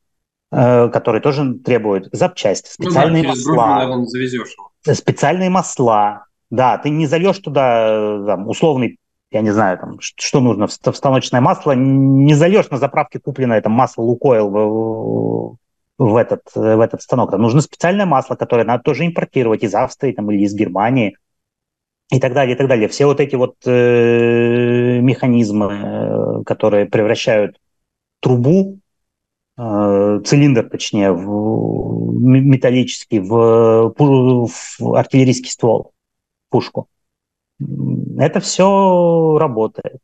э, 0.52 0.90
который 0.90 1.22
тоже 1.22 1.56
требует 1.56 2.10
запчасти, 2.12 2.70
специальные 2.70 3.24
ну, 3.24 3.30
да, 3.30 3.36
масла. 3.36 3.54
Брюху, 3.54 3.68
наверное. 3.68 4.96
Специальные 4.96 5.50
масла. 5.50 6.26
Да, 6.50 6.78
ты 6.78 6.90
не 6.90 7.08
зальешь 7.08 7.40
туда 7.40 8.26
там, 8.26 8.48
условный 8.48 8.98
я 9.32 9.42
не 9.42 9.52
знаю, 9.52 9.78
там, 9.78 10.00
что 10.00 10.40
нужно, 10.40 10.68
встаночное 10.68 11.42
масло, 11.42 11.74
не 11.74 12.34
зальешь 12.34 12.70
на 12.70 12.78
заправке 12.78 13.20
купленное 13.20 13.62
там 13.62 13.74
масло 13.74 14.02
Лукойл 14.04 14.50
в, 14.50 15.58
в, 15.98 16.16
этот, 16.16 16.44
в 16.56 16.80
этот 16.80 17.02
станок. 17.02 17.32
Там 17.32 17.42
нужно 17.42 17.62
специальное 17.62 18.06
масло, 18.06 18.36
которое 18.36 18.64
надо 18.64 18.84
тоже 18.84 19.06
импортировать 19.06 19.64
из 19.64 19.76
Австрии 19.76 20.14
там, 20.14 20.32
или 20.32 20.44
из 20.44 20.54
Германии 20.54 21.18
и 22.10 22.20
так 22.22 22.34
далее, 22.34 22.56
и 22.56 22.58
так 22.58 22.68
далее. 22.70 22.88
Все 22.88 23.06
вот 23.06 23.20
эти 23.20 23.36
вот 23.36 23.56
э, 23.66 25.00
механизмы, 25.02 25.66
э, 25.74 26.44
которые 26.46 26.86
превращают 26.86 27.60
трубу, 28.22 28.80
э, 29.58 30.22
цилиндр, 30.24 30.70
точнее, 30.70 31.12
в 31.12 32.14
металлический, 32.18 33.20
в, 33.20 33.94
в 33.98 34.96
артиллерийский 34.96 35.52
ствол, 35.52 35.92
пушку 36.50 36.88
это 38.26 38.40
все 38.40 39.38
работает. 39.40 40.00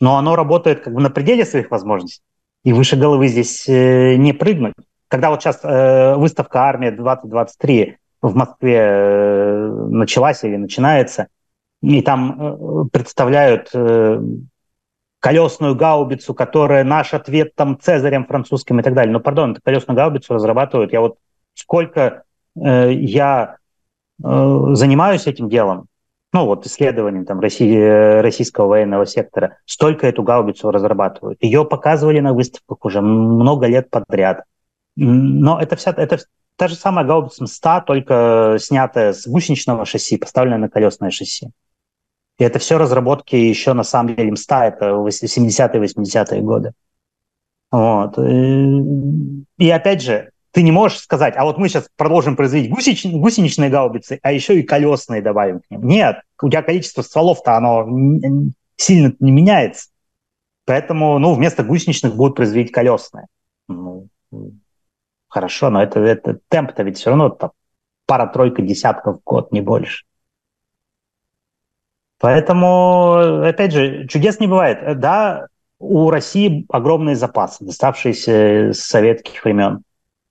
Но 0.00 0.16
оно 0.16 0.36
работает 0.36 0.80
как 0.80 0.94
бы 0.94 1.00
на 1.00 1.10
пределе 1.10 1.44
своих 1.44 1.70
возможностей. 1.70 2.22
И 2.64 2.72
выше 2.72 2.96
головы 2.96 3.28
здесь 3.28 3.68
э, 3.68 4.16
не 4.16 4.32
прыгнуть. 4.32 4.74
Когда 5.08 5.30
вот 5.30 5.42
сейчас 5.42 5.60
э, 5.62 6.14
выставка 6.16 6.62
«Армия 6.62 6.90
2023» 6.90 7.96
в 8.22 8.34
Москве 8.34 8.78
э, 8.78 9.68
началась 9.90 10.44
или 10.44 10.56
начинается, 10.56 11.28
и 11.82 12.00
там 12.00 12.88
представляют 12.90 13.70
колесную 15.24 15.74
гаубицу, 15.74 16.34
которая 16.34 16.84
наш 16.84 17.14
ответ 17.14 17.54
там 17.54 17.80
Цезарем 17.80 18.26
французским 18.26 18.78
и 18.78 18.82
так 18.82 18.92
далее. 18.92 19.10
Но, 19.10 19.20
пардон, 19.20 19.52
эту 19.52 19.62
колесную 19.62 19.96
гаубицу 19.96 20.34
разрабатывают. 20.34 20.92
Я 20.92 21.00
вот 21.00 21.16
сколько 21.54 22.24
э, 22.62 22.92
я 22.92 23.56
э, 24.22 24.66
занимаюсь 24.72 25.26
этим 25.26 25.48
делом, 25.48 25.86
ну 26.34 26.46
вот 26.46 26.66
исследованием 26.66 27.24
там, 27.24 27.38
России, 27.38 28.20
российского 28.20 28.66
военного 28.66 29.06
сектора, 29.06 29.58
столько 29.66 30.08
эту 30.08 30.24
гаубицу 30.24 30.72
разрабатывают. 30.72 31.40
Ее 31.40 31.64
показывали 31.64 32.18
на 32.18 32.32
выставках 32.32 32.84
уже 32.84 33.00
много 33.00 33.68
лет 33.68 33.88
подряд. 33.88 34.42
Но 34.96 35.60
это 35.60 35.76
вся, 35.76 35.92
это 35.96 36.18
та 36.56 36.66
же 36.66 36.74
самая 36.74 37.04
гаубица 37.04 37.44
МСТА, 37.44 37.84
только 37.86 38.56
снятая 38.58 39.12
с 39.12 39.28
гусеничного 39.28 39.84
шасси, 39.84 40.16
поставленная 40.16 40.58
на 40.58 40.68
колесное 40.68 41.10
шасси. 41.10 41.50
И 42.38 42.42
это 42.42 42.58
все 42.58 42.78
разработки 42.78 43.36
еще 43.36 43.72
на 43.72 43.84
самом 43.84 44.16
деле 44.16 44.32
МСТА, 44.32 44.64
это 44.64 44.86
70-е, 44.86 45.80
80-е 45.80 46.42
годы. 46.42 46.72
Вот. 47.70 48.18
И 48.18 49.70
опять 49.70 50.02
же, 50.02 50.30
ты 50.54 50.62
не 50.62 50.70
можешь 50.70 51.00
сказать, 51.00 51.34
а 51.36 51.44
вот 51.44 51.58
мы 51.58 51.68
сейчас 51.68 51.88
продолжим 51.96 52.36
производить 52.36 52.70
гусеч... 52.70 53.04
гусеничные 53.04 53.70
гаубицы, 53.70 54.20
а 54.22 54.30
еще 54.30 54.58
и 54.58 54.62
колесные 54.62 55.20
добавим 55.20 55.58
к 55.58 55.68
ним. 55.68 55.82
Нет, 55.82 56.20
у 56.40 56.48
тебя 56.48 56.62
количество 56.62 57.02
стволов-то 57.02 57.56
оно 57.56 57.84
сильно 58.76 59.12
не 59.18 59.32
меняется. 59.32 59.88
Поэтому, 60.64 61.18
ну, 61.18 61.34
вместо 61.34 61.64
гусеничных 61.64 62.14
будут 62.14 62.36
производить 62.36 62.70
колесные. 62.70 63.26
Ну, 63.66 64.06
хорошо, 65.26 65.70
но 65.70 65.82
это, 65.82 65.98
это 65.98 66.38
темп-то 66.48 66.84
ведь 66.84 66.98
все 66.98 67.10
равно 67.10 67.30
там 67.30 67.50
пара-тройка 68.06 68.62
десятков 68.62 69.18
в 69.18 69.24
год, 69.24 69.50
не 69.50 69.60
больше. 69.60 70.04
Поэтому, 72.20 73.42
опять 73.44 73.72
же, 73.72 74.06
чудес 74.06 74.38
не 74.38 74.46
бывает. 74.46 75.00
Да, 75.00 75.48
у 75.80 76.10
России 76.10 76.64
огромные 76.68 77.16
запасы, 77.16 77.64
доставшиеся 77.64 78.72
с 78.72 78.78
советских 78.78 79.44
времен. 79.44 79.82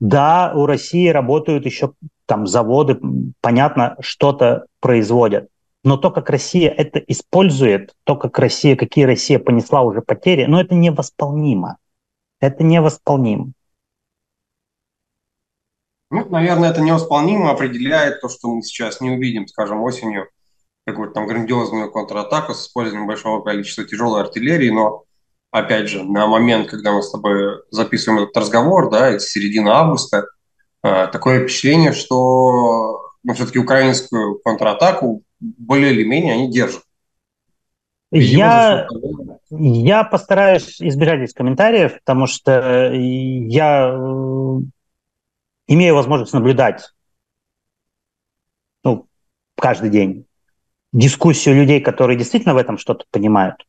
Да, 0.03 0.51
у 0.53 0.65
России 0.65 1.07
работают 1.07 1.65
еще 1.65 1.93
там 2.25 2.45
заводы, 2.45 2.99
понятно, 3.39 3.95
что-то 4.01 4.65
производят. 4.81 5.47
но 5.85 5.95
то, 5.95 6.11
как 6.11 6.29
Россия 6.29 6.69
это 6.69 6.99
использует, 6.99 7.93
то, 8.03 8.17
как 8.17 8.37
Россия, 8.37 8.75
какие 8.75 9.05
Россия 9.05 9.39
понесла 9.39 9.81
уже 9.81 10.01
потери, 10.01 10.43
ну, 10.43 10.59
это 10.59 10.75
невосполнимо. 10.75 11.77
Это 12.41 12.65
невосполнимо. 12.65 13.53
Ну, 16.11 16.29
наверное, 16.29 16.71
это 16.71 16.81
невосполнимо 16.81 17.51
определяет 17.51 18.19
то, 18.19 18.27
что 18.27 18.49
мы 18.49 18.61
сейчас 18.61 18.99
не 18.99 19.09
увидим, 19.09 19.47
скажем, 19.47 19.81
осенью 19.83 20.27
какую-то 20.85 21.13
там 21.13 21.27
грандиозную 21.27 21.91
контратаку 21.91 22.53
с 22.53 22.67
использованием 22.67 23.07
большого 23.07 23.41
количества 23.41 23.85
тяжелой 23.85 24.21
артиллерии, 24.21 24.69
но, 24.69 25.03
опять 25.53 25.87
же, 25.87 26.03
на 26.03 26.25
момент, 26.25 26.67
когда 26.67 26.91
мы 26.91 27.03
с 27.03 27.11
тобой 27.11 27.61
записываем 27.69 28.23
этот 28.23 28.35
разговор, 28.35 28.89
да, 28.89 29.09
это 29.09 29.19
середина 29.19 29.75
августа, 29.75 30.25
э, 30.83 31.07
такое 31.07 31.43
впечатление, 31.43 31.93
что 31.93 33.11
ну, 33.23 33.33
все-таки 33.33 33.59
украинскую 33.59 34.39
контратаку 34.43 35.23
более 35.39 35.93
или 35.93 36.03
менее 36.03 36.33
они 36.33 36.51
держат. 36.51 36.81
Я, 38.09 38.87
я 39.51 40.03
постараюсь 40.03 40.81
избежать 40.81 41.19
здесь 41.19 41.33
комментариев, 41.33 41.99
потому 41.99 42.25
что 42.25 42.91
я 42.91 43.89
э, 43.89 44.57
имею 45.67 45.95
возможность 45.95 46.33
наблюдать 46.33 46.93
ну, 48.83 49.07
каждый 49.55 49.91
день 49.91 50.25
дискуссию 50.91 51.55
людей, 51.55 51.79
которые 51.79 52.17
действительно 52.17 52.55
в 52.55 52.57
этом 52.57 52.79
что-то 52.79 53.05
понимают. 53.11 53.63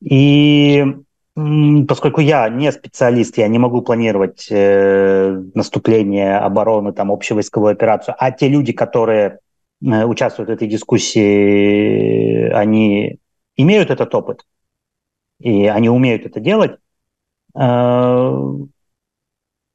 И 0.00 0.84
поскольку 1.86 2.20
я 2.20 2.48
не 2.48 2.72
специалист, 2.72 3.38
я 3.38 3.48
не 3.48 3.58
могу 3.58 3.82
планировать 3.82 4.48
э, 4.50 5.40
наступление, 5.54 6.38
обороны, 6.38 6.92
там, 6.92 7.12
общевойсковую 7.12 7.72
операцию, 7.72 8.14
а 8.18 8.32
те 8.32 8.48
люди, 8.48 8.72
которые 8.72 9.38
э, 9.80 10.04
участвуют 10.04 10.50
в 10.50 10.52
этой 10.52 10.66
дискуссии, 10.66 12.50
они 12.50 13.18
имеют 13.56 13.90
этот 13.90 14.12
опыт, 14.14 14.44
и 15.38 15.66
они 15.66 15.88
умеют 15.88 16.26
это 16.26 16.40
делать. 16.40 16.78
Э, 17.56 18.32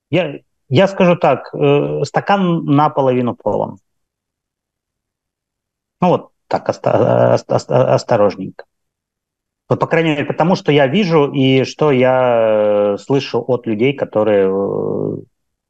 я, 0.09 0.39
я 0.67 0.87
скажу 0.87 1.15
так, 1.15 1.53
э, 1.53 2.03
стакан 2.03 2.65
наполовину 2.65 3.35
полон. 3.35 3.77
Ну 6.01 6.09
вот 6.09 6.31
так 6.47 6.67
осторожненько. 6.67 8.65
Вот, 9.69 9.79
по 9.79 9.87
крайней 9.87 10.11
мере, 10.11 10.25
потому 10.25 10.55
что 10.55 10.71
я 10.71 10.87
вижу 10.87 11.31
и 11.31 11.63
что 11.63 11.91
я 11.91 12.95
э, 12.95 12.97
слышу 12.97 13.43
от 13.47 13.65
людей, 13.65 13.93
которые 13.93 14.47
э, 14.47 15.17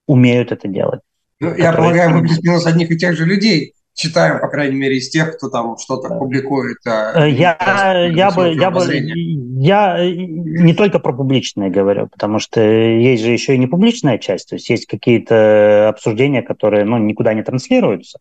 умеют 0.08 0.52
это 0.52 0.68
делать. 0.68 1.02
Ну, 1.40 1.56
я 1.56 1.74
полагаю, 1.74 2.12
мы 2.12 2.22
плюс-минус 2.22 2.66
одних 2.66 2.92
и 2.92 2.98
тех 2.98 3.16
же 3.16 3.26
людей 3.26 3.74
читаем, 3.94 4.40
по 4.40 4.48
крайней 4.48 4.76
мере, 4.76 4.98
из 4.98 5.10
тех, 5.10 5.38
кто 5.38 5.50
там 5.50 5.78
что-то 5.78 6.10
публикует. 6.16 6.78
А, 6.86 7.26
я, 7.26 8.08
я 8.12 8.32
бы, 8.32 8.54
я 8.54 8.72
бы, 8.72 8.84
я 8.86 10.00
не 10.04 10.74
только 10.74 11.00
про 11.00 11.14
публичное 11.14 11.70
говорю, 11.70 12.08
потому 12.08 12.40
что 12.40 12.62
есть 12.62 13.24
же 13.24 13.32
еще 13.32 13.56
и 13.56 13.60
не 13.60 13.68
публичная 13.68 14.18
часть, 14.18 14.50
то 14.50 14.56
есть 14.56 14.70
есть 14.70 14.88
какие-то 14.88 15.90
обсуждения, 15.90 16.42
которые, 16.42 16.86
ну, 16.86 16.98
никуда 16.98 17.34
не 17.34 17.44
транслируются. 17.44 18.20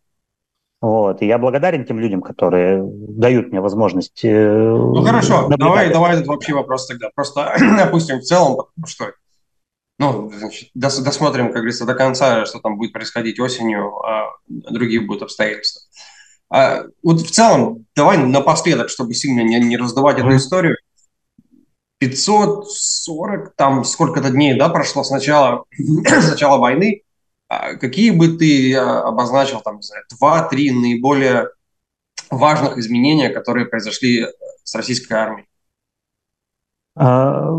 Вот. 0.82 1.22
И 1.22 1.26
я 1.26 1.38
благодарен 1.38 1.84
тем 1.84 2.00
людям, 2.00 2.20
которые 2.20 2.82
дают 2.84 3.52
мне 3.52 3.60
возможность. 3.60 4.24
Э, 4.24 4.68
ну 4.68 5.04
хорошо, 5.04 5.48
давай, 5.56 5.92
давай 5.92 6.16
этот 6.16 6.28
общий 6.28 6.52
вопрос 6.52 6.88
тогда. 6.88 7.08
Просто 7.14 7.54
допустим 7.78 8.18
в 8.18 8.24
целом, 8.24 8.56
потому 8.56 8.86
что 8.86 9.12
ну, 10.00 10.32
значит, 10.36 10.70
дос, 10.74 10.98
досмотрим, 10.98 11.46
как 11.46 11.56
говорится, 11.56 11.86
до 11.86 11.94
конца, 11.94 12.44
что 12.46 12.58
там 12.58 12.76
будет 12.76 12.92
происходить 12.92 13.38
осенью, 13.38 13.94
а 14.04 14.32
другие 14.48 15.00
будут 15.00 15.22
обстоятельства. 15.22 15.82
А, 16.50 16.82
вот 17.04 17.20
в 17.20 17.30
целом, 17.30 17.86
давай 17.94 18.18
напоследок, 18.18 18.88
чтобы 18.88 19.14
сильно 19.14 19.42
не, 19.42 19.60
не 19.60 19.76
раздавать 19.76 20.18
mm-hmm. 20.18 20.26
эту 20.26 20.36
историю. 20.36 20.76
540, 21.98 23.54
там 23.54 23.84
сколько-то 23.84 24.30
дней, 24.30 24.58
да, 24.58 24.68
прошло 24.68 25.04
с 25.04 25.10
начала, 25.10 25.64
с 25.78 26.30
начала 26.30 26.58
войны. 26.58 27.02
А 27.54 27.74
какие 27.74 28.10
бы 28.10 28.28
ты 28.38 28.74
а, 28.74 29.06
обозначил, 29.08 29.60
там, 29.60 29.80
два-три 30.18 30.70
наиболее 30.70 31.50
важных 32.30 32.78
изменения, 32.78 33.28
которые 33.28 33.66
произошли 33.66 34.26
с 34.64 34.74
российской 34.74 35.12
армией? 35.12 35.46
А, 36.96 37.50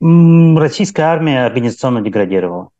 российская 0.00 1.02
армия 1.02 1.44
организационно 1.44 2.00
деградировала. 2.00 2.70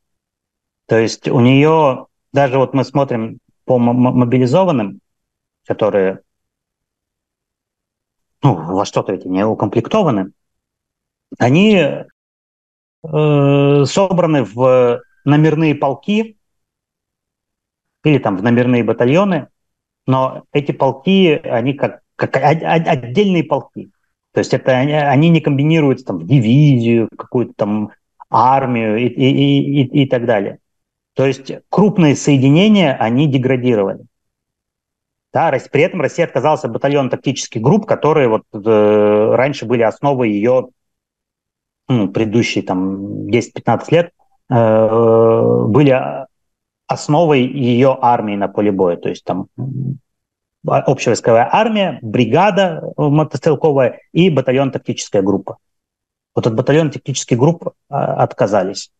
То 0.86 0.96
есть 0.98 1.28
у 1.28 1.40
нее, 1.40 2.06
даже 2.32 2.56
вот 2.56 2.72
мы 2.72 2.84
смотрим 2.84 3.38
по 3.66 3.76
мобилизованным, 3.76 5.00
которые 5.66 6.20
ну, 8.42 8.54
во 8.54 8.86
что-то 8.86 9.12
эти 9.12 9.28
не 9.28 9.44
укомплектованы, 9.44 10.32
они 11.38 11.74
э, 11.74 12.04
собраны 13.84 14.44
в 14.44 15.02
номерные 15.26 15.74
полки 15.74 16.36
или 18.04 18.18
там 18.18 18.36
в 18.36 18.42
номерные 18.42 18.84
батальоны, 18.84 19.48
но 20.06 20.44
эти 20.52 20.72
полки, 20.72 21.32
они 21.34 21.74
как, 21.74 22.00
как 22.14 22.36
отдельные 22.36 23.44
полки. 23.44 23.90
То 24.32 24.40
есть 24.40 24.54
это 24.54 24.72
они, 24.72 24.92
они 24.92 25.28
не 25.30 25.40
комбинируются 25.40 26.06
там 26.06 26.18
в 26.18 26.26
дивизию, 26.26 27.08
какую-то 27.16 27.54
там 27.56 27.90
армию 28.30 28.98
и, 28.98 29.06
и, 29.06 29.82
и, 29.82 30.02
и 30.02 30.08
так 30.08 30.26
далее. 30.26 30.58
То 31.14 31.26
есть 31.26 31.50
крупные 31.70 32.14
соединения, 32.14 32.94
они 32.94 33.26
деградировали. 33.26 34.04
Да, 35.32 35.52
при 35.70 35.82
этом 35.82 36.00
Россия 36.00 36.26
отказалась 36.26 36.64
от 36.64 36.72
батальона 36.72 37.10
тактических 37.10 37.60
групп, 37.60 37.86
которые 37.86 38.28
вот 38.28 38.44
э, 38.52 39.34
раньше 39.34 39.66
были 39.66 39.82
основой 39.82 40.30
ее 40.30 40.68
ну, 41.88 42.08
предыдущие 42.08 42.64
там 42.64 43.26
10-15 43.28 43.84
лет 43.90 44.12
Э, 44.48 45.64
были 45.68 46.26
основой 46.86 47.42
ее 47.42 47.96
армии 48.00 48.36
на 48.36 48.48
поле 48.48 48.70
боя. 48.72 48.96
То 48.96 49.08
есть 49.08 49.24
там 49.24 49.48
общевойсковая 50.66 51.48
армия, 51.50 51.98
бригада 52.02 52.82
мотострелковая 52.96 54.00
и 54.12 54.30
батальон 54.30 54.70
тактическая 54.72 55.22
группа. 55.22 55.58
Вот 56.34 56.46
от 56.46 56.54
батальона 56.54 56.90
тактических 56.90 57.38
групп 57.38 57.70
а, 57.88 58.22
отказались. 58.22 58.90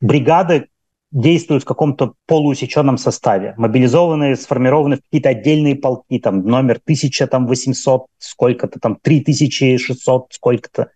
Бригады 0.00 0.68
действуют 1.12 1.62
в 1.62 1.66
каком-то 1.66 2.14
полуусеченном 2.26 2.96
составе, 2.98 3.54
мобилизованные, 3.58 4.36
сформированы 4.36 4.96
в 4.96 5.02
какие-то 5.02 5.28
отдельные 5.28 5.76
полки, 5.76 6.18
там 6.18 6.40
номер 6.46 6.80
1800, 6.82 8.06
сколько-то 8.18 8.80
там 8.80 8.96
3600, 8.96 10.32
сколько-то. 10.32 10.90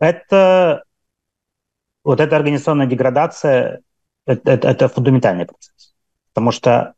Это 0.00 0.82
вот 2.02 2.20
эта 2.20 2.36
организационная 2.36 2.86
деградация 2.86 3.82
это, 4.26 4.52
это, 4.52 4.68
это 4.68 4.88
фундаментальный 4.88 5.46
процесс. 5.46 5.94
Потому 6.32 6.52
что 6.52 6.94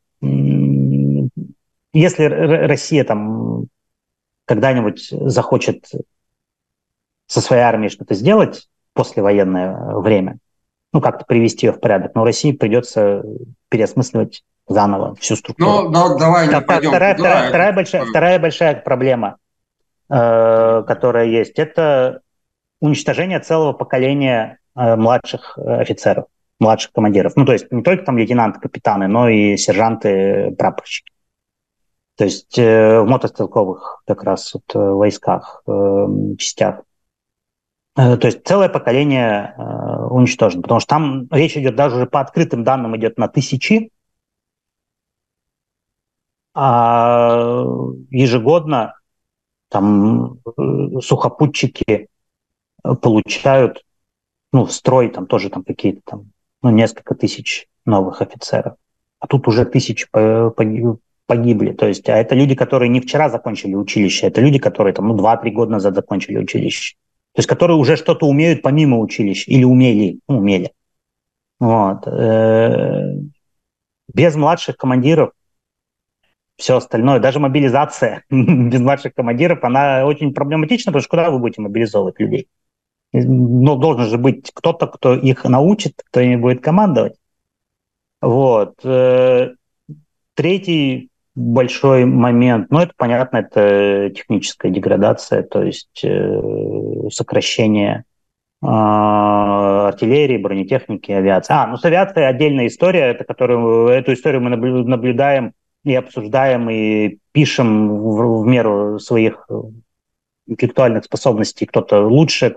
если 1.93 2.25
Россия 2.25 3.05
там 3.05 3.67
когда-нибудь 4.47 5.09
захочет 5.11 5.91
со 7.27 7.41
своей 7.41 7.63
армией 7.63 7.91
что-то 7.91 8.15
сделать 8.15 8.69
послевоенное 8.93 9.95
время, 9.97 10.39
ну, 10.93 11.01
как-то 11.01 11.25
привести 11.25 11.67
ее 11.67 11.73
в 11.73 11.81
порядок, 11.81 12.15
но 12.15 12.25
России 12.25 12.53
придется 12.53 13.23
переосмысливать 13.71 14.45
заново 14.69 15.15
всю 15.17 15.37
структуру. 15.37 15.71
Ну, 15.71 15.91
ну 15.91 16.19
давай 16.19 16.49
не 16.49 16.61
пойдем. 16.61 16.91
Вторая, 16.91 17.15
вторая, 17.15 17.49
вторая, 17.49 17.73
большая, 17.73 18.05
вторая 18.05 18.39
большая 18.39 18.81
проблема, 18.81 19.39
э, 20.11 20.83
которая 20.87 21.27
есть, 21.27 21.59
это 21.59 22.21
уничтожение 22.83 23.39
целого 23.39 23.73
поколения 23.73 24.59
э, 24.77 24.97
младших 24.97 25.57
э, 25.57 25.81
офицеров, 25.81 26.27
младших 26.59 26.93
командиров. 26.93 27.35
Ну, 27.37 27.47
то 27.47 27.53
есть 27.53 27.71
не 27.71 27.83
только 27.83 28.05
там 28.05 28.19
лейтенанты, 28.19 28.59
капитаны, 28.61 29.07
но 29.07 29.29
и 29.29 29.57
сержанты, 29.57 30.55
прапорщики. 30.59 31.11
То 32.17 32.25
есть 32.25 32.59
э, 32.59 33.01
в 33.01 33.07
мотострелковых 33.07 34.03
как 34.05 34.25
раз 34.25 34.53
вот, 34.55 34.65
э, 34.75 34.79
войсках, 34.79 35.63
э, 35.67 36.07
частях. 36.39 36.83
Э, 37.97 38.17
то 38.17 38.27
есть 38.27 38.45
целое 38.45 38.69
поколение 38.69 39.55
э, 39.57 39.63
уничтожено, 40.11 40.63
потому 40.63 40.81
что 40.81 40.89
там 40.89 41.29
речь 41.31 41.57
идет 41.57 41.77
даже 41.77 41.97
уже 41.97 42.07
по 42.07 42.21
открытым 42.21 42.65
данным 42.65 42.97
идет 42.97 43.17
на 43.17 43.29
тысячи, 43.29 43.91
а 46.55 47.65
ежегодно 48.11 48.95
там 49.69 50.35
э, 50.35 51.01
сухопутчики 51.01 52.09
получают, 52.83 53.85
ну, 54.53 54.65
в 54.65 54.73
строй 54.73 55.09
там 55.11 55.27
тоже 55.27 55.51
там 55.51 55.65
какие-то 55.65 56.01
там, 56.05 56.33
ну, 56.63 56.71
несколько 56.71 57.15
тысяч 57.15 57.67
новых 57.85 58.23
офицеров. 58.23 58.75
А 59.19 59.27
тут 59.27 59.47
уже 59.49 59.65
тысячи 59.65 60.07
погибли. 61.27 61.73
То 61.73 61.87
есть, 61.87 62.09
а 62.09 62.17
это 62.17 62.35
люди, 62.35 62.55
которые 62.55 62.89
не 62.89 63.01
вчера 63.01 63.31
закончили 63.31 63.75
училище, 63.75 64.27
это 64.27 64.41
люди, 64.41 64.59
которые 64.59 64.93
там, 64.93 65.09
ну, 65.09 65.17
2-3 65.17 65.51
года 65.51 65.73
назад 65.73 65.95
закончили 65.95 66.39
училище. 66.39 66.97
То 67.35 67.39
есть, 67.39 67.49
которые 67.49 67.77
уже 67.77 67.97
что-то 67.97 68.27
умеют 68.27 68.63
помимо 68.63 68.99
училища 68.99 69.51
или 69.51 69.65
умели, 69.65 70.19
ну, 70.29 70.39
умели. 70.39 70.73
Вот. 71.59 72.07
Э, 72.07 73.15
без 74.13 74.35
младших 74.35 74.77
командиров 74.77 75.31
все 76.57 76.77
остальное, 76.77 77.19
даже 77.19 77.41
мобилизация 77.41 78.25
без 78.31 78.81
младших 78.81 79.15
командиров, 79.15 79.65
она 79.65 80.05
очень 80.05 80.35
проблематична, 80.35 80.91
потому 80.91 81.03
что 81.03 81.11
куда 81.11 81.31
вы 81.31 81.39
будете 81.39 81.63
мобилизовывать 81.63 82.21
людей? 82.21 82.49
Ну, 83.13 83.77
должен 83.77 84.07
же 84.07 84.17
быть 84.19 84.51
кто-то, 84.55 84.87
кто 84.87 85.15
их 85.15 85.45
научит, 85.45 86.03
кто 86.05 86.21
ими 86.21 86.37
будет 86.37 86.63
командовать. 86.63 87.15
Вот. 88.23 88.75
Э, 88.85 89.51
третий 90.35 91.11
большой 91.35 92.05
момент, 92.05 92.71
ну, 92.71 92.81
это 92.81 92.93
понятно, 92.97 93.39
это 93.39 94.11
техническая 94.11 94.71
деградация, 94.71 95.43
то 95.43 95.63
есть 95.63 96.05
э, 96.05 97.09
сокращение 97.11 98.05
э, 98.63 98.67
артиллерии, 98.67 100.39
бронетехники, 100.39 101.11
авиации. 101.11 101.53
А, 101.53 101.67
ну, 101.67 101.77
с 101.77 101.85
авиацией 101.85 102.27
отдельная 102.27 102.69
история, 102.69 103.11
это 103.11 103.25
которую, 103.25 103.89
эту 103.89 104.13
историю 104.15 104.41
мы 104.41 104.51
наблюдаем 104.51 105.53
и 105.85 105.95
обсуждаем, 105.95 106.71
и 106.71 107.19
пишем 107.33 107.89
в, 107.89 108.43
в 108.43 108.47
меру 108.47 108.99
своих 108.99 109.49
интеллектуальных 110.47 111.05
способностей. 111.05 111.67
Кто-то 111.67 112.07
лучше. 112.07 112.57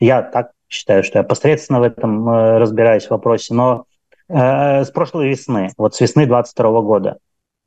Я 0.00 0.22
так 0.22 0.52
считаю, 0.68 1.04
что 1.04 1.18
я 1.18 1.22
посредственно 1.22 1.80
в 1.80 1.82
этом 1.82 2.28
э, 2.28 2.58
разбираюсь 2.58 3.06
в 3.06 3.10
вопросе. 3.10 3.54
Но 3.54 3.84
э, 4.28 4.84
с 4.84 4.90
прошлой 4.90 5.28
весны, 5.28 5.72
вот 5.76 5.94
с 5.94 6.00
весны 6.00 6.26
22 6.26 6.80
года, 6.80 7.18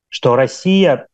что 0.09 0.35
Россия, 0.35 1.07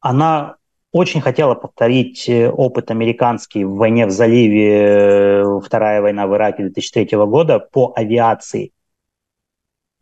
она 0.00 0.56
очень 0.92 1.20
хотела 1.20 1.54
повторить 1.54 2.28
э, 2.28 2.48
опыт 2.48 2.90
американский 2.92 3.64
в 3.64 3.74
войне 3.74 4.06
в 4.06 4.10
заливе, 4.10 5.42
э, 5.42 5.60
Вторая 5.60 6.00
война 6.00 6.26
в 6.28 6.34
Ираке 6.34 6.62
2003 6.62 7.18
года 7.26 7.58
по 7.58 7.92
авиации. 7.96 8.72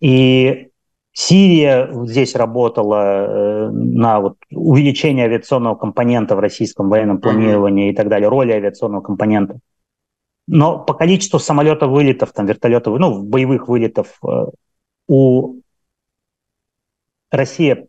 И 0.01 0.72
Сирия 1.15 1.91
здесь 2.07 2.35
работала 2.35 2.95
э, 2.97 3.71
на 3.71 4.21
вот 4.21 4.37
увеличение 4.51 5.27
авиационного 5.27 5.75
компонента 5.75 6.35
в 6.37 6.41
российском 6.41 6.89
военном 6.89 7.21
планировании 7.21 7.91
и 7.91 7.95
так 7.95 8.09
далее, 8.09 8.29
роли 8.29 8.53
авиационного 8.53 9.03
компонента. 9.03 9.59
Но 10.47 10.79
по 10.79 10.95
количеству 10.95 11.39
самолетов 11.39 11.91
вылетов, 11.91 12.33
там, 12.33 12.47
вертолетов, 12.47 12.99
ну, 12.99 13.23
боевых 13.23 13.69
вылетов 13.69 14.19
э, 14.27 14.47
у 15.07 15.61
Россия 17.31 17.87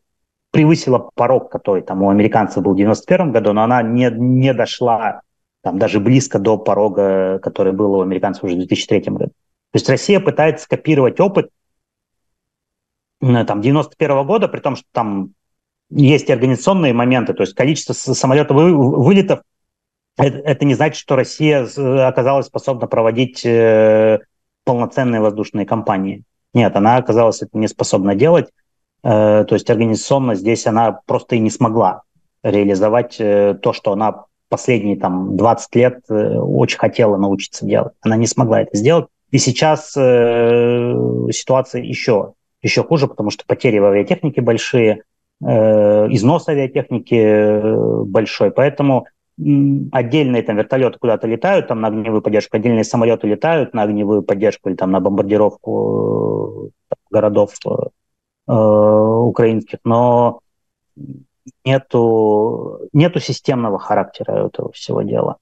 превысила 0.51 1.09
порог, 1.15 1.49
который 1.49 1.81
там 1.81 2.03
у 2.03 2.09
американцев 2.09 2.61
был 2.61 2.73
в 2.73 2.77
91 2.77 3.31
году, 3.31 3.53
но 3.53 3.63
она 3.63 3.81
не, 3.81 4.11
не 4.11 4.53
дошла 4.53 5.21
там 5.61 5.79
даже 5.79 6.01
близко 6.01 6.39
до 6.39 6.57
порога, 6.57 7.39
который 7.39 7.71
был 7.71 7.93
у 7.93 8.01
американцев 8.01 8.43
уже 8.43 8.55
в 8.55 8.57
2003 8.57 8.99
году. 9.13 9.27
То 9.27 9.77
есть 9.77 9.89
Россия 9.89 10.19
пытается 10.19 10.65
скопировать 10.65 11.19
опыт 11.19 11.49
там, 13.45 13.61
91 13.61 14.25
года, 14.25 14.47
при 14.47 14.59
том, 14.59 14.75
что 14.75 14.85
там 14.91 15.33
есть 15.89 16.29
организационные 16.29 16.93
моменты, 16.93 17.33
то 17.33 17.41
есть 17.41 17.53
количество 17.53 17.93
самолетов 17.93 18.57
вылетов, 18.57 19.41
это, 20.17 20.37
это 20.39 20.65
не 20.65 20.75
значит, 20.75 20.97
что 20.97 21.15
Россия 21.15 21.65
оказалась 22.07 22.47
способна 22.47 22.87
проводить 22.87 23.45
э, 23.45 24.19
полноценные 24.63 25.21
воздушные 25.21 25.65
кампании. 25.65 26.23
Нет, 26.53 26.75
она 26.75 26.97
оказалась 26.97 27.41
это 27.41 27.57
не 27.57 27.67
способна 27.67 28.15
делать. 28.15 28.49
Э, 29.03 29.43
то 29.47 29.55
есть 29.55 29.69
организационно 29.69 30.35
здесь 30.35 30.67
она 30.67 30.99
просто 31.05 31.35
и 31.35 31.39
не 31.39 31.49
смогла 31.49 32.03
реализовать 32.43 33.15
э, 33.19 33.57
то, 33.61 33.73
что 33.73 33.93
она 33.93 34.25
последние 34.49 34.97
там 34.97 35.35
20 35.35 35.75
лет 35.75 35.99
э, 36.09 36.37
очень 36.37 36.77
хотела 36.77 37.17
научиться 37.17 37.65
делать. 37.65 37.93
Она 38.01 38.15
не 38.17 38.27
смогла 38.27 38.61
это 38.61 38.77
сделать. 38.77 39.07
И 39.31 39.39
сейчас 39.39 39.97
э, 39.97 40.93
ситуация 41.31 41.81
еще 41.81 42.33
еще 42.63 42.83
хуже, 42.83 43.07
потому 43.07 43.29
что 43.29 43.45
потери 43.45 43.77
в 43.77 43.85
авиатехнике 43.85 44.41
большие, 44.41 45.03
э, 45.43 45.45
износ 45.45 46.47
авиатехники 46.47 47.15
э, 47.15 48.03
большой, 48.05 48.51
поэтому 48.51 49.05
отдельные 49.37 50.43
там 50.43 50.57
вертолеты 50.57 50.99
куда-то 50.99 51.27
летают 51.27 51.67
там 51.67 51.81
на 51.81 51.87
огневую 51.87 52.21
поддержку, 52.21 52.55
отдельные 52.55 52.83
самолеты 52.83 53.27
летают 53.27 53.73
на 53.73 53.83
огневую 53.83 54.23
поддержку 54.23 54.69
или 54.69 54.75
там 54.75 54.91
на 54.91 54.99
бомбардировку 54.99 56.71
э, 56.89 56.95
городов 57.11 57.53
украинских, 58.45 59.79
но 59.85 60.41
нету, 61.65 62.81
нету 62.91 63.19
системного 63.19 63.79
характера 63.79 64.47
этого 64.47 64.71
всего 64.71 65.01
дела. 65.01 65.37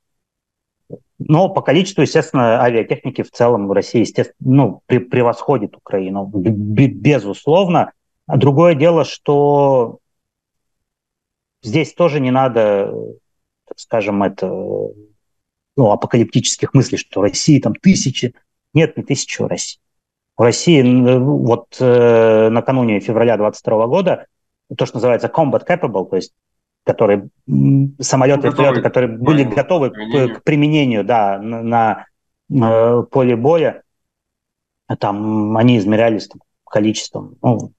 Но 1.20 1.50
по 1.50 1.62
количеству, 1.62 2.02
естественно, 2.02 2.62
авиатехники 2.64 3.22
в 3.22 3.32
целом 3.32 3.68
в 3.68 3.72
России, 3.72 4.00
естественно, 4.00 4.36
ну, 4.39 4.82
превосходит 4.88 5.76
Украину, 5.76 6.26
безусловно. 6.26 7.92
А 8.28 8.38
другое 8.38 8.76
дело, 8.76 9.06
что 9.06 10.00
здесь 11.62 11.94
тоже 11.94 12.20
не 12.20 12.32
надо, 12.32 12.94
так 13.68 13.80
скажем, 13.80 14.24
это, 14.24 14.48
ну, 14.48 15.92
апокалиптических 15.92 16.74
мыслей, 16.74 16.98
что 16.98 17.20
в 17.20 17.24
России 17.24 17.60
там 17.60 17.76
тысячи. 17.76 18.34
Нет, 18.74 18.98
не 18.98 19.04
тысячи 19.04 19.42
в 19.42 19.48
России. 19.48 19.80
В 20.38 20.42
России 20.42 20.82
вот 21.20 21.76
э, 21.80 22.50
накануне 22.50 23.00
февраля 23.00 23.38
22 23.38 23.88
года 23.88 24.28
то, 24.76 24.86
что 24.86 24.98
называется 24.98 25.32
combat 25.34 25.66
capable, 25.68 26.10
то 26.10 26.16
есть 26.16 26.34
которые 26.84 27.29
самолеты, 27.99 28.49
готовы, 28.49 28.63
вертолеты, 28.63 28.82
которые 28.82 29.17
были 29.17 29.43
готовы 29.43 29.89
к, 29.91 30.39
к 30.39 30.43
применению, 30.43 31.03
да, 31.03 31.38
на, 31.39 32.05
на 32.49 32.99
э, 32.99 33.03
поле 33.03 33.36
боя, 33.36 33.84
там 34.99 35.55
они 35.57 35.77
измерялись 35.77 36.27
там, 36.27 36.41
количеством, 36.65 37.38
ну, 37.41 37.71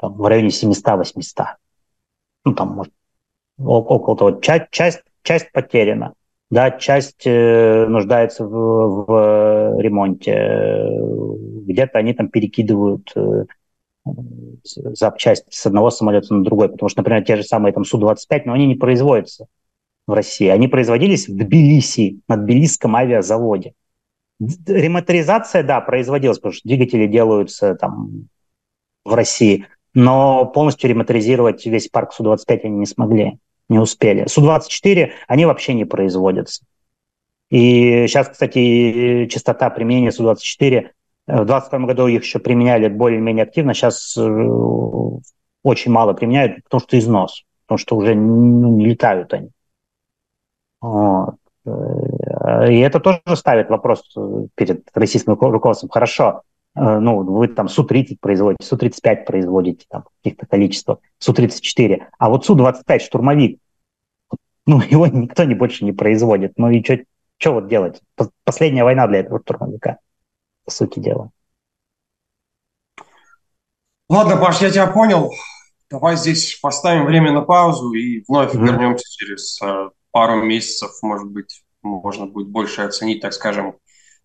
там, 0.00 0.14
в 0.14 0.26
районе 0.26 0.48
700-800. 0.48 1.44
Ну, 2.44 2.54
там, 2.54 2.68
может, 2.68 2.92
около 3.58 4.16
того. 4.16 4.40
Часть, 4.40 4.70
часть, 4.70 5.02
часть 5.22 5.52
потеряна, 5.52 6.14
да, 6.50 6.70
часть 6.70 7.26
э, 7.26 7.86
нуждается 7.86 8.46
в, 8.46 9.04
в 9.04 9.80
ремонте. 9.80 10.88
Где-то 11.66 11.98
они 11.98 12.14
там 12.14 12.28
перекидывают 12.28 13.12
э, 13.14 13.44
запчасть 14.64 15.44
с 15.50 15.66
одного 15.66 15.90
самолета 15.90 16.34
на 16.34 16.44
другой, 16.44 16.68
потому 16.68 16.88
что, 16.88 17.00
например, 17.00 17.24
те 17.24 17.36
же 17.36 17.42
самые 17.42 17.72
там 17.72 17.84
Су-25, 17.84 18.42
но 18.46 18.52
они 18.54 18.66
не 18.66 18.74
производятся 18.74 19.46
в 20.06 20.12
России. 20.12 20.48
Они 20.48 20.68
производились 20.68 21.28
в 21.28 21.36
Тбилиси, 21.36 22.20
на 22.28 22.36
Тбилисском 22.36 22.96
авиазаводе. 22.96 23.74
Ремоторизация, 24.66 25.62
да, 25.62 25.80
производилась, 25.80 26.38
потому 26.38 26.54
что 26.54 26.66
двигатели 26.66 27.06
делаются 27.06 27.74
там 27.74 28.28
в 29.04 29.14
России, 29.14 29.66
но 29.94 30.46
полностью 30.46 30.88
ремоторизировать 30.88 31.64
весь 31.66 31.88
парк 31.88 32.12
Су-25 32.12 32.60
они 32.64 32.78
не 32.78 32.86
смогли, 32.86 33.38
не 33.68 33.78
успели. 33.78 34.26
Су-24, 34.26 35.10
они 35.28 35.46
вообще 35.46 35.74
не 35.74 35.84
производятся. 35.84 36.64
И 37.50 38.06
сейчас, 38.06 38.28
кстати, 38.28 39.26
частота 39.26 39.68
применения 39.70 40.12
Су-24 40.12 40.90
в 41.30 41.46
2022 41.46 41.78
году 41.86 42.06
их 42.06 42.22
еще 42.22 42.38
применяли 42.38 42.88
более-менее 42.88 43.44
активно, 43.44 43.74
сейчас 43.74 44.16
э, 44.16 44.22
очень 45.62 45.92
мало 45.92 46.12
применяют, 46.12 46.64
потому 46.64 46.80
что 46.80 46.98
износ, 46.98 47.44
потому 47.66 47.78
что 47.78 47.96
уже 47.96 48.14
ну, 48.14 48.76
не 48.76 48.86
летают 48.86 49.32
они. 49.32 49.50
Вот. 50.80 51.36
Э, 51.66 52.72
и 52.72 52.78
это 52.80 53.00
тоже 53.00 53.20
ставит 53.34 53.70
вопрос 53.70 54.14
перед 54.54 54.84
российским 54.94 55.34
руководством. 55.34 55.90
Хорошо, 55.90 56.42
э, 56.74 56.98
ну, 56.98 57.22
вы 57.22 57.48
там 57.48 57.68
Су-30 57.68 58.16
производите, 58.20 58.66
Су-35 58.66 59.24
производите 59.24 59.84
там 59.88 60.04
каких-то 60.22 60.46
количествах, 60.46 60.98
Су-34, 61.18 62.02
а 62.18 62.28
вот 62.28 62.44
Су-25 62.44 62.98
штурмовик, 62.98 63.60
ну, 64.66 64.80
его 64.90 65.06
никто 65.06 65.44
не 65.44 65.54
больше 65.54 65.84
не 65.84 65.92
производит. 65.92 66.54
Ну 66.56 66.70
и 66.70 66.82
что 67.38 67.52
вот 67.52 67.68
делать? 67.68 68.00
Последняя 68.44 68.84
война 68.84 69.06
для 69.06 69.20
этого 69.20 69.40
штурмовика 69.40 69.98
по 70.70 70.74
сути 70.76 71.00
дела. 71.00 71.32
Ладно, 74.08 74.36
Паш, 74.36 74.60
я 74.60 74.70
тебя 74.70 74.86
понял. 74.86 75.32
Давай 75.90 76.16
здесь 76.16 76.58
поставим 76.62 77.06
время 77.06 77.32
на 77.32 77.42
паузу 77.42 77.92
и 77.92 78.22
вновь 78.28 78.54
mm-hmm. 78.54 78.64
вернемся 78.64 79.04
через 79.10 79.60
э, 79.60 79.90
пару 80.12 80.42
месяцев, 80.44 80.90
может 81.02 81.28
быть, 81.28 81.64
можно 81.82 82.26
будет 82.26 82.48
больше 82.48 82.82
оценить, 82.82 83.20
так 83.20 83.32
скажем, 83.32 83.78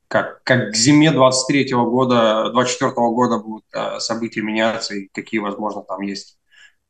как, 0.07 0.43
как 0.43 0.73
к 0.73 0.75
зиме 0.75 1.11
23 1.11 1.73
года, 1.73 2.51
24 2.51 2.91
года 2.93 3.39
будут 3.39 3.65
э, 3.73 3.99
события 3.99 4.41
меняться 4.41 4.93
и 4.93 5.09
какие, 5.11 5.39
возможно, 5.39 5.81
там 5.81 6.01
есть 6.01 6.37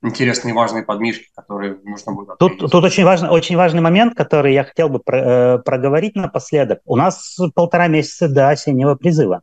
интересные 0.02 0.54
важные 0.54 0.84
подмишки, 0.84 1.30
которые 1.36 1.78
нужно 1.84 2.14
будет 2.14 2.38
Тут, 2.38 2.60
тут 2.60 2.84
очень, 2.84 3.04
важный, 3.04 3.30
очень 3.30 3.56
важный 3.56 3.82
момент, 3.82 4.16
который 4.16 4.54
я 4.54 4.64
хотел 4.64 4.90
бы 4.90 5.00
про, 5.00 5.18
э, 5.18 5.60
проговорить 5.60 6.16
напоследок. 6.16 6.80
У 6.86 6.96
нас 6.96 7.38
полтора 7.54 7.88
месяца 7.88 8.28
до 8.30 8.50
осеннего 8.50 8.96
призыва. 8.96 9.42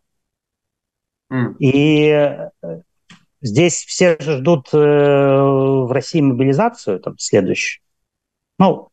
Mm. 1.33 1.57
И 1.59 2.07
э, 2.09 2.51
здесь 3.41 3.85
все 3.85 4.17
же 4.21 4.39
ждут 4.39 4.69
э, 4.73 4.77
в 4.77 5.91
России 5.91 6.21
мобилизацию 6.21 7.01
там, 7.01 7.19
следующую. 7.19 7.83
Ну, 8.59 8.89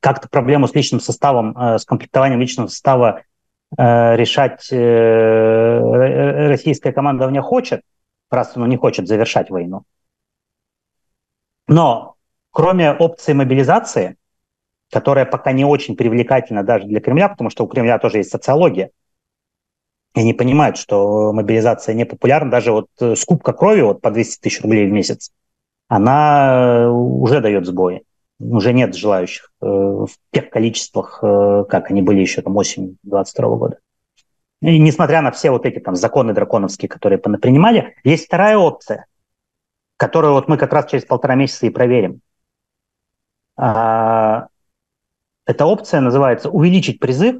как-то 0.00 0.28
проблему 0.28 0.68
с 0.68 0.74
личным 0.74 1.00
составом, 1.00 1.56
э, 1.56 1.78
с 1.78 1.84
комплектованием 1.84 2.40
личного 2.40 2.68
состава 2.68 3.22
э, 3.76 4.16
решать 4.16 4.68
э, 4.72 6.48
российская 6.48 6.92
команда 6.92 7.30
не 7.30 7.42
хочет. 7.42 7.82
раз 8.30 8.56
он 8.56 8.68
не 8.68 8.76
хочет 8.76 9.06
завершать 9.06 9.50
войну. 9.50 9.82
Но 11.68 12.16
кроме 12.50 12.92
опции 12.92 13.34
мобилизации, 13.34 14.16
которая 14.90 15.26
пока 15.26 15.52
не 15.52 15.64
очень 15.64 15.96
привлекательна 15.96 16.62
даже 16.64 16.86
для 16.86 17.00
Кремля, 17.00 17.28
потому 17.28 17.50
что 17.50 17.64
у 17.64 17.68
Кремля 17.68 17.98
тоже 17.98 18.18
есть 18.18 18.30
социология, 18.30 18.90
и 20.14 20.20
они 20.20 20.32
понимают, 20.32 20.78
что 20.78 21.32
мобилизация 21.32 21.94
не 21.94 22.06
популярна. 22.06 22.50
Даже 22.50 22.72
вот 22.72 22.88
э, 23.00 23.14
скупка 23.14 23.52
крови 23.52 23.82
вот 23.82 24.00
по 24.00 24.10
200 24.10 24.40
тысяч 24.40 24.62
рублей 24.62 24.88
в 24.88 24.90
месяц, 24.90 25.30
она 25.86 26.84
э, 26.84 26.88
уже 26.88 27.40
дает 27.40 27.66
сбои. 27.66 28.02
Уже 28.40 28.72
нет 28.72 28.94
желающих 28.94 29.52
э, 29.60 29.66
в 29.66 30.08
тех 30.32 30.48
количествах, 30.48 31.20
э, 31.22 31.64
как 31.68 31.90
они 31.90 32.02
были 32.02 32.20
еще 32.20 32.40
там 32.40 32.56
осенью 32.56 32.96
22 33.02 33.56
года. 33.56 33.78
И 34.62 34.78
несмотря 34.78 35.20
на 35.22 35.30
все 35.30 35.50
вот 35.50 35.66
эти 35.66 35.78
там 35.78 35.94
законы 35.94 36.32
драконовские, 36.32 36.88
которые 36.88 37.18
принимали, 37.18 37.94
есть 38.02 38.26
вторая 38.26 38.56
опция, 38.56 39.06
которую 39.98 40.32
вот 40.32 40.48
мы 40.48 40.56
как 40.56 40.72
раз 40.72 40.90
через 40.90 41.04
полтора 41.04 41.34
месяца 41.34 41.66
и 41.66 41.70
проверим. 41.70 42.20
А, 43.56 44.46
эта 45.44 45.66
опция 45.66 46.00
называется 46.00 46.48
увеличить 46.48 47.00
призыв 47.00 47.36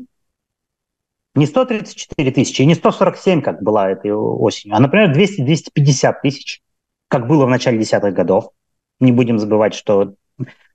не 1.34 1.46
134 1.46 2.32
тысячи, 2.32 2.62
не 2.62 2.74
147, 2.74 3.42
как 3.42 3.62
была 3.62 3.90
этой 3.90 4.12
осенью, 4.12 4.76
а, 4.76 4.80
например, 4.80 5.16
200-250 5.16 6.14
тысяч, 6.20 6.60
как 7.06 7.28
было 7.28 7.46
в 7.46 7.48
начале 7.48 7.78
десятых 7.78 8.12
годов. 8.12 8.50
Не 8.98 9.12
будем 9.12 9.38
забывать, 9.38 9.74
что 9.74 10.14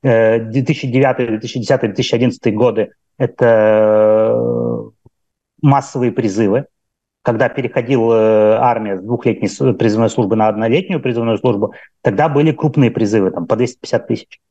2009, 0.02 1.28
2010, 1.28 1.82
2011 1.82 2.56
годы– 2.56 2.94
это 3.18 4.34
э, 4.34 5.10
массовые 5.62 6.14
призывы, 6.14 6.68
когда 7.24 7.48
переходила 7.50 8.14
э, 8.14 8.58
армия 8.60 8.98
с 8.98 9.02
двухлетней 9.02 9.50
призывной 9.74 10.10
службы 10.10 10.36
на 10.36 10.50
однолетнюю 10.50 11.02
призывную 11.02 11.38
службу, 11.38 11.74
тогда 12.02 12.30
были 12.30 12.52
крупные 12.52 12.92
призывы, 12.92 13.32
там, 13.32 13.48
по 13.48 13.56
250 13.56 14.08
тысяч. 14.08 14.42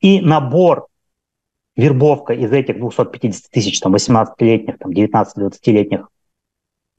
И 0.00 0.20
набор, 0.22 0.88
вербовка 1.76 2.32
из 2.32 2.50
этих 2.52 2.78
250 2.78 3.50
тысяч, 3.50 3.78
там, 3.80 3.94
18-летних, 3.94 4.78
там, 4.78 4.92
19-20-летних 4.92 6.08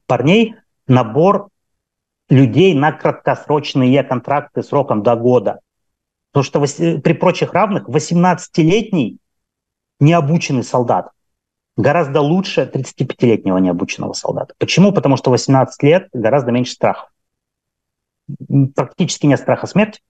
парней, 0.06 0.54
набор 0.86 1.48
людей 2.28 2.72
на 2.74 2.92
краткосрочные 2.92 4.04
контракты 4.04 4.62
сроком 4.62 5.02
до 5.02 5.16
года. 5.16 5.60
Потому 6.32 6.66
что 6.66 7.00
при 7.00 7.12
прочих 7.12 7.54
равных 7.54 7.88
18-летний 7.88 9.18
необученный 9.98 10.62
солдат 10.62 11.10
гораздо 11.76 12.20
лучше 12.20 12.70
35-летнего 12.72 13.58
необученного 13.58 14.12
солдата. 14.12 14.54
Почему? 14.58 14.92
Потому 14.92 15.16
что 15.16 15.30
18 15.30 15.82
лет 15.82 16.08
гораздо 16.12 16.50
меньше 16.50 16.72
страха. 16.72 17.08
Практически 18.74 19.26
нет 19.26 19.40
страха 19.40 19.66
смерти. 19.66 20.00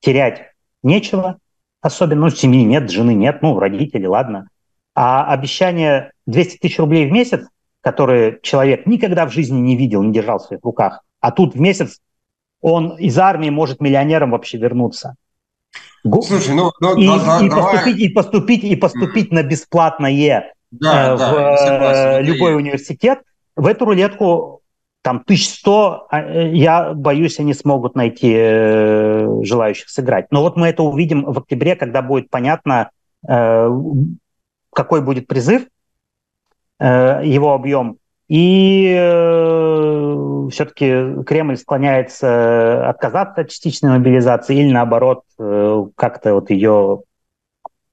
Терять 0.00 0.52
нечего. 0.82 1.38
Особенно, 1.80 2.22
ну, 2.22 2.30
семьи 2.30 2.64
нет, 2.64 2.90
жены 2.90 3.14
нет, 3.14 3.40
ну, 3.40 3.58
родители, 3.58 4.06
ладно. 4.06 4.48
А 4.94 5.32
обещание 5.32 6.10
200 6.26 6.58
тысяч 6.58 6.78
рублей 6.80 7.08
в 7.08 7.12
месяц, 7.12 7.46
которые 7.82 8.40
человек 8.42 8.84
никогда 8.86 9.26
в 9.26 9.32
жизни 9.32 9.58
не 9.60 9.76
видел, 9.76 10.02
не 10.02 10.12
держал 10.12 10.40
в 10.40 10.42
своих 10.42 10.64
руках, 10.64 11.04
а 11.20 11.30
тут 11.30 11.54
в 11.54 11.60
месяц 11.60 12.00
он 12.60 12.96
из 12.96 13.16
армии 13.16 13.50
может 13.50 13.80
миллионером 13.80 14.32
вообще 14.32 14.58
вернуться. 14.58 15.14
Слушай, 16.02 16.54
ну, 16.54 16.72
ну 16.80 16.96
и, 16.96 17.06
да, 17.06 17.40
и, 17.40 17.48
давай. 17.48 17.74
поступить, 17.74 17.98
и 18.00 18.08
поступить, 18.08 18.64
и 18.64 18.76
поступить 18.76 19.32
mm. 19.32 19.34
на 19.34 19.42
бесплатное 19.44 20.10
да, 20.70 21.12
э, 21.12 21.14
в 21.14 21.18
да, 21.18 21.56
согласен, 21.56 22.24
любой 22.24 22.56
университет, 22.56 23.20
в 23.56 23.66
эту 23.66 23.84
рулетку 23.86 24.62
там 25.02 25.22
1100, 25.24 26.06
а, 26.10 26.20
э, 26.20 26.54
я 26.54 26.92
боюсь, 26.92 27.40
они 27.40 27.54
смогут 27.54 27.94
найти 27.94 28.34
э, 28.36 29.28
желающих 29.42 29.88
сыграть. 29.88 30.26
Но 30.30 30.42
вот 30.42 30.56
мы 30.56 30.68
это 30.68 30.82
увидим 30.82 31.24
в 31.24 31.38
октябре, 31.38 31.76
когда 31.76 32.02
будет 32.02 32.30
понятно, 32.30 32.90
какой 34.72 35.00
будет 35.02 35.26
призыв, 35.26 35.66
его 36.80 37.52
объем. 37.52 37.98
И 38.28 38.92
все-таки 40.52 41.24
Кремль 41.24 41.56
склоняется 41.56 42.88
отказаться 42.88 43.40
от 43.40 43.50
частичной 43.50 43.90
мобилизации 43.90 44.56
или 44.56 44.70
наоборот 44.72 45.24
как-то 45.96 46.34
вот 46.34 46.50
ее 46.50 47.02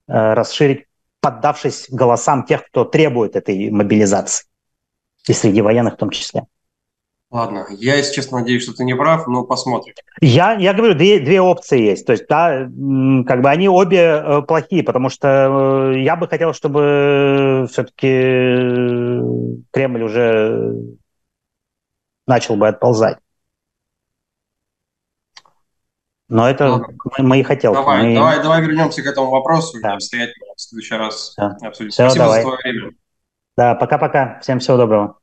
расширить 0.08 0.85
поддавшись 1.26 1.88
голосам 1.90 2.46
тех, 2.46 2.68
кто 2.68 2.86
требует 2.86 3.36
этой 3.36 3.72
мобилизации. 3.72 4.46
И 5.28 5.34
среди 5.34 5.60
военных 5.60 5.96
в 5.96 5.98
том 5.98 6.12
числе. 6.12 6.44
Ладно, 7.32 7.66
я, 7.72 7.96
если 7.96 8.14
честно, 8.14 8.42
надеюсь, 8.42 8.62
что 8.62 8.74
ты 8.74 8.84
не 8.84 8.96
прав, 8.96 9.26
но 9.26 9.44
посмотрим. 9.44 9.96
Я, 10.22 10.54
я 10.54 10.76
говорю, 10.76 10.94
две, 10.94 11.20
две 11.20 11.42
опции 11.42 11.82
есть. 11.82 12.06
То 12.06 12.12
есть, 12.12 12.28
да, 12.30 12.70
как 13.28 13.42
бы 13.42 13.50
они 13.50 13.68
обе 13.68 14.02
э, 14.02 14.42
плохие, 14.44 14.84
потому 14.84 15.10
что 15.10 15.94
э, 15.96 16.04
я 16.04 16.16
бы 16.16 16.28
хотел, 16.28 16.54
чтобы 16.54 17.66
все-таки 17.72 18.08
Кремль 19.72 20.04
уже 20.04 20.76
начал 22.28 22.56
бы 22.56 22.68
отползать. 22.68 23.18
Но 26.28 26.48
это 26.48 26.78
ну, 26.78 26.84
мои 27.18 27.42
хотелки. 27.42 27.78
Давай, 27.78 28.04
мы... 28.04 28.14
давай, 28.14 28.44
давай 28.44 28.62
вернемся 28.62 29.02
к 29.02 29.08
этому 29.08 29.32
вопросу 29.32 29.80
да. 29.82 29.94
обстоятельно 29.94 30.45
в 30.66 30.70
следующий 30.70 30.96
раз 30.96 31.34
да. 31.38 31.58
обсудим. 31.62 31.92
Все, 31.92 32.10
Спасибо 32.10 32.26
давай. 32.26 32.42
за 32.42 32.48
твое 32.48 32.58
время. 32.64 32.92
Да, 33.58 33.76
пока-пока. 33.76 34.40
Всем 34.42 34.60
всего 34.60 34.78
доброго. 34.78 35.20